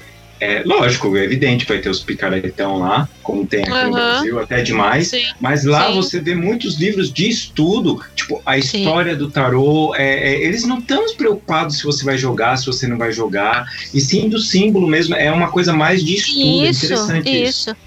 [0.44, 3.92] é lógico, é evidente, vai ter os picaretão lá, como tem aqui no Aham.
[3.94, 5.08] Brasil, até demais.
[5.08, 5.24] Sim.
[5.40, 5.96] Mas lá Sim.
[5.96, 8.80] você vê muitos livros de estudo, tipo, a Sim.
[8.80, 9.94] história do tarô.
[9.96, 13.66] é, é, eles não estão preocupados se você vai jogar, se você não vai jogar,
[13.94, 15.16] e sim do símbolo mesmo.
[15.16, 16.66] É uma coisa mais de estudo.
[16.66, 17.70] é Isso, interessante isso.
[17.70, 17.78] isso.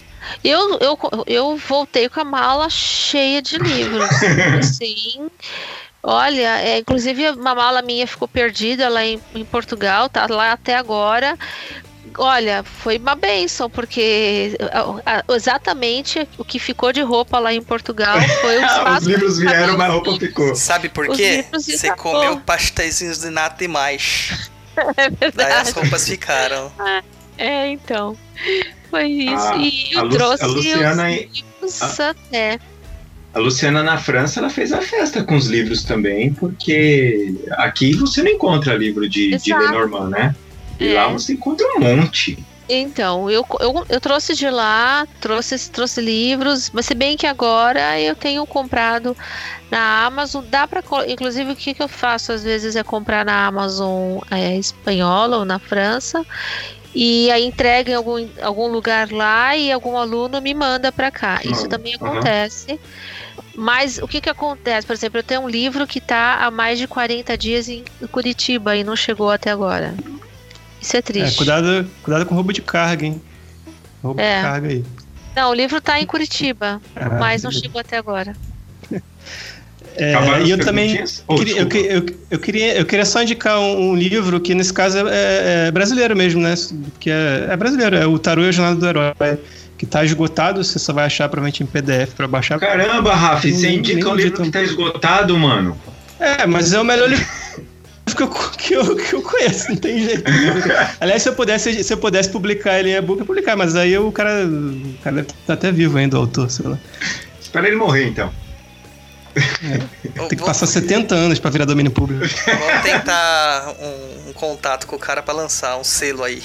[0.42, 4.08] Eu, eu, eu voltei com a mala cheia de livros.
[4.58, 5.28] assim.
[6.02, 10.76] Olha, é, inclusive uma mala minha ficou perdida lá em, em Portugal, tá lá até
[10.76, 11.36] agora.
[12.18, 14.56] Olha, foi uma benção, porque
[15.04, 19.00] a- a- exatamente o que ficou de roupa lá em Portugal foi o espaço.
[19.02, 20.54] Os livros vieram, mas a roupa ficou.
[20.54, 21.44] Sabe por quê?
[21.52, 22.12] e Você acabou.
[22.14, 24.50] comeu pastéisinhos de nata demais.
[24.98, 25.70] É Daí as verdade.
[25.72, 26.70] roupas ficaram.
[27.38, 28.14] É, então.
[28.90, 29.34] Foi isso.
[29.46, 31.18] A- e a Lu- trouxe a Luciana os e-
[31.62, 32.60] livros até.
[33.32, 38.22] A Luciana na França ela fez a festa com os livros também, porque aqui você
[38.22, 39.54] não encontra livro de, de.
[39.54, 40.34] Lenormand, né?
[40.78, 40.94] E É.
[40.94, 42.36] lá você encontra um monte.
[42.68, 48.00] Então, eu, eu, eu trouxe de lá, trouxe, trouxe livros, mas se bem que agora
[48.00, 49.16] eu tenho comprado
[49.70, 53.46] na Amazon, dá para inclusive o que, que eu faço às vezes é comprar na
[53.46, 56.24] Amazon é, espanhola ou na França
[56.92, 61.40] e aí entrega em algum, algum lugar lá e algum aluno me manda para cá.
[61.44, 62.80] Isso também acontece.
[63.54, 64.86] Mas o que que acontece?
[64.86, 68.74] Por exemplo, eu tenho um livro que está há mais de 40 dias em Curitiba
[68.76, 69.94] e não chegou até agora.
[70.86, 71.34] Isso é triste.
[71.34, 73.20] É, cuidado, cuidado com roubo de carga, hein?
[74.00, 74.36] Roubo É.
[74.36, 74.84] de carga aí.
[75.34, 78.34] Não, o livro tá em Curitiba, Ah, mas não chegou até agora.
[79.98, 80.12] É,
[80.44, 81.24] e eu também perguntinhas?
[81.26, 84.70] Oh, queria, eu, eu, eu queria, eu queria só indicar um, um livro que nesse
[84.70, 86.54] caso é, é brasileiro mesmo, né?
[87.00, 89.14] Que é, é brasileiro, é o Tarô e a Jornada do Herói,
[89.78, 92.58] que tá esgotado, você só vai achar provavelmente em PDF para baixar.
[92.58, 95.74] Caramba, Rafa, você indica um livro que tá esgotado, mano.
[96.20, 97.26] É, mas é o melhor livro
[98.14, 100.24] que eu, que eu, que eu conheço, não tem jeito.
[101.00, 103.74] Aliás, se eu pudesse, se eu pudesse publicar ele em e-book, eu ia publicar, mas
[103.74, 106.78] aí o cara, o cara estar até vivo ainda, o autor, sei lá.
[107.40, 108.32] Espera ele morrer, então.
[110.14, 112.24] Eu Tem que vou, passar 70 anos para virar domínio público.
[112.24, 116.42] vou tentar um, um contato com o cara pra lançar um selo aí.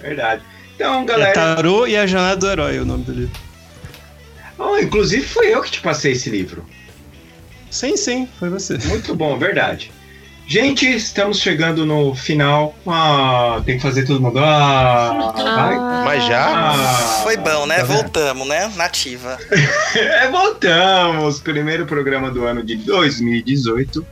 [0.00, 0.42] Verdade.
[0.74, 1.32] Então, É galera.
[1.32, 3.40] Tarô e a Jornada do Herói, é o nome do livro.
[4.58, 6.66] Oh, inclusive foi eu que te passei esse livro.
[7.70, 8.76] Sim, sim, foi você.
[8.86, 9.90] Muito bom, verdade.
[10.50, 12.74] Gente, estamos chegando no final.
[12.84, 14.40] Ah, tem que fazer todo mundo.
[14.40, 15.78] Ah, vai.
[16.04, 16.72] Mas já?
[16.72, 17.76] Ah, Foi bom, né?
[17.76, 17.84] tá?
[17.84, 18.68] Voltamos, né?
[18.74, 19.38] Nativa.
[19.94, 21.38] É, voltamos!
[21.38, 24.04] Primeiro programa do ano de 2018.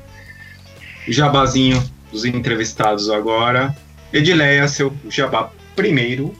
[1.08, 1.82] Jabazinho
[2.12, 3.76] dos entrevistados agora.
[4.12, 6.32] Edileia, seu jabá primeiro.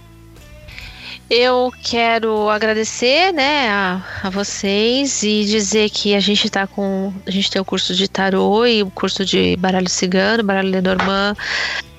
[1.30, 7.12] Eu quero agradecer, né, a, a vocês e dizer que a gente tá com.
[7.26, 11.36] A gente tem o curso de tarô e o curso de baralho cigano, baralho Lenormand,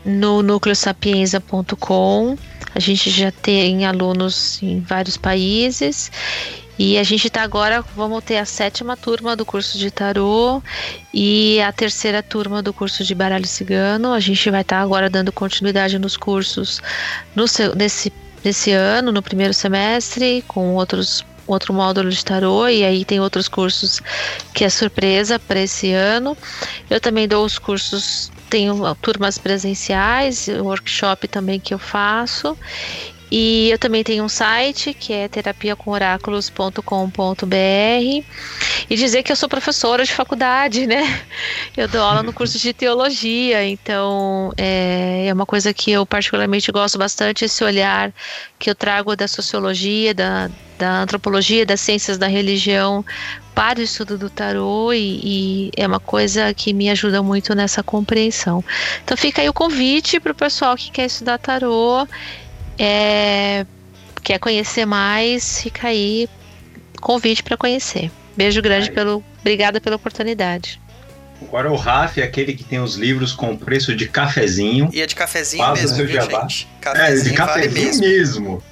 [0.03, 2.35] no núcleosapienza.com.
[2.73, 6.11] A gente já tem alunos em vários países.
[6.79, 10.63] E a gente tá agora, vamos ter a sétima turma do curso de tarô
[11.13, 14.13] e a terceira turma do curso de baralho cigano.
[14.13, 16.81] A gente vai estar agora dando continuidade nos cursos
[17.35, 18.09] no seu, nesse
[18.43, 23.47] nesse ano, no primeiro semestre, com outros outro módulo de tarô e aí tem outros
[23.47, 23.99] cursos
[24.53, 26.37] que é surpresa para esse ano.
[26.89, 32.55] Eu também dou os cursos, tenho turmas presenciais, workshop também que eu faço.
[33.31, 38.25] E eu também tenho um site que é terapiacomoráculos.com.br
[38.89, 41.21] e dizer que eu sou professora de faculdade, né?
[41.77, 46.71] Eu dou aula no curso de teologia, então é, é uma coisa que eu particularmente
[46.71, 48.11] gosto bastante, esse olhar
[48.57, 53.05] que eu trago da sociologia, da, da antropologia, das ciências da religião
[53.53, 57.83] para o estudo do tarô e, e é uma coisa que me ajuda muito nessa
[57.83, 58.63] compreensão.
[59.03, 62.07] Então fica aí o convite para o pessoal que quer estudar tarô,
[62.79, 63.65] é,
[64.23, 66.29] quer conhecer mais, fica aí
[67.01, 68.09] convite para conhecer.
[68.37, 68.95] Beijo grande Aí.
[68.95, 70.79] pelo, obrigada pela oportunidade.
[71.41, 74.89] Agora o Raf é aquele que tem os livros com preço de cafezinho.
[74.93, 76.67] E é de cafezinho Faz mesmo, viu, gente?
[76.81, 78.01] É, de Cafezinho vale mesmo.
[78.01, 78.63] mesmo.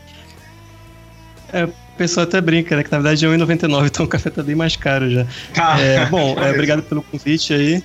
[1.54, 2.84] O pessoal até brinca, né?
[2.84, 5.26] Que na verdade é R$1,99, então o café tá bem mais caro já.
[5.54, 5.80] Tá.
[5.80, 7.84] É, bom, é, obrigado pelo convite aí.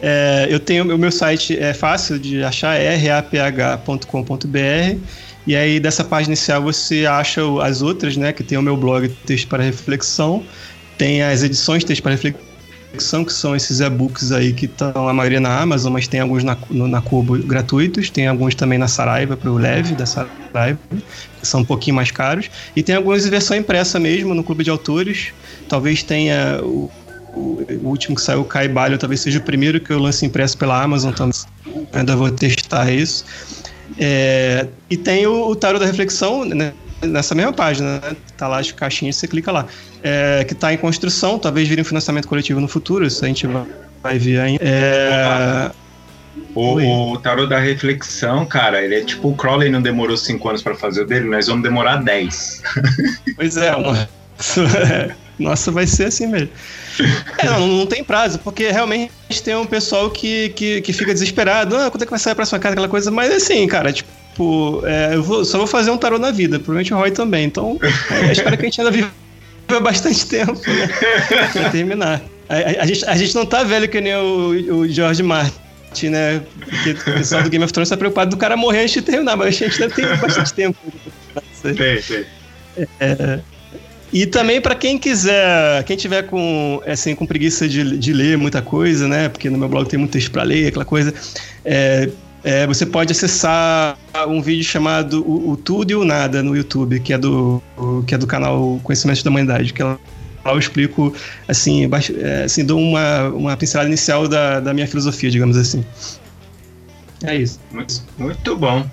[0.00, 4.98] É, eu tenho o meu site é fácil de achar, é raph.com.br.
[5.46, 8.32] E aí dessa página inicial você acha as outras, né?
[8.32, 10.44] Que tem o meu blog Texto para Reflexão,
[10.96, 15.40] tem as edições Texto para Reflexão, que são esses e-books aí que estão a maioria
[15.40, 19.36] na Amazon, mas tem alguns na, no- na Kobo gratuitos, tem alguns também na Saraiva,
[19.36, 20.78] para o Leve da Saraiva,
[21.40, 22.50] que são um pouquinho mais caros.
[22.76, 25.28] E tem algumas em versão impressa mesmo no Clube de Autores.
[25.68, 26.90] Talvez tenha o,
[27.34, 30.56] o- o último que saiu, o Caibalho, talvez seja o primeiro que eu lance impresso
[30.58, 31.34] pela Amazon também.
[31.92, 33.24] Ainda vou testar isso.
[33.98, 36.72] É, e tem o, o Tarot da Reflexão, né,
[37.02, 38.16] nessa mesma página, né?
[38.36, 39.66] Tá lá as caixinhas, você clica lá.
[40.02, 43.46] É, que tá em construção, talvez vire um financiamento coletivo no futuro, isso a gente
[44.02, 44.60] vai, ver ainda.
[44.64, 45.70] É,
[46.54, 50.62] O, o tarô da reflexão, cara, ele é tipo o Crowley não demorou 5 anos
[50.62, 52.62] pra fazer o dele, nós vamos demorar 10.
[53.36, 54.08] Pois é, nossa,
[55.38, 56.50] nossa, vai ser assim mesmo.
[57.38, 59.10] É, não, não tem prazo, porque realmente
[59.44, 61.76] tem um pessoal que, que, que fica desesperado.
[61.76, 63.10] Ah, quando é que vai sair a próxima carta, aquela coisa.
[63.10, 66.92] Mas assim, cara, tipo, é, eu vou- só vou fazer um tarô na vida, provavelmente
[66.92, 67.44] o Roy também.
[67.44, 67.78] Então,
[68.10, 69.10] é, espero que a gente ainda viva
[69.82, 70.88] bastante tempo né,
[71.52, 72.22] pra terminar.
[72.48, 76.08] A, a- a gente, a gente não tá velho que nem o, o George Martin,
[76.10, 76.42] né?
[76.58, 79.36] Porque o pessoal do Game of Thrones tá preocupado do cara morrer antes de terminar,
[79.36, 80.78] mas a gente ainda tem bastante tempo.
[81.60, 82.26] Sei, sei.
[84.12, 88.62] E também para quem quiser, quem tiver com assim com preguiça de, de ler muita
[88.62, 89.28] coisa, né?
[89.28, 91.12] Porque no meu blog tem muito texto para ler, aquela coisa.
[91.64, 92.08] é,
[92.44, 93.98] é, você pode acessar
[94.28, 97.62] um vídeo chamado o, o, Tudo e o Nada no YouTube, que é do,
[98.06, 99.98] que é do canal Conhecimento da Humanidade, que lá
[100.46, 101.14] eu explico,
[101.46, 105.84] assim, é, assim dou uma, uma pincelada inicial da, da minha filosofia, digamos assim.
[107.24, 107.60] É isso.
[107.72, 108.88] Muito, muito bom.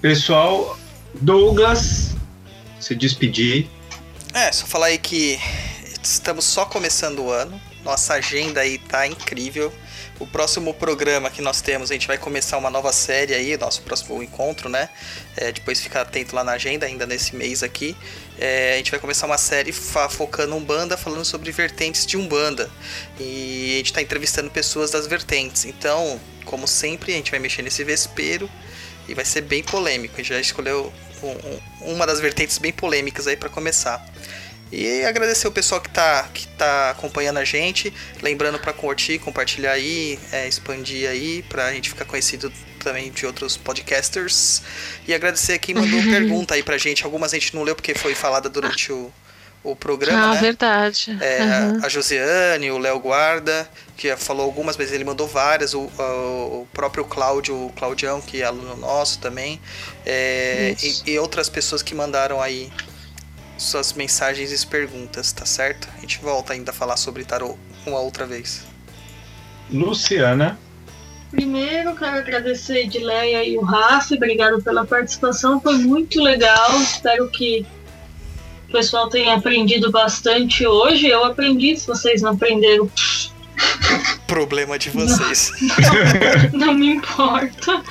[0.00, 0.78] Pessoal,
[1.20, 2.14] Douglas,
[2.78, 3.68] se despedir.
[4.36, 5.40] É, só falar aí que
[6.02, 7.58] estamos só começando o ano.
[7.82, 9.72] Nossa agenda aí tá incrível.
[10.20, 13.80] O próximo programa que nós temos, a gente vai começar uma nova série aí, nosso
[13.80, 14.90] próximo encontro, né?
[15.38, 17.96] É, depois fica atento lá na agenda, ainda nesse mês aqui.
[18.38, 22.70] É, a gente vai começar uma série focando Umbanda, falando sobre vertentes de Umbanda.
[23.18, 25.64] E a gente está entrevistando pessoas das vertentes.
[25.64, 28.50] Então, como sempre, a gente vai mexer nesse vespeiro
[29.08, 30.12] e vai ser bem polêmico.
[30.14, 34.04] A gente já escolheu um, um, uma das vertentes bem polêmicas aí para começar.
[34.70, 37.92] E agradecer o pessoal que está que tá acompanhando a gente.
[38.20, 43.26] Lembrando para curtir, compartilhar aí, é, expandir aí, para a gente ficar conhecido também de
[43.26, 44.62] outros podcasters.
[45.06, 47.04] E agradecer quem mandou pergunta aí pra gente.
[47.04, 49.12] Algumas a gente não leu porque foi falada durante o,
[49.70, 50.30] o programa.
[50.30, 50.40] Ah, né?
[50.40, 51.16] verdade.
[51.20, 51.84] É, uhum.
[51.84, 55.74] A Josiane, o Léo Guarda, que falou algumas, mas ele mandou várias.
[55.74, 59.60] O, o próprio Cláudio, o Claudião, que é aluno nosso também.
[60.04, 62.70] É, e, e outras pessoas que mandaram aí
[63.58, 65.88] suas mensagens e perguntas, tá certo?
[65.96, 67.56] A gente volta ainda a falar sobre tarô
[67.86, 68.64] uma outra vez.
[69.70, 70.58] Luciana.
[71.30, 76.80] Primeiro, quero agradecer a Edileia e o Rafa, obrigado pela participação, foi muito legal.
[76.80, 77.66] Espero que
[78.68, 81.06] o pessoal tenha aprendido bastante hoje.
[81.06, 82.90] Eu aprendi, se vocês não aprenderam.
[84.26, 85.52] Problema de vocês.
[85.60, 87.82] Não, não, não me importa.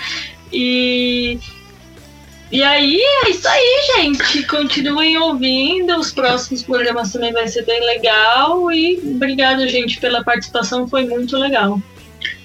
[0.51, 1.39] E
[2.51, 4.43] e aí, é isso aí, gente.
[4.43, 5.97] Continuem ouvindo.
[5.97, 8.71] Os próximos programas também vai ser bem legal.
[8.71, 10.87] E obrigado, gente, pela participação.
[10.87, 11.81] Foi muito legal.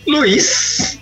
[0.07, 1.00] Luiz.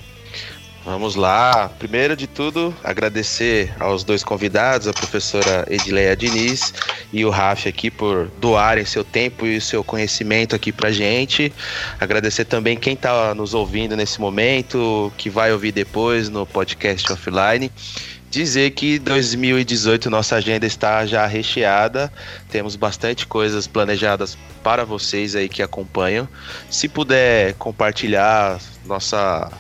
[0.85, 1.71] Vamos lá.
[1.79, 6.73] Primeiro de tudo, agradecer aos dois convidados, a professora Edileia Diniz
[7.13, 11.53] e o Rafa aqui por doarem seu tempo e seu conhecimento aqui pra gente.
[12.01, 17.71] Agradecer também quem está nos ouvindo nesse momento, que vai ouvir depois no podcast offline
[18.31, 22.13] dizer que 2018 nossa agenda está já recheada.
[22.51, 26.29] Temos bastante coisas planejadas para vocês aí que acompanham.
[26.71, 29.51] Se puder compartilhar nossa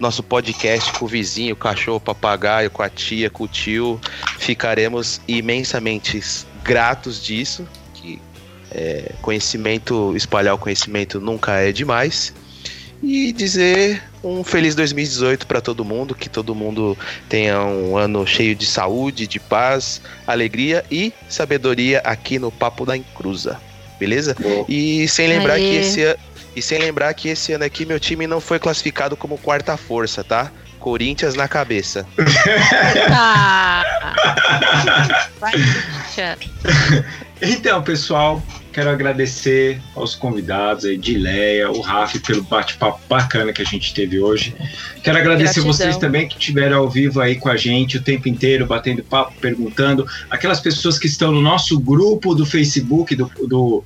[0.00, 4.00] nosso podcast com o vizinho, o cachorro, papagaio, com a tia, com o tio,
[4.38, 6.20] ficaremos imensamente
[6.62, 7.66] gratos disso.
[7.94, 8.20] Que
[8.70, 12.32] é, conhecimento, espalhar o conhecimento nunca é demais
[13.04, 16.96] e dizer um feliz 2018 para todo mundo, que todo mundo
[17.28, 22.96] tenha um ano cheio de saúde, de paz, alegria e sabedoria aqui no Papo da
[22.96, 23.60] Encruza.
[24.00, 24.34] Beleza?
[24.68, 25.60] E sem lembrar Aê.
[25.60, 26.16] que esse
[26.54, 30.22] e sem lembrar que esse ano aqui meu time não foi classificado como quarta força,
[30.22, 30.50] tá?
[30.78, 32.06] Corinthians na cabeça.
[33.10, 33.84] Ah.
[37.40, 38.42] Então, pessoal,
[38.74, 44.18] Quero agradecer aos convidados, a Edileia, o Rafa, pelo bate-papo bacana que a gente teve
[44.18, 44.52] hoje.
[45.00, 45.72] Quero agradecer Gratidão.
[45.72, 49.32] vocês também que estiveram ao vivo aí com a gente o tempo inteiro, batendo papo,
[49.40, 50.04] perguntando.
[50.28, 53.84] Aquelas pessoas que estão no nosso grupo do Facebook, do, do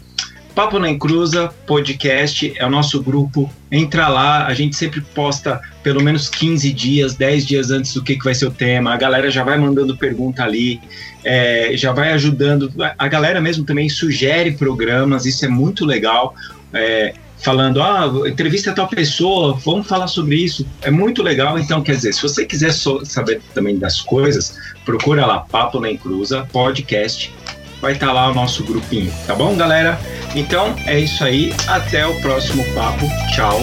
[0.58, 3.48] Papo na Encruza Podcast é o nosso grupo.
[3.70, 8.16] Entra lá, a gente sempre posta pelo menos 15 dias, 10 dias antes do que,
[8.16, 8.92] que vai ser o tema.
[8.92, 10.80] A galera já vai mandando pergunta ali,
[11.22, 12.72] é, já vai ajudando.
[12.98, 16.34] A galera mesmo também sugere programas, isso é muito legal.
[16.74, 20.66] É, falando, ah, entrevista tal pessoa, vamos falar sobre isso.
[20.82, 21.56] É muito legal.
[21.56, 26.48] Então, quer dizer, se você quiser saber também das coisas, procura lá Papo na Encruza
[26.50, 27.32] Podcast
[27.80, 29.98] vai estar tá lá o nosso grupinho, tá bom, galera?
[30.34, 33.06] Então é isso aí, até o próximo papo.
[33.34, 33.60] Tchau.